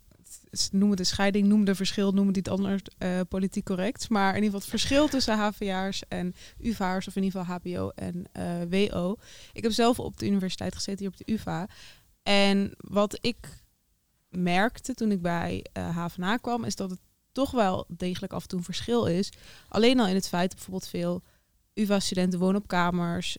noem 0.72 0.90
het 0.90 0.98
een 0.98 1.06
scheiding, 1.06 1.46
noem 1.46 1.66
een 1.66 1.76
verschil, 1.76 2.12
noem 2.12 2.26
het 2.26 2.36
iets 2.36 2.48
anders 2.48 2.82
eh, 2.98 3.20
politiek 3.28 3.64
correct. 3.64 4.08
Maar 4.08 4.28
in 4.28 4.42
ieder 4.42 4.44
geval 4.44 4.60
het 4.60 4.68
verschil 4.68 5.08
tussen 5.08 5.38
HVA'ers 5.38 6.02
en 6.08 6.34
UvA'ers, 6.60 7.08
of 7.08 7.16
in 7.16 7.22
ieder 7.22 7.40
geval 7.40 7.58
HBO 7.58 7.88
en 7.88 8.24
eh, 8.32 8.90
WO. 8.90 9.16
Ik 9.52 9.62
heb 9.62 9.72
zelf 9.72 9.98
op 9.98 10.16
de 10.16 10.26
universiteit 10.26 10.74
gezeten, 10.74 10.98
hier 10.98 11.08
op 11.08 11.26
de 11.26 11.32
UvA. 11.32 11.68
En 12.22 12.72
wat 12.76 13.18
ik 13.20 13.62
merkte 14.28 14.94
toen 14.94 15.10
ik 15.10 15.22
bij 15.22 15.64
eh 15.72 15.96
HVA 15.96 16.36
kwam, 16.36 16.64
is 16.64 16.76
dat 16.76 16.90
het 16.90 17.00
toch 17.32 17.50
wel 17.50 17.84
degelijk 17.88 18.32
af 18.32 18.42
en 18.42 18.48
toe 18.48 18.58
een 18.58 18.64
verschil 18.64 19.06
is. 19.06 19.32
Alleen 19.68 20.00
al 20.00 20.06
in 20.06 20.14
het 20.14 20.28
feit 20.28 20.48
dat 20.48 20.54
bijvoorbeeld 20.54 20.88
veel 20.88 21.22
UvA-studenten 21.74 22.38
wonen 22.38 22.60
op 22.60 22.66
kamers, 22.66 23.36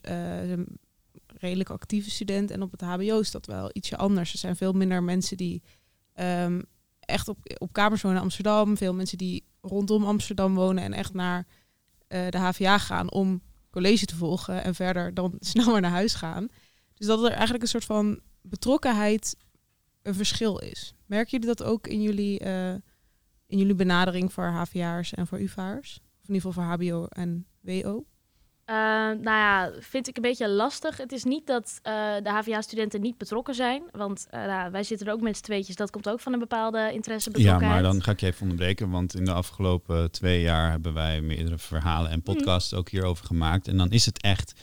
redelijk 1.38 1.70
actieve 1.70 2.10
student. 2.10 2.50
En 2.50 2.62
op 2.62 2.70
het 2.70 2.80
HBO 2.80 3.20
is 3.20 3.30
dat 3.30 3.46
wel 3.46 3.70
ietsje 3.72 3.96
anders. 3.96 4.32
Er 4.32 4.38
zijn 4.38 4.56
veel 4.56 4.72
minder 4.72 5.02
mensen 5.02 5.36
die 5.36 5.62
ehm, 6.12 6.60
echt 7.06 7.28
op, 7.28 7.38
op 7.58 7.72
kamers 7.72 8.02
wonen 8.02 8.18
in 8.18 8.24
Amsterdam. 8.24 8.76
Veel 8.76 8.94
mensen 8.94 9.18
die 9.18 9.44
rondom 9.60 10.04
Amsterdam 10.04 10.54
wonen 10.54 10.84
en 10.84 10.92
echt 10.92 11.14
naar 11.14 11.46
eh, 12.08 12.28
de 12.28 12.38
HVA 12.38 12.78
gaan 12.78 13.10
om 13.10 13.42
college 13.70 14.04
te 14.04 14.16
volgen 14.16 14.64
en 14.64 14.74
verder 14.74 15.14
dan 15.14 15.36
snel 15.50 15.80
naar 15.80 15.90
huis 15.90 16.14
gaan. 16.14 16.48
Dus 16.94 17.06
dat 17.06 17.24
er 17.24 17.30
eigenlijk 17.30 17.62
een 17.62 17.68
soort 17.68 17.84
van 17.84 18.20
betrokkenheid 18.42 19.36
een 20.02 20.14
verschil 20.14 20.58
is. 20.58 20.94
Merken 21.06 21.30
jullie 21.30 21.54
dat 21.54 21.62
ook 21.66 21.86
in 21.86 22.02
jullie, 22.02 22.38
eh, 22.38 22.72
in 23.46 23.58
jullie 23.58 23.74
benadering 23.74 24.32
voor 24.32 24.44
HVA'ers 24.44 25.14
en 25.14 25.26
voor 25.26 25.40
UvA'ers? 25.40 26.00
Of 26.22 26.28
in 26.28 26.34
ieder 26.34 26.50
geval 26.50 26.64
voor 26.64 26.72
HBO 26.72 27.06
en 27.06 27.46
WO? 27.60 28.06
Eh, 28.66 28.74
nou 28.74 29.22
ja, 29.22 29.70
vind 29.78 30.08
ik 30.08 30.16
een 30.16 30.22
beetje 30.22 30.48
lastig. 30.48 30.96
Het 30.96 31.12
is 31.12 31.24
niet 31.24 31.46
dat 31.46 31.78
eh, 31.82 31.92
de 32.22 32.30
HVA-studenten 32.30 33.00
niet 33.00 33.18
betrokken 33.18 33.54
zijn. 33.54 33.82
Want 33.92 34.26
eh, 34.30 34.44
nou, 34.44 34.70
wij 34.70 34.82
zitten 34.82 35.06
er 35.06 35.12
ook 35.12 35.20
met 35.20 35.36
z'n 35.36 35.42
tweetjes. 35.42 35.76
Dat 35.76 35.90
komt 35.90 36.08
ook 36.08 36.20
van 36.20 36.32
een 36.32 36.38
bepaalde 36.38 36.92
interesse 36.92 37.30
Ja, 37.32 37.58
maar 37.58 37.82
dan 37.82 38.02
ga 38.02 38.10
ik 38.10 38.20
je 38.20 38.26
even 38.26 38.42
onderbreken, 38.42 38.90
want 38.90 39.14
in 39.14 39.24
de 39.24 39.32
afgelopen 39.32 40.10
twee 40.10 40.40
jaar 40.40 40.70
hebben 40.70 40.94
wij 40.94 41.20
meerdere 41.20 41.58
verhalen 41.58 42.10
en 42.10 42.22
podcasts 42.22 42.74
ook 42.74 42.88
hierover 42.88 43.26
gemaakt. 43.26 43.68
En 43.68 43.76
dan 43.76 43.90
is 43.90 44.06
het 44.06 44.22
echt, 44.22 44.54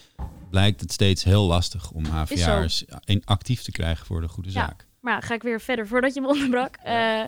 blijkt 0.49 0.81
het 0.81 0.91
steeds 0.91 1.23
heel 1.23 1.43
lastig 1.43 1.91
om 1.91 2.05
HVA'ers 2.05 2.85
in 3.05 3.21
actief 3.25 3.61
te 3.61 3.71
krijgen 3.71 4.05
voor 4.05 4.21
de 4.21 4.27
goede 4.27 4.49
Ja. 4.51 4.55
zaak. 4.55 4.85
Maar 4.99 5.21
ga 5.21 5.33
ik 5.33 5.43
weer 5.43 5.61
verder 5.61 5.87
voordat 5.87 6.13
je 6.13 6.21
me 6.21 6.27
onderbrak. 6.27 6.75
Eh, 6.83 7.23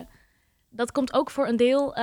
dat 0.70 0.92
komt 0.92 1.12
ook 1.12 1.30
voor 1.30 1.48
een 1.48 1.56
deel 1.56 1.94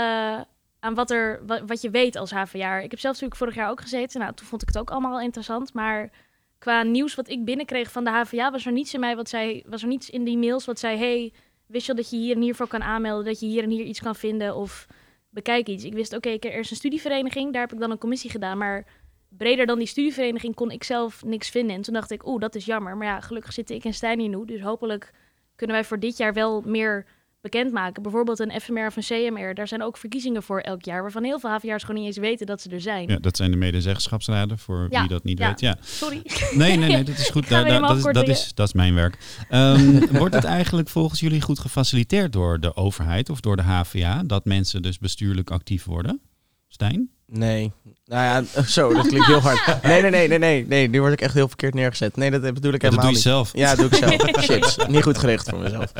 aan 0.84 0.94
wat, 0.94 1.12
er, 1.12 1.42
wat, 1.46 1.62
wat 1.66 1.82
je 1.82 1.90
weet 1.90 2.16
als 2.16 2.32
HVA. 2.32 2.78
Ik 2.78 2.92
heb 2.92 3.00
zelf 3.00 3.14
natuurlijk 3.14 3.36
vorig 3.36 3.56
jaar 3.56 3.70
ook 3.70 3.82
gezeten. 3.82 4.20
Nou, 4.20 4.34
toen 4.34 4.48
vond 4.48 4.62
ik 4.62 4.68
het 4.68 4.78
ook 4.78 4.92
allemaal 4.92 5.22
interessant. 5.22 5.74
Maar 5.74 6.12
qua 6.58 6.84
nieuws 6.84 7.16
wat 7.16 7.30
ik 7.30 7.46
binnenkreeg 7.46 7.92
van 7.92 8.04
de 8.04 8.10
HVA... 8.10 8.52
was 8.52 8.66
er 8.66 8.72
niets 8.72 8.94
in 8.94 9.00
mij 9.00 9.16
wat 9.16 9.30
zei... 9.30 9.64
was 9.66 9.82
er 9.82 9.88
niets 9.88 10.10
in 10.10 10.24
die 10.24 10.38
mails 10.38 10.66
wat 10.66 10.80
zei... 10.80 10.98
hey, 10.98 11.34
wist 11.66 11.86
je 11.86 11.94
dat 11.94 12.10
je 12.10 12.18
hier 12.18 12.36
en 12.36 12.42
hiervoor 12.42 12.68
kan 12.68 12.84
aanmelden? 12.84 13.26
Dat 13.26 13.40
je 13.40 13.46
hier 13.46 13.64
en 13.64 13.70
hier 13.70 13.86
iets 13.86 14.02
kan 14.02 14.16
vinden? 14.16 14.56
Of 14.56 14.88
bekijk 15.30 15.68
iets. 15.68 15.84
Ik 15.84 15.94
wist, 15.94 16.16
oké, 16.16 16.30
ik 16.30 16.46
er 16.46 16.60
is 16.60 16.72
een 16.72 16.76
studievereniging. 16.76 17.54
Daar 17.54 17.62
heb 17.62 17.74
ik 17.74 17.80
dan 17.80 17.92
een 17.92 17.98
commissie 17.98 18.30
gedaan. 18.30 18.58
Maar 18.58 18.86
breder 19.30 19.66
dan 19.66 19.78
die 19.78 19.88
studievereniging 19.88 20.56
kon 20.56 20.72
ik 20.72 20.84
zelf 20.84 21.24
niks 21.24 21.50
vinden. 21.50 21.76
En 21.76 21.82
toen 21.82 21.94
dacht 21.94 22.12
ik, 22.12 22.28
oeh, 22.28 22.40
dat 22.40 22.56
is 22.56 22.66
jammer. 22.66 22.98
Maar 22.98 23.08
ja, 23.08 23.20
gelukkig 23.20 23.54
zitten 23.54 23.76
ik 23.76 23.86
en 23.86 23.94
Stijn 23.94 24.20
hier 24.20 24.30
nu. 24.30 24.46
Dus 24.46 24.62
hopelijk 24.62 25.12
kunnen 25.56 25.76
wij 25.76 25.86
voor 25.86 26.00
dit 26.00 26.18
jaar 26.18 26.34
wel 26.34 26.62
meer 26.62 27.06
bekendmaken. 27.44 28.04
Bijvoorbeeld 28.04 28.40
een 28.40 28.62
FMR 28.62 28.86
of 28.86 28.96
een 28.96 29.04
CMR. 29.04 29.54
Daar 29.54 29.68
zijn 29.68 29.84
ook 29.84 29.98
verkiezingen 29.98 30.44
voor 30.44 30.60
elk 30.60 30.84
jaar, 30.84 31.02
waarvan 31.02 31.24
heel 31.24 31.40
veel 31.40 31.50
HVA'ers 31.50 31.84
gewoon 31.84 31.98
niet 32.02 32.08
eens 32.08 32.18
weten 32.18 32.46
dat 32.46 32.62
ze 32.62 32.70
er 32.70 32.82
zijn. 32.82 33.10
Ja, 33.10 33.18
dat 33.18 33.38
zijn 33.38 33.52
de 33.52 33.58
medezeggenschapsraden, 33.58 34.58
voor 34.58 34.88
Ja, 34.90 35.00
wie 35.00 35.10
dat 35.10 35.24
niet 35.24 35.38
ja. 35.38 35.48
weet. 35.48 35.60
Ja. 35.60 35.78
Sorry. 35.82 36.22
Nee, 36.56 36.78
nee, 36.78 36.90
nee, 36.90 37.04
dat 37.14 37.18
is 37.18 37.30
goed. 37.30 37.50
Dat, 37.50 37.66
is, 37.98 38.04
dat, 38.04 38.28
is, 38.28 38.52
dat 38.54 38.68
is 38.68 38.74
mijn 38.74 38.94
werk. 38.94 39.18
Ehm, 39.50 40.00
wordt 40.20 40.36
het 40.36 40.44
eigenlijk 40.44 40.90
volgens 40.90 41.20
jullie 41.20 41.42
goed 41.42 41.60
gefaciliteerd 41.60 42.34
door 42.34 42.60
de 42.60 42.76
overheid 42.76 43.30
of 43.30 43.40
door 43.40 43.56
de 43.56 43.62
HVA, 43.62 44.24
dat 44.24 44.46
mensen 44.46 44.82
dus 44.82 45.00
bestuurlijk 45.00 45.52
actief 45.52 45.84
worden? 45.86 46.22
Stijn? 46.68 47.10
Nee. 47.26 47.72
Nou 48.14 48.26
ja, 48.26 48.64
zo, 48.78 48.94
dat 48.94 49.08
klinkt 49.08 49.28
heel 49.28 49.40
hard. 49.40 49.78
Nee, 49.84 50.02
nee, 50.02 50.12
nee, 50.12 50.28
nee, 50.28 50.38
nee, 50.38 50.66
nee. 50.68 50.90
Nu 50.90 51.00
word 51.00 51.14
ik 51.14 51.22
echt 51.22 51.34
heel 51.34 51.48
verkeerd 51.48 51.74
neergezet. 51.74 52.16
Nee, 52.16 52.32
dat 52.32 52.54
bedoel 52.54 52.74
ik 52.74 52.82
Ja, 52.82 52.90
dat 52.90 53.02
helemaal 53.02 53.02
doe 53.02 53.10
je 53.10 53.16
niet. 53.16 53.22
zelf. 53.22 53.52
Ja, 53.54 53.76
dat 53.76 53.78
doe 53.92 54.00
ik 54.00 54.20
zelf. 54.20 54.44
Shit, 54.76 54.88
niet 54.90 55.04
goed 55.04 55.18
gericht 55.18 55.50
voor 55.50 55.60
mezelf. 55.60 55.92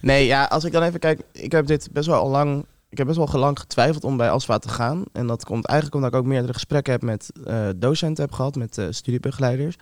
Nee, 0.00 0.26
ja, 0.26 0.44
als 0.44 0.64
ik 0.64 0.72
dan 0.72 0.82
even 0.82 1.00
kijk, 1.00 1.20
ik 1.32 1.52
heb 1.52 1.66
dit 1.66 1.88
best 1.92 2.06
wel 2.06 2.20
al 2.20 2.28
lang, 2.28 2.64
ik 2.88 2.98
heb 2.98 3.06
best 3.06 3.18
wel 3.18 3.40
lang 3.40 3.58
getwijfeld 3.58 4.04
om 4.04 4.16
bij 4.16 4.30
Alsva 4.30 4.58
te 4.58 4.68
gaan. 4.68 5.04
En 5.12 5.26
dat 5.26 5.44
komt 5.44 5.66
eigenlijk 5.66 5.96
omdat 5.96 6.12
ik 6.12 6.20
ook 6.20 6.30
meerdere 6.30 6.52
gesprekken 6.52 6.92
heb 6.92 7.02
met 7.02 7.30
eh, 7.44 7.68
docenten 7.76 8.24
heb 8.24 8.32
gehad, 8.32 8.56
met 8.56 8.78
eh, 8.78 8.86
studiebegeleiders. 8.90 9.76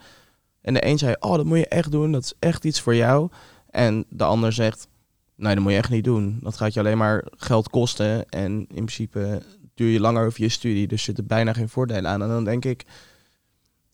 En 0.61 0.73
de 0.73 0.85
een 0.85 0.97
zei, 0.97 1.15
oh, 1.19 1.35
dat 1.35 1.45
moet 1.45 1.57
je 1.57 1.67
echt 1.67 1.91
doen, 1.91 2.11
dat 2.11 2.23
is 2.23 2.33
echt 2.39 2.65
iets 2.65 2.81
voor 2.81 2.95
jou. 2.95 3.29
En 3.69 4.05
de 4.09 4.23
ander 4.23 4.53
zegt, 4.53 4.87
nee, 5.35 5.53
dat 5.53 5.63
moet 5.63 5.71
je 5.71 5.77
echt 5.77 5.89
niet 5.89 6.03
doen. 6.03 6.39
Dat 6.41 6.57
gaat 6.57 6.73
je 6.73 6.79
alleen 6.79 6.97
maar 6.97 7.25
geld 7.37 7.69
kosten 7.69 8.29
en 8.29 8.51
in 8.59 8.65
principe 8.67 9.41
duur 9.79 9.91
je 9.91 9.99
langer 9.99 10.25
over 10.25 10.41
je 10.41 10.49
studie, 10.49 10.87
dus 10.87 11.03
zit 11.03 11.17
er 11.17 11.25
bijna 11.25 11.53
geen 11.53 11.69
voordelen 11.69 12.11
aan. 12.11 12.21
En 12.21 12.27
dan 12.27 12.43
denk 12.43 12.65
ik, 12.65 12.85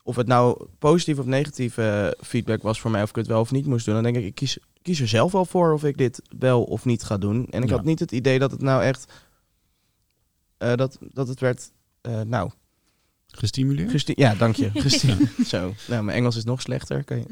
of 0.04 0.16
het 0.16 0.28
nou 0.28 0.66
positief 0.80 1.20
of 1.20 1.26
negatieve 1.26 2.18
feedback 2.22 2.62
was 2.62 2.80
voor 2.82 2.92
mij, 2.92 3.02
of 3.02 3.10
ik 3.10 3.16
het 3.16 3.28
wel 3.28 3.40
of 3.40 3.52
niet 3.52 3.66
moest 3.66 3.86
doen, 3.86 3.94
dan 3.94 4.04
denk 4.04 4.16
ik, 4.16 4.24
ik 4.26 4.36
kies, 4.36 4.58
kies 4.82 5.00
er 5.00 5.08
zelf 5.08 5.32
wel 5.32 5.46
voor 5.46 5.74
of 5.74 5.84
ik 5.84 5.98
dit 5.98 6.22
wel 6.38 6.64
of 6.64 6.86
niet 6.86 7.04
ga 7.04 7.18
doen. 7.18 7.48
En 7.50 7.64
ik 7.64 7.70
Ja. 7.70 7.76
had 7.76 7.86
niet 7.86 8.00
het 8.00 8.12
idee 8.12 8.40
dat 8.40 8.52
het 8.52 8.62
nou 8.62 8.84
echt, 8.84 9.14
eh, 10.58 10.74
dat, 10.76 10.98
dat 11.02 11.28
het 11.28 11.40
werd, 11.40 11.72
eh, 12.02 12.22
nou, 12.22 12.52
Gestimuleerd? 13.38 13.92
gesti- 13.92 14.14
ja, 14.16 14.36
dank 14.36 14.56
je, 14.56 14.70
gesti- 14.86 15.30
Zo, 15.46 15.74
nou, 15.88 16.04
mijn 16.04 16.18
Engels 16.18 16.36
is 16.36 16.44
nog 16.44 16.62
slechter. 16.62 17.04
Kan 17.04 17.18
je... 17.18 17.26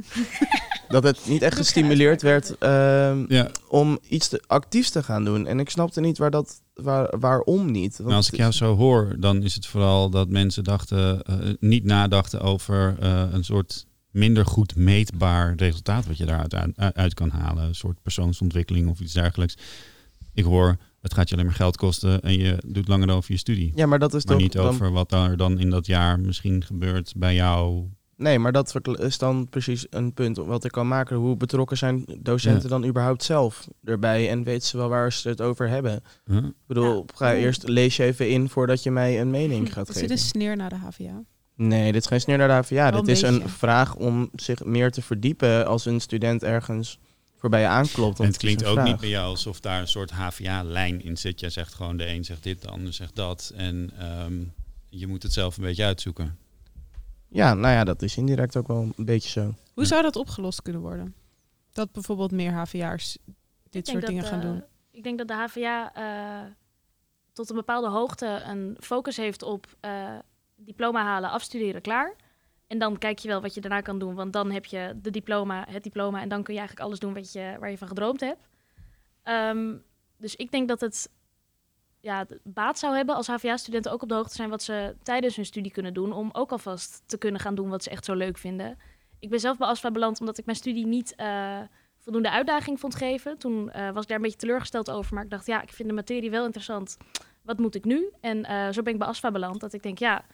dat 0.87 1.03
het 1.03 1.19
niet 1.27 1.41
echt 1.41 1.57
gestimuleerd 1.57 2.21
werd 2.21 2.57
ehm, 2.57 3.25
Ja. 3.33 3.49
om 3.67 3.99
iets 4.09 4.27
te, 4.27 4.43
actiefs 4.47 4.89
te 4.89 5.03
gaan 5.03 5.23
doen. 5.25 5.47
En 5.47 5.59
ik 5.59 5.69
snapte 5.69 6.01
niet 6.01 6.17
waar 6.17 6.31
dat, 6.31 6.61
waar, 6.73 7.19
waarom 7.19 7.71
niet. 7.71 7.91
Want 7.97 8.03
Nou, 8.03 8.15
als 8.15 8.27
ik 8.29 8.35
jou 8.35 8.49
is- 8.49 8.57
zo 8.57 8.75
hoor, 8.75 9.15
dan 9.19 9.43
is 9.43 9.53
het 9.55 9.65
vooral 9.65 10.09
dat 10.09 10.29
mensen 10.29 10.63
dachten, 10.63 11.21
eh, 11.23 11.35
niet 11.59 11.83
nadachten 11.83 12.41
over 12.41 12.95
eh, 12.99 13.23
een 13.31 13.43
soort 13.43 13.85
minder 14.11 14.45
goed 14.45 14.75
meetbaar 14.75 15.55
resultaat 15.55 16.05
wat 16.05 16.17
je 16.17 16.25
daaruit 16.25 16.53
uit, 16.55 16.95
uit 16.95 17.13
kan 17.13 17.29
halen. 17.29 17.63
Een 17.63 17.75
soort 17.75 18.01
persoonsontwikkeling 18.01 18.89
of 18.89 18.99
iets 18.99 19.13
dergelijks. 19.13 19.57
Ik 20.33 20.43
hoor, 20.43 20.77
het 21.03 21.13
gaat 21.13 21.27
je 21.29 21.33
alleen 21.35 21.45
maar 21.47 21.55
geld 21.55 21.77
kosten 21.77 22.21
en 22.21 22.37
je 22.37 22.57
doet 22.67 22.87
langer 22.87 23.09
over 23.15 23.31
je 23.31 23.37
studie. 23.37 23.71
Ja, 23.75 23.85
maar 23.85 23.99
dat 23.99 24.13
is 24.13 24.25
maar 24.25 24.33
toch... 24.33 24.43
niet 24.43 24.53
dan- 24.53 24.65
over 24.67 24.91
wat 24.91 25.11
er 25.11 25.37
dan 25.37 25.59
in 25.59 25.69
dat 25.69 25.85
jaar 25.85 26.19
misschien 26.19 26.63
gebeurt 26.63 27.13
bij 27.15 27.35
jou. 27.35 27.83
Nee, 28.17 28.39
maar 28.39 28.51
dat 28.51 28.75
is 28.99 29.17
dan 29.17 29.47
precies 29.49 29.85
een 29.89 30.13
punt 30.13 30.37
wat 30.37 30.63
ik 30.65 30.71
kan 30.71 30.87
maken. 30.87 31.15
Hoe 31.17 31.37
betrokken 31.37 31.77
zijn 31.77 32.05
docenten 32.19 32.69
dan 32.69 32.85
überhaupt 32.85 33.23
zelf 33.23 33.67
erbij? 33.83 34.29
En 34.29 34.43
weten 34.43 34.67
ze 34.67 34.77
wel 34.77 34.89
waar 34.89 35.13
ze 35.13 35.29
het 35.29 35.41
over 35.41 35.69
hebben? 35.69 36.01
Huh? 36.25 36.37
Ik 36.37 36.51
bedoel, 36.67 36.95
Ja. 36.95 37.03
ga 37.15 37.33
eerst 37.35 37.67
lees 37.67 37.95
je 37.95 38.03
even 38.03 38.29
in 38.29 38.49
voordat 38.49 38.83
je 38.83 38.91
mij 38.91 39.21
een 39.21 39.29
mening 39.29 39.73
gaat 39.73 39.87
Is 39.89 39.93
dit 39.93 40.01
geven. 40.03 40.11
een 40.11 40.21
sneer 40.21 40.55
naar 40.55 40.69
de 40.69 40.75
HVA? 40.75 41.23
Nee, 41.55 41.91
dit 41.91 42.01
is 42.01 42.07
geen 42.07 42.21
sneer 42.21 42.37
naar 42.37 42.47
de 42.47 42.53
HVA. 42.53 42.91
Wel 42.91 43.03
Dit 43.03 43.15
is 43.15 43.21
een 43.21 43.49
vraag 43.49 43.95
om 43.95 44.29
zich 44.35 44.63
meer 44.63 44.91
te 44.91 45.01
verdiepen 45.01 45.65
als 45.67 45.85
een 45.85 45.99
student 46.01 46.43
ergens 46.43 46.99
voorbij 47.43 47.61
je 47.61 47.67
aanklopt. 47.67 48.19
En 48.19 48.25
het 48.25 48.37
klinkt 48.37 48.65
ook 48.65 48.73
vraag. 48.73 48.85
niet 48.85 48.99
bij 48.99 49.09
jou 49.09 49.29
alsof 49.29 49.59
daar 49.59 49.79
een 49.79 49.87
soort 49.87 50.11
HVA-lijn 50.11 51.03
in 51.03 51.17
zit. 51.17 51.39
Jij 51.39 51.49
zegt 51.49 51.73
gewoon 51.73 51.97
de 51.97 52.07
een 52.07 52.23
zegt 52.23 52.43
dit, 52.43 52.61
de 52.61 52.67
ander 52.67 52.93
zegt 52.93 53.15
dat. 53.15 53.51
En 53.55 53.91
ehm, 53.97 54.43
je 54.89 55.07
moet 55.07 55.23
het 55.23 55.33
zelf 55.33 55.57
een 55.57 55.63
beetje 55.63 55.83
uitzoeken. 55.83 56.37
Ja, 57.27 57.53
nou 57.53 57.73
ja, 57.73 57.83
dat 57.83 58.01
is 58.01 58.17
indirect 58.17 58.57
ook 58.57 58.67
wel 58.67 58.91
een 58.95 59.05
beetje 59.05 59.29
zo. 59.29 59.41
Hoe 59.73 59.83
Ja. 59.83 59.85
zou 59.85 60.01
dat 60.01 60.15
opgelost 60.15 60.61
kunnen 60.61 60.81
worden? 60.81 61.15
Dat 61.71 61.91
bijvoorbeeld 61.91 62.31
meer 62.31 62.51
HVA'ers 62.51 63.17
dit 63.69 63.87
soort 63.87 64.01
dat, 64.01 64.09
dingen 64.09 64.25
gaan 64.25 64.39
eh, 64.39 64.45
doen. 64.45 64.63
Ik 64.91 65.03
denk 65.03 65.17
dat 65.17 65.27
de 65.27 65.33
HVA 65.33 65.93
eh, 65.93 66.51
tot 67.33 67.49
een 67.49 67.55
bepaalde 67.55 67.89
hoogte 67.89 68.41
een 68.45 68.77
focus 68.79 69.17
heeft 69.17 69.43
op 69.43 69.67
eh, 69.79 70.15
diploma 70.55 71.03
halen, 71.03 71.29
afstuderen, 71.29 71.81
klaar. 71.81 72.15
En 72.73 72.79
dan 72.79 72.97
kijk 72.97 73.19
je 73.19 73.27
wel 73.27 73.41
wat 73.41 73.53
je 73.53 73.61
daarna 73.61 73.81
kan 73.81 73.99
doen. 73.99 74.15
Want 74.15 74.33
dan 74.33 74.51
heb 74.51 74.65
je 74.65 74.93
de 75.01 75.09
diploma, 75.09 75.65
het 75.69 75.83
diploma. 75.83 76.21
En 76.21 76.29
dan 76.29 76.43
kun 76.43 76.53
je 76.53 76.59
eigenlijk 76.59 76.87
alles 76.87 76.99
doen 76.99 77.13
wat 77.13 77.31
je, 77.31 77.55
waar 77.59 77.69
je 77.69 77.77
van 77.77 77.87
gedroomd 77.87 78.19
hebt. 78.19 78.47
Ehm, 79.23 79.75
dus 80.17 80.35
ik 80.35 80.51
denk 80.51 80.67
dat 80.67 80.81
het 80.81 81.09
ja, 81.99 82.25
baat 82.43 82.79
zou 82.79 82.95
hebben 82.95 83.15
als 83.15 83.27
HVA-studenten 83.27 83.91
ook 83.91 84.01
op 84.01 84.09
de 84.09 84.15
hoogte 84.15 84.35
zijn 84.35 84.49
wat 84.49 84.63
ze 84.63 84.95
tijdens 85.03 85.35
hun 85.35 85.45
studie 85.45 85.71
kunnen 85.71 85.93
doen. 85.93 86.13
Om 86.13 86.29
ook 86.31 86.51
alvast 86.51 87.03
te 87.05 87.17
kunnen 87.17 87.41
gaan 87.41 87.55
doen 87.55 87.69
wat 87.69 87.83
ze 87.83 87.89
echt 87.89 88.05
zo 88.05 88.13
leuk 88.13 88.37
vinden. 88.37 88.77
Ik 89.19 89.29
ben 89.29 89.39
zelf 89.39 89.57
bij 89.57 89.67
ASFA 89.67 89.91
beland 89.91 90.19
omdat 90.19 90.37
ik 90.37 90.45
mijn 90.45 90.57
studie 90.57 90.85
niet 90.85 91.15
eh, 91.15 91.59
voldoende 91.99 92.31
uitdaging 92.31 92.79
vond 92.79 92.95
geven. 92.95 93.37
Toen 93.37 93.71
eh, 93.71 93.91
was 93.91 94.01
ik 94.01 94.07
daar 94.07 94.17
een 94.17 94.23
beetje 94.23 94.39
teleurgesteld 94.39 94.91
over. 94.91 95.13
Maar 95.13 95.23
ik 95.23 95.29
dacht, 95.29 95.45
ja, 95.45 95.61
ik 95.61 95.73
vind 95.73 95.89
de 95.89 95.95
materie 95.95 96.31
wel 96.31 96.45
interessant. 96.45 96.97
Wat 97.41 97.59
moet 97.59 97.75
ik 97.75 97.85
nu? 97.85 98.11
En 98.21 98.45
eh, 98.45 98.71
zo 98.71 98.81
ben 98.81 98.93
ik 98.93 98.99
bij 98.99 99.07
ASFA 99.07 99.31
beland. 99.31 99.59
Dat 99.59 99.73
ik 99.73 99.83
denk, 99.83 99.97
ja, 99.97 100.25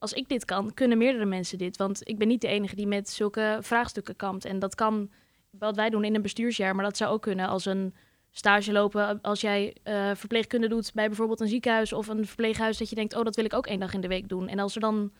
als 0.00 0.12
ik 0.12 0.28
dit 0.28 0.44
kan, 0.44 0.74
kunnen 0.74 0.98
meerdere 0.98 1.24
mensen 1.24 1.58
dit. 1.58 1.76
Want 1.76 2.08
ik 2.08 2.18
ben 2.18 2.28
niet 2.28 2.40
de 2.40 2.48
enige 2.48 2.76
die 2.76 2.86
met 2.86 3.08
zulke 3.08 3.58
vraagstukken 3.60 4.16
kampt. 4.16 4.44
En 4.44 4.58
dat 4.58 4.74
kan 4.74 5.10
wat 5.50 5.76
wij 5.76 5.90
doen 5.90 6.04
in 6.04 6.14
een 6.14 6.22
bestuursjaar. 6.22 6.74
Maar 6.74 6.84
dat 6.84 6.96
zou 6.96 7.12
ook 7.12 7.22
kunnen 7.22 7.48
als 7.48 7.64
een 7.64 7.94
stage 8.30 8.72
lopen. 8.72 9.20
Als 9.20 9.40
jij 9.40 9.76
eh, 9.82 10.10
verpleegkunde 10.14 10.68
doet 10.68 10.92
bij 10.94 11.06
bijvoorbeeld 11.06 11.40
een 11.40 11.48
ziekenhuis 11.48 11.92
of 11.92 12.08
een 12.08 12.26
verpleeghuis. 12.26 12.78
Dat 12.78 12.88
je 12.88 12.94
denkt, 12.94 13.16
oh, 13.16 13.24
dat 13.24 13.36
wil 13.36 13.44
ik 13.44 13.54
ook 13.54 13.66
één 13.66 13.80
dag 13.80 13.94
in 13.94 14.00
de 14.00 14.08
week 14.08 14.28
doen. 14.28 14.48
En 14.48 14.58
als 14.58 14.74
er 14.74 14.80
dan 14.80 15.12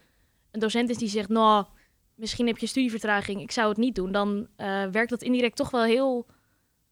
een 0.50 0.60
docent 0.60 0.90
is 0.90 0.98
die 0.98 1.08
zegt, 1.08 1.28
nou, 1.28 1.64
misschien 2.14 2.46
heb 2.46 2.58
je 2.58 2.66
studievertraging. 2.66 3.40
Ik 3.40 3.50
zou 3.50 3.68
het 3.68 3.78
niet 3.78 3.94
doen. 3.94 4.12
Dan 4.12 4.46
eh, 4.56 4.84
werkt 4.86 5.10
dat 5.10 5.22
indirect 5.22 5.56
toch 5.56 5.70
wel 5.70 5.84
heel... 5.84 6.26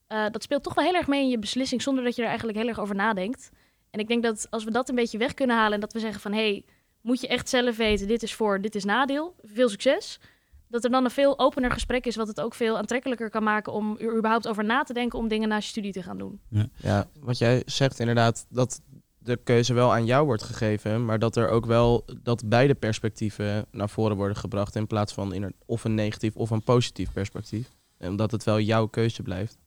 eh, 0.07 0.27
dat 0.31 0.43
speelt 0.43 0.63
toch 0.63 0.75
wel 0.75 0.85
heel 0.85 0.95
erg 0.95 1.07
mee 1.07 1.23
in 1.23 1.29
je 1.29 1.39
beslissing... 1.39 1.83
zonder 1.83 2.05
dat 2.05 2.17
je 2.17 2.23
er 2.23 2.29
eigenlijk 2.29 2.59
heel 2.59 2.69
erg 2.69 2.81
over 2.81 2.95
nadenkt. 2.95 3.51
En 3.91 4.01
ik 4.01 4.09
denk 4.09 4.23
dat 4.23 4.47
als 4.51 4.65
we 4.65 4.71
dat 4.71 4.89
een 4.89 4.95
beetje 4.95 5.19
weg 5.19 5.35
kunnen 5.35 5.57
halen... 5.57 5.75
en 5.75 5.81
dat 5.81 5.93
we 5.93 5.99
zeggen 5.99 6.21
van... 6.21 6.33
hey, 6.33 6.65
moet 7.01 7.21
je 7.21 7.29
echt 7.29 7.49
zelf 7.49 7.77
weten, 7.77 8.07
dit 8.07 8.23
is 8.23 8.35
voor, 8.35 8.61
dit 8.61 8.75
is 8.75 8.85
nadeel. 8.85 9.35
Veel 9.43 9.69
succes. 9.69 10.21
Dat 10.69 10.85
er 10.85 10.91
dan 10.91 11.05
een 11.05 11.11
veel 11.11 11.39
opener 11.39 11.71
gesprek 11.71 12.07
is... 12.07 12.17
wat 12.17 12.29
het 12.29 12.41
ook 12.41 12.55
veel 12.55 12.79
aantrekkelijker 12.79 13.31
kan 13.31 13.43
maken... 13.43 13.73
om 13.73 13.97
er 13.99 14.17
überhaupt 14.17 14.49
over 14.49 14.65
na 14.65 14.83
te 14.83 14.93
denken... 14.93 15.19
om 15.19 15.29
dingen 15.29 15.49
naast 15.49 15.65
je 15.65 15.71
studie 15.71 15.93
te 15.93 16.03
gaan 16.03 16.19
doen. 16.19 16.41
Ja, 16.77 17.09
wat 17.21 17.39
jij 17.39 17.63
zegt 17.67 17.99
inderdaad, 17.99 18.47
dat 18.49 18.81
de 19.19 19.37
keuze 19.45 19.75
wel 19.75 19.93
aan 19.93 20.07
jou 20.07 20.27
wordt 20.27 20.43
gegeven, 20.43 21.05
maar 21.05 21.19
dat 21.19 21.37
er 21.37 21.49
ook 21.49 21.67
wel 21.67 22.05
dat 22.23 22.49
beide 22.49 22.75
perspectieven 22.75 23.67
naar 23.71 23.89
voren 23.89 24.17
worden 24.17 24.37
gebracht 24.37 24.75
in 24.75 24.87
plaats 24.87 25.13
van 25.13 25.35
in 25.35 25.43
een, 25.43 25.55
of 25.67 25.85
een 25.85 25.95
negatief 25.95 26.37
of 26.37 26.51
een 26.51 26.63
positief 26.63 27.13
perspectief. 27.13 27.69
En 27.99 28.11
omdat 28.11 28.31
het 28.31 28.45
wel 28.45 28.61
jouw 28.61 28.87
keuze 28.87 29.23
blijft. 29.23 29.59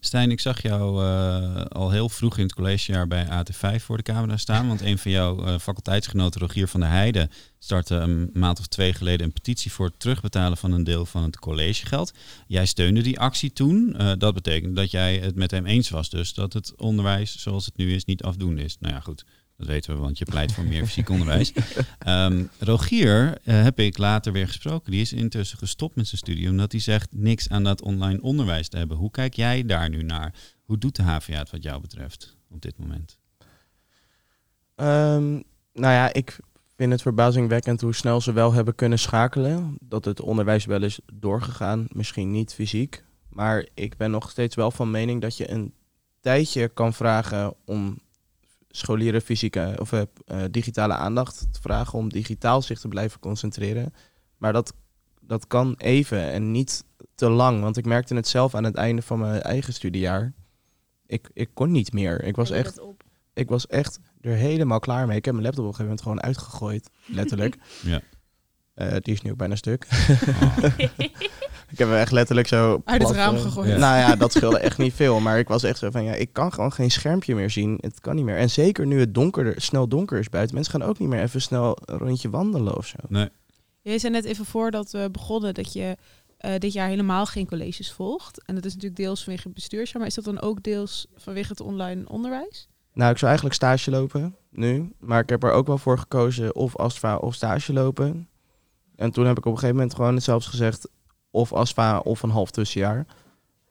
Stijn, 0.00 0.30
ik 0.30 0.40
zag 0.40 0.62
jou 0.62 1.04
eh, 1.04 1.64
al 1.64 1.90
heel 1.90 2.08
vroeg 2.08 2.36
in 2.36 2.42
het 2.42 2.54
collegejaar 2.54 3.06
bij 3.06 3.26
AT5 3.26 3.82
voor 3.82 3.96
de 3.96 4.02
camera 4.02 4.36
staan. 4.36 4.68
Want 4.68 4.80
een 4.80 4.98
van 4.98 5.10
jouw 5.10 5.44
eh, 5.44 5.58
faculteitsgenoten, 5.58 6.40
Rogier 6.40 6.68
van 6.68 6.80
der 6.80 6.88
Heijden, 6.88 7.30
startte 7.58 7.94
een 7.94 8.30
maand 8.32 8.58
of 8.58 8.66
twee 8.66 8.92
geleden 8.92 9.26
een 9.26 9.32
petitie 9.32 9.72
voor 9.72 9.86
het 9.86 10.00
terugbetalen 10.00 10.58
van 10.58 10.72
een 10.72 10.84
deel 10.84 11.06
van 11.06 11.22
het 11.22 11.38
collegegeld. 11.38 12.12
Jij 12.46 12.66
steunde 12.66 13.02
die 13.02 13.18
actie 13.18 13.52
toen. 13.52 13.96
Eh, 13.96 14.12
dat 14.18 14.34
betekent 14.34 14.76
dat 14.76 14.90
jij 14.90 15.18
het 15.18 15.34
met 15.34 15.50
hem 15.50 15.66
eens 15.66 15.90
was. 15.90 16.10
Dus 16.10 16.34
dat 16.34 16.52
het 16.52 16.76
onderwijs 16.76 17.38
zoals 17.38 17.64
het 17.64 17.76
nu 17.76 17.94
is 17.94 18.04
niet 18.04 18.22
afdoende 18.22 18.62
is. 18.62 18.76
Nou 18.80 18.94
ja, 18.94 19.00
goed. 19.00 19.24
Dat 19.56 19.66
weten 19.66 19.94
we, 19.94 20.00
want 20.00 20.18
je 20.18 20.24
pleit 20.24 20.52
voor 20.52 20.64
meer 20.64 20.84
fysiek 20.84 21.08
onderwijs. 21.08 21.52
Ehm, 21.98 22.44
Rogier 22.58 23.38
eh, 23.44 23.62
heb 23.62 23.78
ik 23.78 23.98
later 23.98 24.32
weer 24.32 24.46
gesproken. 24.46 24.90
Die 24.90 25.00
is 25.00 25.12
intussen 25.12 25.58
gestopt 25.58 25.96
met 25.96 26.06
zijn 26.06 26.20
studie 26.20 26.48
omdat 26.48 26.72
hij 26.72 26.80
zegt 26.80 27.08
niks 27.10 27.48
aan 27.48 27.64
dat 27.64 27.82
online 27.82 28.22
onderwijs 28.22 28.68
te 28.68 28.76
hebben. 28.76 28.96
Hoe 28.96 29.10
kijk 29.10 29.34
jij 29.34 29.64
daar 29.64 29.88
nu 29.88 30.02
naar? 30.02 30.34
Hoe 30.64 30.78
doet 30.78 30.96
de 30.96 31.02
HVA 31.02 31.38
het 31.38 31.50
wat 31.50 31.62
jou 31.62 31.80
betreft 31.80 32.36
op 32.50 32.62
dit 32.62 32.78
moment? 32.78 33.18
Ehm, 34.74 35.32
nou 35.72 35.94
ja, 35.94 36.12
ik 36.12 36.38
vind 36.76 36.92
het 36.92 37.02
verbazingwekkend 37.02 37.80
hoe 37.80 37.94
snel 37.94 38.20
ze 38.20 38.32
wel 38.32 38.52
hebben 38.52 38.74
kunnen 38.74 38.98
schakelen. 38.98 39.76
Dat 39.80 40.04
het 40.04 40.20
onderwijs 40.20 40.64
wel 40.64 40.82
is 40.82 40.98
doorgegaan, 41.12 41.86
misschien 41.88 42.30
niet 42.30 42.54
fysiek. 42.54 43.04
Maar 43.28 43.66
ik 43.74 43.96
ben 43.96 44.10
nog 44.10 44.30
steeds 44.30 44.54
wel 44.54 44.70
van 44.70 44.90
mening 44.90 45.20
dat 45.20 45.36
je 45.36 45.50
een 45.50 45.74
tijdje 46.20 46.68
kan 46.68 46.94
vragen 46.94 47.54
om 47.64 47.98
scholieren 48.68 49.22
fysieke 49.22 49.76
of 49.80 49.92
eh, 49.92 50.02
eh, 50.26 50.38
digitale 50.50 50.94
aandacht 50.94 51.46
te 51.52 51.60
vragen 51.60 51.98
om 51.98 52.08
digitaal 52.08 52.62
zich 52.62 52.80
te 52.80 52.88
blijven 52.88 53.20
concentreren. 53.20 53.94
Maar 54.36 54.52
dat, 54.52 54.74
dat 55.20 55.46
kan 55.46 55.74
even 55.78 56.22
en 56.22 56.50
niet 56.50 56.84
te 57.14 57.28
lang. 57.28 57.60
Want 57.60 57.76
ik 57.76 57.84
merkte 57.84 58.14
het 58.14 58.28
zelf 58.28 58.54
aan 58.54 58.64
het 58.64 58.74
einde 58.74 59.02
van 59.02 59.18
mijn 59.18 59.42
eigen 59.42 59.72
studiejaar. 59.72 60.32
Ik, 61.06 61.30
ik 61.32 61.50
kon 61.54 61.70
niet 61.70 61.92
meer. 61.92 62.24
Ik 62.24 62.36
was 62.36 62.50
echt 62.50 62.80
ik 63.36 63.48
was 63.48 63.66
echt 63.66 63.98
er 64.20 64.34
helemaal 64.34 64.78
klaar 64.78 65.06
mee. 65.06 65.16
Ik 65.16 65.24
heb 65.24 65.34
mijn 65.34 65.46
laptop 65.46 65.64
op 65.64 65.70
een 65.70 65.76
gegeven 65.76 65.96
moment 65.96 66.02
gewoon 66.02 66.22
uitgegooid, 66.22 66.90
letterlijk. 67.06 67.56
Ja. 67.82 68.00
Eh, 68.74 68.96
die 69.00 69.14
is 69.14 69.22
nu 69.22 69.30
ook 69.30 69.36
bijna 69.36 69.56
stuk. 69.56 69.86
Oh. 70.42 70.64
ik 71.70 71.78
heb 71.78 71.88
hem 71.88 71.96
echt 71.96 72.12
letterlijk 72.12 72.48
zo... 72.48 72.82
Uit 72.84 73.02
het 73.02 73.10
raam 73.16 73.38
gegooid. 73.38 73.68
Ja. 73.68 73.76
Nou 73.76 73.98
ja, 73.98 74.16
dat 74.16 74.32
scheelde 74.36 74.58
echt 74.58 74.78
niet 74.78 74.94
veel. 74.94 75.20
Maar 75.20 75.38
ik 75.38 75.48
was 75.48 75.62
echt 75.62 75.78
zo 75.78 75.90
van, 75.90 76.04
ja, 76.04 76.12
ik 76.12 76.32
kan 76.32 76.52
gewoon 76.52 76.72
geen 76.72 76.90
schermpje 76.90 77.34
meer 77.34 77.50
zien. 77.50 77.78
Het 77.80 78.00
kan 78.00 78.14
niet 78.14 78.24
meer. 78.24 78.36
En 78.36 78.50
zeker 78.50 78.86
nu 78.86 79.00
het 79.00 79.14
donkerder, 79.14 79.60
snel 79.60 79.88
donker 79.88 80.18
is 80.18 80.28
buiten. 80.28 80.54
Mensen 80.54 80.72
gaan 80.80 80.88
ook 80.88 80.98
niet 80.98 81.08
meer 81.08 81.22
even 81.22 81.40
snel 81.40 81.78
een 81.84 81.98
rondje 81.98 82.30
wandelen 82.30 82.76
of 82.76 82.86
zo. 82.86 82.96
Nee. 83.08 83.28
Jij 83.82 83.98
zei 83.98 84.12
net 84.12 84.24
even 84.24 84.44
voordat 84.44 84.90
we 84.90 85.08
begonnen 85.12 85.54
dat 85.54 85.72
je 85.72 85.96
eh, 86.36 86.58
dit 86.58 86.72
jaar 86.72 86.88
helemaal 86.88 87.26
geen 87.26 87.46
colleges 87.46 87.92
volgt. 87.92 88.44
En 88.44 88.54
dat 88.54 88.64
is 88.64 88.74
natuurlijk 88.74 89.00
deels 89.00 89.24
vanwege 89.24 89.44
het 89.44 89.54
bestuursjaar, 89.54 89.98
maar 89.98 90.08
is 90.08 90.14
dat 90.14 90.24
dan 90.24 90.40
ook 90.40 90.62
deels 90.62 91.06
vanwege 91.16 91.48
het 91.48 91.60
online 91.60 92.08
onderwijs? 92.08 92.68
Nou, 92.92 93.10
ik 93.10 93.18
zou 93.18 93.26
eigenlijk 93.26 93.54
stage 93.54 93.90
lopen 93.90 94.36
nu. 94.50 94.92
Maar 94.98 95.22
ik 95.22 95.28
heb 95.28 95.42
er 95.42 95.52
ook 95.52 95.66
wel 95.66 95.78
voor 95.78 95.98
gekozen 95.98 96.54
of 96.54 96.76
ASFA 96.76 97.16
of 97.16 97.34
stage 97.34 97.72
lopen. 97.72 98.28
En 98.96 99.10
toen 99.10 99.26
heb 99.26 99.38
ik 99.38 99.44
op 99.46 99.52
een 99.52 99.58
gegeven 99.58 99.76
moment 99.76 99.94
gewoon 99.94 100.20
zelfs 100.20 100.46
gezegd... 100.46 100.88
of 101.36 101.52
ASFA 101.52 101.98
of 101.98 102.22
een 102.22 102.30
half 102.30 102.50
tussenjaar. 102.50 103.06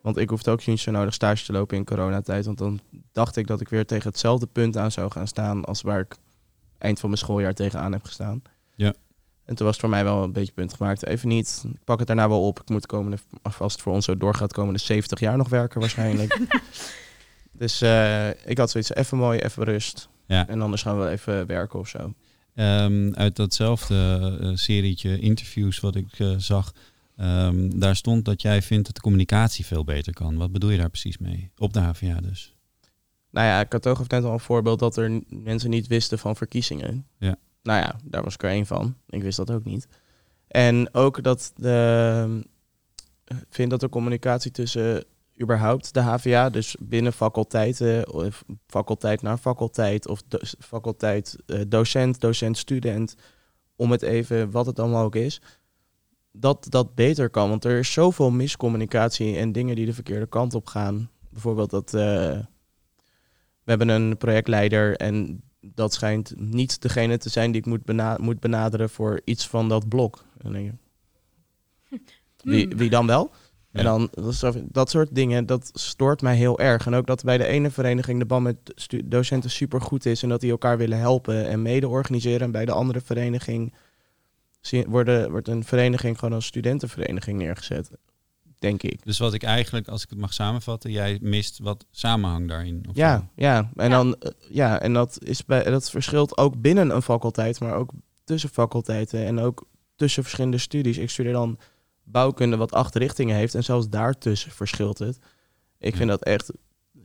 Want 0.01 0.17
ik 0.17 0.29
hoefde 0.29 0.51
ook 0.51 0.65
niet 0.65 0.79
zo 0.79 0.91
nodig 0.91 1.13
stage 1.13 1.45
te 1.45 1.51
lopen 1.51 1.77
in 1.77 1.85
coronatijd. 1.85 2.45
Want 2.45 2.57
dan 2.57 2.79
dacht 3.11 3.35
ik 3.35 3.47
dat 3.47 3.61
ik 3.61 3.69
weer 3.69 3.85
tegen 3.85 4.09
hetzelfde 4.09 4.45
punt 4.45 4.77
aan 4.77 4.91
zou 4.91 5.11
gaan 5.11 5.27
staan 5.27 5.65
als 5.65 5.81
waar 5.81 5.99
ik 5.99 6.15
eind 6.77 6.99
van 6.99 7.09
mijn 7.09 7.21
schooljaar 7.21 7.53
tegenaan 7.53 7.91
heb 7.91 8.03
gestaan. 8.03 8.41
Ja. 8.75 8.93
En 9.45 9.55
toen 9.55 9.65
was 9.65 9.75
het 9.75 9.79
voor 9.79 9.89
mij 9.89 10.03
wel 10.03 10.23
een 10.23 10.31
beetje 10.31 10.53
punt 10.53 10.73
gemaakt. 10.73 11.05
Even 11.05 11.27
niet, 11.27 11.65
ik 11.73 11.83
pak 11.83 11.97
het 11.97 12.07
daarna 12.07 12.29
wel 12.29 12.47
op. 12.47 12.59
Ik 12.59 12.69
moet 12.69 12.81
de 12.81 12.87
komende, 12.87 13.17
als 13.41 13.73
het 13.73 13.81
voor 13.81 13.93
ons 13.93 14.05
zo 14.05 14.17
doorgaat, 14.17 14.49
de 14.49 14.55
komende 14.55 14.79
70 14.79 15.19
jaar 15.19 15.37
nog 15.37 15.49
werken 15.49 15.79
waarschijnlijk. 15.79 16.39
dus 17.51 17.81
eh, 17.81 18.29
ik 18.29 18.57
had 18.57 18.71
zoiets, 18.71 18.93
even 18.93 19.17
mooi, 19.17 19.39
even 19.39 19.63
rust. 19.63 20.09
Ja. 20.25 20.47
En 20.47 20.61
anders 20.61 20.81
gaan 20.81 20.99
we 20.99 21.09
even 21.09 21.47
werken 21.47 21.79
of 21.79 21.87
zo. 21.87 22.13
Ehm, 22.55 23.13
uit 23.13 23.35
datzelfde 23.35 24.37
eh, 24.41 24.49
serietje 24.53 25.19
interviews 25.19 25.79
wat 25.79 25.95
ik 25.95 26.19
eh, 26.19 26.33
zag, 26.37 26.73
ehm, 27.17 27.79
daar 27.79 27.95
stond 27.95 28.25
dat 28.25 28.41
jij 28.41 28.61
vindt 28.61 28.85
dat 28.85 28.95
de 28.95 29.01
communicatie 29.01 29.65
veel 29.65 29.83
beter 29.83 30.13
kan. 30.13 30.37
Wat 30.37 30.51
bedoel 30.51 30.69
je 30.69 30.77
daar 30.77 30.89
precies 30.89 31.17
mee? 31.17 31.51
Op 31.57 31.73
de 31.73 31.79
HVA 31.79 32.21
dus. 32.21 32.55
Nou 33.31 33.47
ja, 33.47 33.59
ik 33.59 33.71
had 33.71 33.81
toch 33.81 34.07
net 34.07 34.23
al 34.23 34.33
een 34.33 34.39
voorbeeld 34.39 34.79
dat 34.79 34.97
er 34.97 35.21
mensen 35.29 35.69
niet 35.69 35.87
wisten 35.87 36.19
van 36.19 36.35
verkiezingen. 36.35 37.07
Ja. 37.17 37.35
Nou 37.63 37.79
ja, 37.79 37.95
daar 38.03 38.23
was 38.23 38.33
ik 38.33 38.43
er 38.43 38.49
één 38.49 38.65
van. 38.65 38.95
Ik 39.09 39.21
wist 39.21 39.37
dat 39.37 39.51
ook 39.51 39.63
niet. 39.63 39.87
En 40.47 40.93
ook 40.93 41.23
dat 41.23 41.51
de, 41.55 42.41
vind 43.49 43.69
dat 43.69 43.79
de 43.79 43.89
communicatie 43.89 44.51
tussen 44.51 45.03
überhaupt 45.41 45.93
de 45.93 45.99
HVA, 45.99 46.49
dus 46.49 46.75
binnen 46.79 47.13
faculteiten, 47.13 48.13
of 48.13 48.43
faculteit 48.67 49.21
naar 49.21 49.37
faculteit, 49.37 50.07
of 50.07 50.23
do- 50.27 50.39
faculteit 50.59 51.37
eh, 51.45 51.59
docent, 51.67 52.19
docent, 52.21 52.57
student, 52.57 53.15
om 53.75 53.91
het 53.91 54.01
even, 54.01 54.51
wat 54.51 54.65
het 54.65 54.79
allemaal 54.79 55.03
ook 55.03 55.15
is, 55.15 55.41
dat 56.39 56.65
dat 56.69 56.95
beter 56.95 57.29
kan. 57.29 57.49
Want 57.49 57.65
er 57.65 57.79
is 57.79 57.93
zoveel 57.93 58.31
miscommunicatie 58.31 59.35
en 59.35 59.51
dingen 59.51 59.75
die 59.75 59.85
de 59.85 59.93
verkeerde 59.93 60.27
kant 60.27 60.53
op 60.53 60.67
gaan. 60.67 61.09
Bijvoorbeeld 61.29 61.69
dat 61.69 61.93
eh, 61.93 62.39
we 63.63 63.71
hebben 63.71 63.89
een 63.89 64.17
projectleider 64.17 64.95
en 64.95 65.43
dat 65.59 65.93
schijnt 65.93 66.33
niet 66.37 66.81
degene 66.81 67.17
te 67.17 67.29
zijn 67.29 67.51
die 67.51 67.61
ik 67.61 67.67
moet, 67.67 67.85
bena- 67.85 68.17
moet 68.21 68.39
benaderen 68.39 68.89
voor 68.89 69.21
iets 69.23 69.47
van 69.47 69.69
dat 69.69 69.87
blok. 69.87 70.17
En 70.17 70.51
dan 70.51 70.51
denk 70.53 70.71
je, 70.71 71.99
wie, 72.51 72.67
wie 72.67 72.89
dan 72.89 73.07
wel? 73.07 73.31
En 73.71 73.83
dan 73.83 74.09
dat, 74.71 74.89
soort 74.89 75.15
dingen, 75.15 75.45
dat 75.45 75.69
stoort 75.73 76.21
mij 76.21 76.35
heel 76.35 76.59
erg. 76.59 76.85
En 76.85 76.93
ook 76.93 77.07
dat 77.07 77.23
bij 77.23 77.37
de 77.37 77.45
ene 77.45 77.71
vereniging 77.71 78.19
de 78.19 78.25
band 78.25 78.43
met 78.43 78.57
docenten 79.05 79.49
super 79.49 79.81
goed 79.81 80.05
is 80.05 80.23
en 80.23 80.29
dat 80.29 80.41
die 80.41 80.51
elkaar 80.51 80.77
willen 80.77 80.99
helpen 80.99 81.47
en 81.47 81.61
mede 81.61 81.87
organiseren. 81.87 82.41
En 82.41 82.51
bij 82.51 82.65
de 82.65 82.71
andere 82.71 83.01
vereniging 83.01 83.73
worden, 84.87 85.31
wordt 85.31 85.47
een 85.47 85.63
vereniging 85.63 86.19
gewoon 86.19 86.33
als 86.33 86.45
studentenvereniging 86.45 87.37
neergezet. 87.37 87.91
Denk 88.59 88.83
ik. 88.83 89.03
Dus 89.05 89.17
wat 89.17 89.33
ik 89.33 89.43
eigenlijk, 89.43 89.87
als 89.87 90.03
ik 90.03 90.09
het 90.09 90.19
mag 90.19 90.33
samenvatten, 90.33 90.91
jij 90.91 91.17
mist 91.21 91.59
wat 91.59 91.85
samenhang 91.91 92.47
daarin. 92.47 92.85
Of 92.89 92.95
Ja, 92.95 93.29
ja. 93.35 93.71
En 93.75 93.89
Ja. 93.89 93.95
dan 93.97 94.15
eh, 94.19 94.31
ja, 94.49 94.79
en 94.81 94.93
dat 94.93 95.17
is 95.23 95.45
bij 95.45 95.63
dat 95.63 95.89
verschilt 95.89 96.37
ook 96.37 96.61
binnen 96.61 96.89
een 96.89 97.01
faculteit, 97.01 97.59
maar 97.59 97.73
ook 97.75 97.91
tussen 98.23 98.49
faculteiten 98.49 99.25
en 99.25 99.39
ook 99.39 99.67
tussen 99.95 100.23
verschillende 100.23 100.57
studies. 100.57 100.97
Ik 100.97 101.09
studeer 101.09 101.33
dan 101.33 101.59
bouwkunde 102.03 102.57
wat 102.57 102.71
acht 102.73 102.95
richtingen 102.95 103.35
heeft 103.35 103.55
en 103.55 103.63
zelfs 103.63 103.89
daartussen 103.89 104.51
verschilt 104.51 104.99
het. 104.99 105.19
Ik 105.79 105.91
Ja. 105.91 105.97
vind 105.97 106.09
dat 106.09 106.23
echt, 106.23 106.51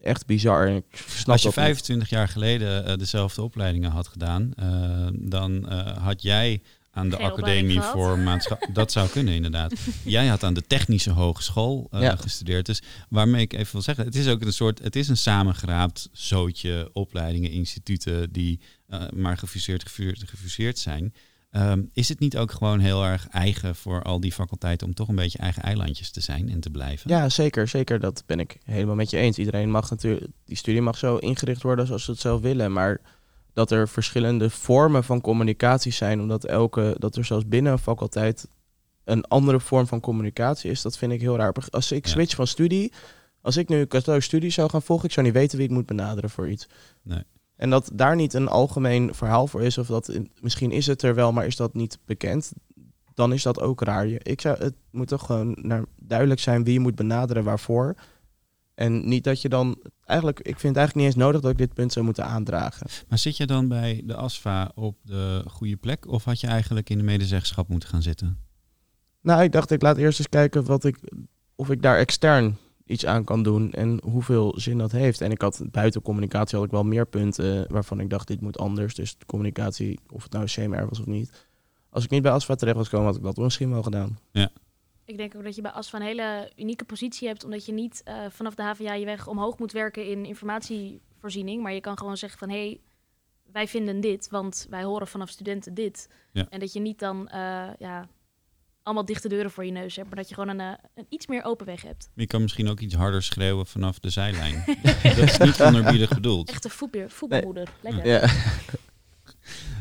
echt 0.01 0.27
bizar. 0.27 0.67
en 0.67 0.77
Ik 0.77 0.85
snap 0.91 1.09
Als 1.11 1.43
je 1.43 1.49
dat 1.49 1.57
niet. 1.57 1.65
25 1.65 2.09
jaar 2.09 2.29
geleden 2.29 2.85
eh, 2.85 2.97
dezelfde 2.97 3.43
opleidingen 3.43 3.91
had 3.91 4.09
gedaan, 4.09 4.53
eh, 4.57 5.07
dan 5.13 5.69
eh, 5.69 5.97
had 5.97 6.23
jij 6.23 6.63
aan 6.91 7.09
de 7.09 7.17
Geen 7.17 7.27
Academie 7.27 7.81
voor 7.81 8.19
Maatschappij... 8.19 8.69
dat 8.81 8.93
zou 8.93 9.09
kunnen, 9.09 9.35
inderdaad. 9.35 9.73
jij 10.05 10.27
had 10.27 10.43
aan 10.43 10.55
de 10.55 10.67
Technische 10.67 11.11
Hogeschool 11.11 11.89
eh, 11.91 12.01
Ja. 12.01 12.17
gestudeerd. 12.17 12.67
Dus 12.67 12.83
waarmee 13.09 13.43
ik 13.43 13.53
even 13.53 13.73
wil 13.73 13.83
zeggen, 13.83 14.05
het 14.05 14.17
is 14.17 14.29
ook 14.29 14.41
een 14.41 14.53
soort... 14.53 14.79
Het 14.79 14.97
is 14.97 15.09
een 15.09 15.17
samengeraapt 15.17 16.09
zootje 16.13 16.91
opleidingen, 16.93 17.51
instituten... 17.51 18.33
die 18.33 18.61
eh, 18.87 19.09
maar 19.15 19.39
gefuseerd, 19.39 19.83
gefuseerd, 19.83 20.29
gefuseerd 20.29 20.79
zijn. 20.79 21.15
Ehm, 21.51 21.83
is 21.93 22.09
het 22.09 22.19
niet 22.19 22.37
ook 22.37 22.53
gewoon 22.53 22.81
heel 22.81 23.05
erg 23.05 23.29
eigen 23.29 23.77
voor 23.77 24.03
al 24.03 24.21
die 24.21 24.33
faculteiten... 24.33 24.87
om 24.87 24.95
toch 24.95 25.09
een 25.09 25.15
beetje 25.15 25.39
eigen 25.39 25.63
eilandjes 25.63 26.11
te 26.11 26.21
zijn 26.21 26.49
en 26.51 26.61
te 26.61 26.71
blijven? 26.71 27.11
Ja, 27.11 27.29
zeker, 27.29 27.69
zeker. 27.69 28.01
Dat 28.01 28.23
ben 28.27 28.41
ik 28.41 28.59
helemaal 28.65 28.95
met 28.95 29.11
je 29.11 29.17
eens. 29.17 29.39
Iedereen 29.39 29.71
mag 29.71 29.91
natuurlijk, 29.91 30.27
die 30.45 30.57
studie 30.57 30.81
mag 30.81 30.97
zo 30.99 31.17
ingericht 31.17 31.63
worden 31.63 31.87
zoals 31.87 32.05
ze 32.05 32.11
het 32.11 32.21
zelf 32.21 32.41
willen. 32.41 32.73
Maar 32.73 33.01
dat 33.53 33.71
er 33.71 33.89
verschillende 33.89 34.51
vormen 34.51 35.05
van 35.05 35.21
communicatie 35.21 35.93
zijn, 35.93 36.21
omdat 36.21 36.45
elke, 36.45 36.95
dat 36.99 37.17
er 37.17 37.25
zelfs 37.25 37.49
binnen 37.49 37.73
een 37.73 37.79
faculteit 37.79 38.49
een 39.05 39.25
andere 39.25 39.61
vorm 39.61 39.87
van 39.87 40.01
communicatie 40.01 40.71
is, 40.71 40.83
dat 40.83 40.99
vind 40.99 41.13
ik 41.13 41.21
heel 41.21 41.37
raar. 41.37 41.55
Als 41.71 41.93
ik 41.93 42.07
Ja. 42.07 42.11
switch 42.13 42.35
van 42.35 42.47
studie, 42.47 42.93
als 43.41 43.57
ik 43.57 43.69
nu 43.69 43.87
cadeau 43.87 44.21
studie 44.21 44.51
zou 44.51 44.71
gaan 44.71 44.83
volgen, 44.83 45.07
ik 45.07 45.13
zou 45.13 45.27
niet 45.27 45.35
weten 45.35 45.59
wie 45.59 45.67
ik 45.67 45.73
moet 45.73 45.87
benaderen 45.87 46.31
voor 46.31 46.51
iets. 46.51 46.69
Nee. 47.03 47.23
En 47.57 47.71
dat 47.71 47.91
daar 47.93 48.17
niet 48.17 48.35
een 48.35 48.49
algemeen 48.49 49.15
verhaal 49.15 49.47
voor 49.47 49.63
is, 49.63 49.79
of 49.79 49.87
dat 49.87 50.19
misschien 50.41 50.71
is 50.71 50.87
het 50.87 51.03
er 51.03 51.15
wel, 51.15 51.33
maar 51.33 51.47
is 51.47 51.57
dat 51.57 51.75
niet 51.75 51.99
bekend, 52.05 52.53
dan 53.15 53.33
is 53.33 53.43
dat 53.43 53.61
ook 53.61 53.83
raar. 53.83 54.07
Ik 54.07 54.41
zou, 54.41 54.59
het 54.59 54.75
moet 54.91 55.09
toch 55.09 55.27
gewoon 55.27 55.57
naar, 55.61 55.85
duidelijk 55.97 56.41
zijn 56.41 56.65
wie 56.65 56.73
je 56.73 56.81
moet 56.81 56.95
benaderen, 56.95 57.45
waarvoor. 57.45 57.95
En 58.75 59.09
niet 59.09 59.25
dat 59.25 59.43
je 59.43 59.49
dan, 59.49 59.83
eigenlijk, 60.05 60.39
ik 60.39 60.45
vind 60.45 60.63
het 60.63 60.77
eigenlijk 60.77 60.95
niet 60.95 61.07
eens 61.07 61.25
nodig 61.25 61.41
dat 61.41 61.51
ik 61.51 61.59
dit 61.59 61.75
punt 61.75 61.93
zou 61.93 62.05
moeten 62.05 62.25
aandragen. 62.25 62.87
Maar 63.09 63.19
zit 63.19 63.37
je 63.37 63.47
dan 63.47 63.69
bij 63.69 64.03
de 64.05 64.17
ASFA 64.17 64.71
op 64.75 64.97
de 65.03 65.45
goede 65.47 65.77
plek? 65.77 66.09
Of 66.09 66.25
had 66.25 66.41
je 66.41 66.47
eigenlijk 66.47 66.91
in 66.91 66.99
de 66.99 67.05
medezeggenschap 67.05 67.69
moeten 67.69 67.89
gaan 67.89 68.03
zitten? 68.03 68.39
Nou, 69.23 69.43
ik 69.43 69.53
dacht, 69.53 69.71
ik 69.71 69.83
laat 69.83 69.97
eerst 69.97 70.19
eens 70.19 70.29
kijken 70.29 70.65
wat 70.65 70.85
ik, 70.85 70.99
of 71.55 71.71
ik 71.71 71.83
daar 71.83 71.99
extern 71.99 72.57
iets 72.87 73.07
aan 73.07 73.25
kan 73.25 73.43
doen 73.43 73.73
en 73.73 74.01
hoeveel 74.05 74.55
zin 74.61 74.79
dat 74.79 74.93
heeft. 74.93 75.21
En 75.21 75.31
ik 75.31 75.41
had 75.41 75.63
buiten 75.71 76.03
communicatie 76.03 76.57
had 76.57 76.67
ik 76.67 76.73
wel 76.73 76.85
meer 76.85 77.07
punten 77.07 77.73
waarvan 77.73 78.01
ik 78.01 78.11
dacht, 78.11 78.29
dit 78.29 78.41
moet 78.41 78.59
anders. 78.59 78.95
Dus 78.95 79.19
de 79.19 79.27
communicatie, 79.27 80.01
of 80.09 80.23
het 80.23 80.33
nou 80.33 80.45
CMR 80.45 80.89
was 80.89 81.01
of 81.01 81.07
niet. 81.07 81.49
Als 81.91 82.05
ik 82.05 82.11
niet 82.11 82.23
bij 82.23 82.33
ASFA 82.33 82.55
terecht 82.55 82.77
was 82.77 82.89
gekomen, 82.89 83.09
had 83.09 83.17
ik 83.17 83.23
dat 83.23 83.37
misschien 83.37 83.71
wel 83.71 83.83
gedaan. 83.83 84.19
Ik 85.11 85.17
denk 85.17 85.37
ook 85.37 85.45
dat 85.45 85.55
je 85.55 85.63
bij 85.63 85.71
ASFA 85.71 85.99
een 85.99 86.05
hele 86.05 86.53
unieke 86.57 86.85
positie 86.85 87.29
hebt, 87.29 87.45
omdat 87.45 87.67
je 87.67 87.73
niet 87.73 88.03
eh, 88.05 88.15
vanaf 88.29 88.55
de 88.55 88.63
HVA 88.63 88.93
je 88.93 89.05
weg 89.05 89.27
omhoog 89.27 89.59
moet 89.59 89.73
werken 89.73 90.07
in 90.07 90.25
informatievoorziening, 90.25 91.63
maar 91.63 91.73
je 91.73 91.81
kan 91.81 91.99
gewoon 91.99 92.17
zeggen 92.17 92.39
van 92.39 92.49
hé, 92.49 92.57
hey, 92.57 92.81
wij 93.53 93.69
vinden 93.69 94.01
dit, 94.01 94.29
want 94.29 94.67
wij 94.71 94.83
horen 94.83 95.07
vanaf 95.07 95.29
studenten 95.29 95.75
dit. 95.75 96.09
Ja. 96.33 96.47
En 96.51 96.61
dat 96.61 96.73
je 96.73 96.81
niet 96.81 96.99
dan 96.99 97.29
eh, 97.29 97.69
ja, 97.79 98.09
allemaal 98.83 99.05
dichte 99.05 99.29
deuren 99.29 99.51
voor 99.51 99.65
je 99.65 99.73
neus 99.73 99.97
hebt, 99.97 100.09
maar 100.09 100.17
dat 100.17 100.29
je 100.29 100.35
gewoon 100.35 100.59
een, 100.59 100.61
eh, 100.61 100.85
een 100.95 101.07
iets 101.09 101.27
meer 101.27 101.45
open 101.45 101.67
weg 101.67 101.83
hebt. 101.83 102.11
Je 102.15 102.27
kan 102.27 102.43
misschien 102.43 102.69
ook 102.69 102.81
iets 102.81 102.95
harder 102.95 103.23
schreeuwen 103.23 103.67
vanaf 103.67 103.99
de 103.99 104.11
zijlijn. 104.11 104.65
dat 105.17 105.17
is 105.19 105.39
niet 105.39 105.63
onerbiedig 105.63 106.15
bedoeld. 106.15 106.51
Echte 106.51 106.71
voetbal, 106.71 107.09
voetbalmoeder. 107.09 107.69
Lekker. 107.81 108.07
Ja. 108.07 108.29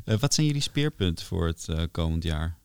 Wat 0.19 0.33
zijn 0.33 0.47
jullie 0.47 0.61
speerpunten 0.61 1.25
voor 1.25 1.47
het 1.47 1.67
eh, 1.67 1.83
komend 1.91 2.23
jaar? 2.23 2.58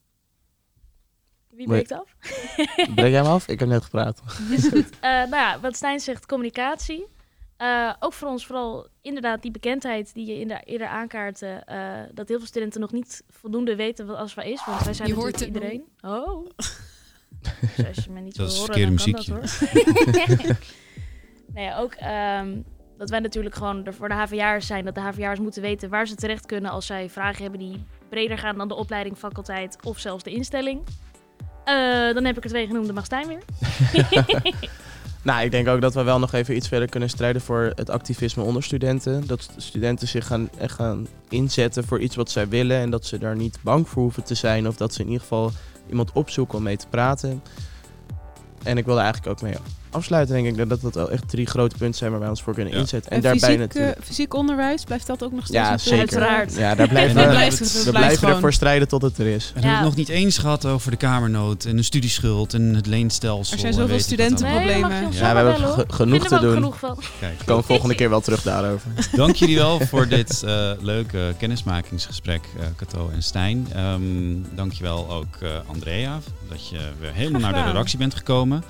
Wie 1.56 1.66
breekt 1.66 1.92
af? 1.92 2.16
Breek 2.94 3.10
jij 3.12 3.22
me 3.22 3.28
af? 3.28 3.48
Ik 3.48 3.58
heb 3.58 3.68
net 3.68 3.84
gepraat. 3.84 4.22
Is 4.50 4.68
goed. 4.68 4.90
Eh, 5.00 5.10
nou 5.10 5.36
ja, 5.36 5.60
wat 5.60 5.76
Stijn 5.76 6.00
zegt, 6.00 6.26
communicatie. 6.26 7.06
Eh, 7.56 7.92
ook 8.00 8.12
voor 8.12 8.28
ons 8.28 8.46
vooral 8.46 8.88
inderdaad 9.02 9.42
die 9.42 9.50
bekendheid 9.50 10.14
die 10.14 10.26
je 10.26 10.40
in 10.40 10.48
de, 10.48 10.60
eerder 10.64 10.86
aankaartte. 10.86 11.46
eh, 11.46 12.00
dat 12.12 12.28
heel 12.28 12.38
veel 12.38 12.46
studenten 12.46 12.80
nog 12.80 12.92
niet 12.92 13.22
voldoende 13.28 13.76
weten 13.76 14.06
wat 14.06 14.16
ASFA 14.16 14.42
is. 14.42 14.64
Want 14.64 14.84
wij 14.84 14.94
zijn 14.94 15.08
Je 15.08 15.14
natuurlijk 15.14 15.38
hoort 15.38 15.54
het 15.54 15.62
iedereen. 15.62 15.84
Oh. 16.00 16.46
Dus 17.76 17.86
als 17.86 18.04
je 18.04 18.10
me 18.10 18.20
niet 18.20 18.36
Dat 18.36 18.52
wil 18.52 18.62
is 18.62 18.68
horen, 18.68 18.96
kan 18.96 19.12
dat 19.12 19.26
hoor. 19.26 19.42
nee, 21.54 21.74
ook 21.74 21.92
ehm, 21.92 22.60
dat 22.98 23.10
wij 23.10 23.20
natuurlijk 23.20 23.54
gewoon 23.54 23.84
er 23.84 23.94
voor 23.94 24.08
de 24.08 24.14
HVA'ers 24.14 24.66
zijn. 24.66 24.84
Dat 24.84 24.94
de 24.94 25.00
HVA'ers 25.00 25.38
moeten 25.38 25.62
weten 25.62 25.88
waar 25.88 26.06
ze 26.06 26.14
terecht 26.14 26.46
kunnen 26.46 26.70
als 26.70 26.86
zij 26.86 27.10
vragen 27.10 27.42
hebben 27.42 27.60
die 27.60 27.84
breder 28.08 28.38
gaan 28.38 28.58
dan 28.58 28.68
de 28.68 28.74
opleiding, 28.74 29.16
faculteit 29.16 29.76
of 29.82 29.98
zelfs 29.98 30.24
de 30.24 30.30
instelling. 30.30 30.82
Eh, 31.64 32.14
dan 32.14 32.24
heb 32.24 32.36
ik 32.36 32.44
er 32.44 32.50
twee 32.50 32.66
genoemd, 32.66 33.04
Stijn 33.04 33.26
weer. 33.26 33.42
Nou, 35.24 35.44
ik 35.44 35.50
denk 35.50 35.68
ook 35.68 35.80
dat 35.80 35.94
we 35.94 36.02
wel 36.02 36.18
nog 36.18 36.32
even 36.32 36.56
iets 36.56 36.68
verder 36.68 36.88
kunnen 36.88 37.08
strijden 37.08 37.42
voor 37.42 37.72
het 37.74 37.90
activisme 37.90 38.42
onder 38.42 38.62
studenten. 38.62 39.26
Dat 39.26 39.50
studenten 39.56 40.08
zich 40.08 40.26
gaan, 40.26 40.50
echt 40.58 40.74
gaan 40.74 41.06
inzetten 41.28 41.84
voor 41.84 42.00
iets 42.00 42.16
wat 42.16 42.30
zij 42.30 42.48
willen. 42.48 42.76
En 42.76 42.90
dat 42.90 43.06
ze 43.06 43.18
daar 43.18 43.36
niet 43.36 43.58
bang 43.62 43.88
voor 43.88 44.02
hoeven 44.02 44.24
te 44.24 44.34
zijn. 44.34 44.68
Of 44.68 44.76
dat 44.76 44.94
ze 44.94 45.00
in 45.00 45.06
ieder 45.06 45.20
geval 45.20 45.50
iemand 45.88 46.12
opzoeken 46.12 46.58
om 46.58 46.62
mee 46.62 46.76
te 46.76 46.86
praten. 46.88 47.42
En 48.62 48.78
ik 48.78 48.84
wilde 48.84 49.00
eigenlijk 49.00 49.30
ook 49.30 49.42
mee 49.42 49.56
afsluiten, 49.94 50.34
denk 50.34 50.46
ik. 50.58 50.68
Dat 50.68 50.80
dat 50.80 50.94
wel 50.94 51.10
echt 51.10 51.28
drie 51.28 51.46
grote 51.46 51.76
punten 51.76 51.98
zijn 51.98 52.10
waar 52.10 52.20
wij 52.20 52.28
ons 52.28 52.42
voor 52.42 52.54
kunnen 52.54 52.72
Ja. 52.72 52.78
inzetten. 52.78 53.10
En, 53.10 53.16
En 53.16 53.22
daarbij 53.22 53.40
fysiek, 53.40 53.58
natuurlijk... 53.58 53.98
eh, 53.98 54.04
fysiek 54.04 54.34
onderwijs, 54.34 54.84
blijft 54.84 55.06
dat 55.06 55.22
ook 55.24 55.32
nog 55.32 55.44
steeds 55.46 55.58
Ja, 55.66 55.72
een 55.72 55.80
zeker. 55.80 55.98
Uiteraard. 55.98 56.54
Ja, 56.54 56.74
daar 56.74 56.88
blijven 56.88 57.20
En 57.20 57.26
we, 57.26 57.90
blijven 57.90 58.18
gewoon. 58.18 58.34
ervoor 58.34 58.52
strijden 58.52 58.88
tot 58.88 59.02
het 59.02 59.18
er 59.18 59.26
is. 59.26 59.44
We 59.46 59.52
hebben 59.52 59.70
Ja. 59.70 59.76
het 59.76 59.84
nog 59.84 59.96
niet 59.96 60.08
eens 60.08 60.38
gehad 60.38 60.66
over 60.66 60.90
de 60.90 60.96
kamernood 60.96 61.64
en 61.64 61.76
de 61.76 61.82
studieschuld 61.82 62.54
en 62.54 62.74
het 62.74 62.86
leenstelsel. 62.86 63.52
Er 63.54 63.58
zijn 63.58 63.72
en 63.72 63.78
zoveel 63.78 63.96
weet 63.96 64.10
ik 64.10 64.18
wat 64.18 64.18
studenten- 64.18 64.46
allemaal. 64.46 64.64
Nee, 64.64 64.80
dan 64.80 64.80
mag 64.80 64.90
je 64.90 64.96
problemen. 64.96 65.06
ons 65.06 65.18
Ja, 65.18 65.32
we 65.32 65.50
hebben 65.74 65.94
genoeg 65.94 66.26
te 66.26 66.38
doen. 66.40 66.54
genoeg 66.54 66.78
van. 66.78 66.98
Kijk, 67.20 67.38
We 67.38 67.44
komen 67.44 67.64
volgende 67.64 67.94
keer 67.94 68.10
wel 68.10 68.20
terug 68.20 68.42
daarover. 68.42 68.88
dank 69.12 69.34
jullie 69.36 69.56
wel 69.56 69.80
voor 69.80 70.08
dit 70.08 70.42
eh, 70.42 70.70
leuke 70.80 71.34
kennismakingsgesprek, 71.38 72.42
eh 72.58 72.66
Cato 72.76 73.10
en 73.14 73.22
Stijn. 73.22 73.66
Ehm 73.74 74.02
dankjewel 74.54 75.10
ook 75.10 75.36
eh, 75.40 75.48
Andrea, 75.66 76.18
dat 76.48 76.68
je 76.68 76.78
weer 77.00 77.12
helemaal 77.12 77.40
naar 77.40 77.52
de 77.52 77.62
redactie 77.70 77.98
bent 77.98 78.14
gekomen. 78.14 78.64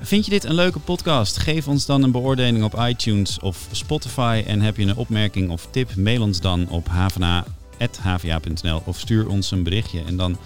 Vind 0.00 0.24
je 0.24 0.30
dit 0.30 0.44
een 0.44 0.54
leuke 0.60 0.78
podcast? 0.78 1.36
Geef 1.38 1.68
ons 1.68 1.86
dan 1.86 2.02
een 2.02 2.10
beoordeling 2.10 2.64
op 2.64 2.74
iTunes 2.88 3.38
of 3.38 3.66
Spotify. 3.70 4.42
En 4.46 4.60
heb 4.60 4.76
je 4.76 4.82
een 4.82 4.96
opmerking 4.96 5.50
of 5.50 5.66
tip, 5.70 5.96
mail 5.96 6.22
ons 6.22 6.40
dan 6.40 6.68
op 6.68 6.88
havana.hva.nl 6.88 8.82
of 8.84 8.98
stuur 8.98 9.28
ons 9.28 9.50
een 9.50 9.62
berichtje. 9.62 10.02
En 10.06 10.16
dan, 10.16 10.36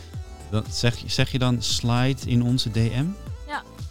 dan 0.51 0.65
zeg, 0.71 0.97
je- 0.97 1.09
zeg 1.11 1.33
je 1.33 1.39
dan 1.39 1.63
slide 1.63 2.21
in 2.27 2.43
onze 2.43 2.71
DM? 2.71 3.05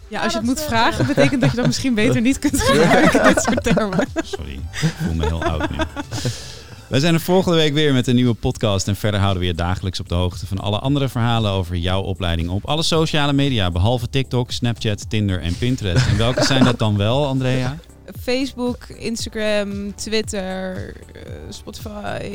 Ja, 0.08 0.22
als 0.22 0.32
je 0.32 0.38
het 0.38 0.46
moet 0.46 0.60
eh, 0.60 0.66
vragen, 0.66 1.06
betekent 1.06 1.40
dat 1.40 1.50
je 1.50 1.56
dat 1.56 1.66
misschien 1.66 1.94
beter 1.94 2.20
niet 2.28 2.38
kunt 2.38 2.60
gebruiken, 2.62 3.22
dit 3.34 3.42
soort 3.42 3.62
termen. 3.62 4.06
Sorry, 4.24 4.52
ik 4.54 4.94
voel 5.04 5.14
me 5.14 5.26
heel 5.26 5.44
oud 5.44 5.70
nu. 5.70 5.76
Wij 6.94 7.02
zijn 7.02 7.14
er 7.14 7.20
volgende 7.20 7.56
week 7.56 7.72
weer 7.72 7.92
met 7.92 8.06
een 8.06 8.14
nieuwe 8.14 8.34
podcast. 8.34 8.88
En 8.88 8.96
verder 8.96 9.20
houden 9.20 9.40
we 9.40 9.48
je 9.48 9.54
dagelijks 9.54 10.00
op 10.00 10.08
de 10.08 10.14
hoogte 10.14 10.46
van 10.46 10.58
alle 10.58 10.78
andere 10.78 11.08
verhalen 11.08 11.50
over 11.50 11.76
jouw 11.76 12.02
opleiding 12.02 12.48
op 12.48 12.64
alle 12.64 12.82
sociale 12.82 13.32
media. 13.32 13.70
Behalve 13.70 14.08
TikTok, 14.10 14.50
Snapchat, 14.50 15.10
Tinder 15.10 15.40
en 15.40 15.58
Pinterest. 15.58 16.06
En 16.06 16.16
welke 16.16 16.44
zijn 16.44 16.64
dat 16.64 16.78
dan 16.78 16.96
wel, 16.96 17.26
Andrea? 17.26 17.76
Facebook, 18.20 18.84
Instagram, 18.88 19.94
Twitter, 19.94 20.92
eh, 20.96 21.32
Spotify, 21.48 22.30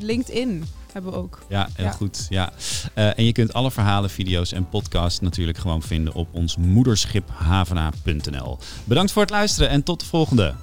LinkedIn 0.00 0.64
hebben 0.92 1.12
we 1.12 1.18
ook. 1.18 1.38
Ja, 1.48 1.68
heel 1.74 1.84
Ja. 1.84 1.90
goed. 1.90 2.26
Ja. 2.28 2.52
Eh, 2.94 3.18
en 3.18 3.24
je 3.24 3.32
kunt 3.32 3.52
alle 3.52 3.70
verhalen, 3.70 4.10
video's 4.10 4.52
en 4.52 4.68
podcasts 4.68 5.20
natuurlijk 5.20 5.58
gewoon 5.58 5.82
vinden 5.82 6.14
op 6.14 6.28
ons 6.32 6.56
moederschip 6.56 7.28
havana.nl. 7.32 8.58
Bedankt 8.84 9.12
voor 9.12 9.22
het 9.22 9.30
luisteren 9.30 9.68
en 9.68 9.82
tot 9.82 10.00
de 10.00 10.06
volgende. 10.06 10.54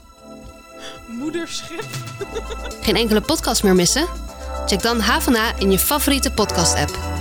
Moederschip. 1.06 1.86
Geen 2.82 2.96
enkele 2.96 3.22
podcast 3.22 3.64
meer 3.64 3.76
missen? 3.76 4.08
Check 4.66 4.82
dan 4.82 5.00
Havana 5.00 5.58
in 5.60 5.72
je 5.72 5.80
favoriete 5.80 6.32
podcast-app. 6.32 7.15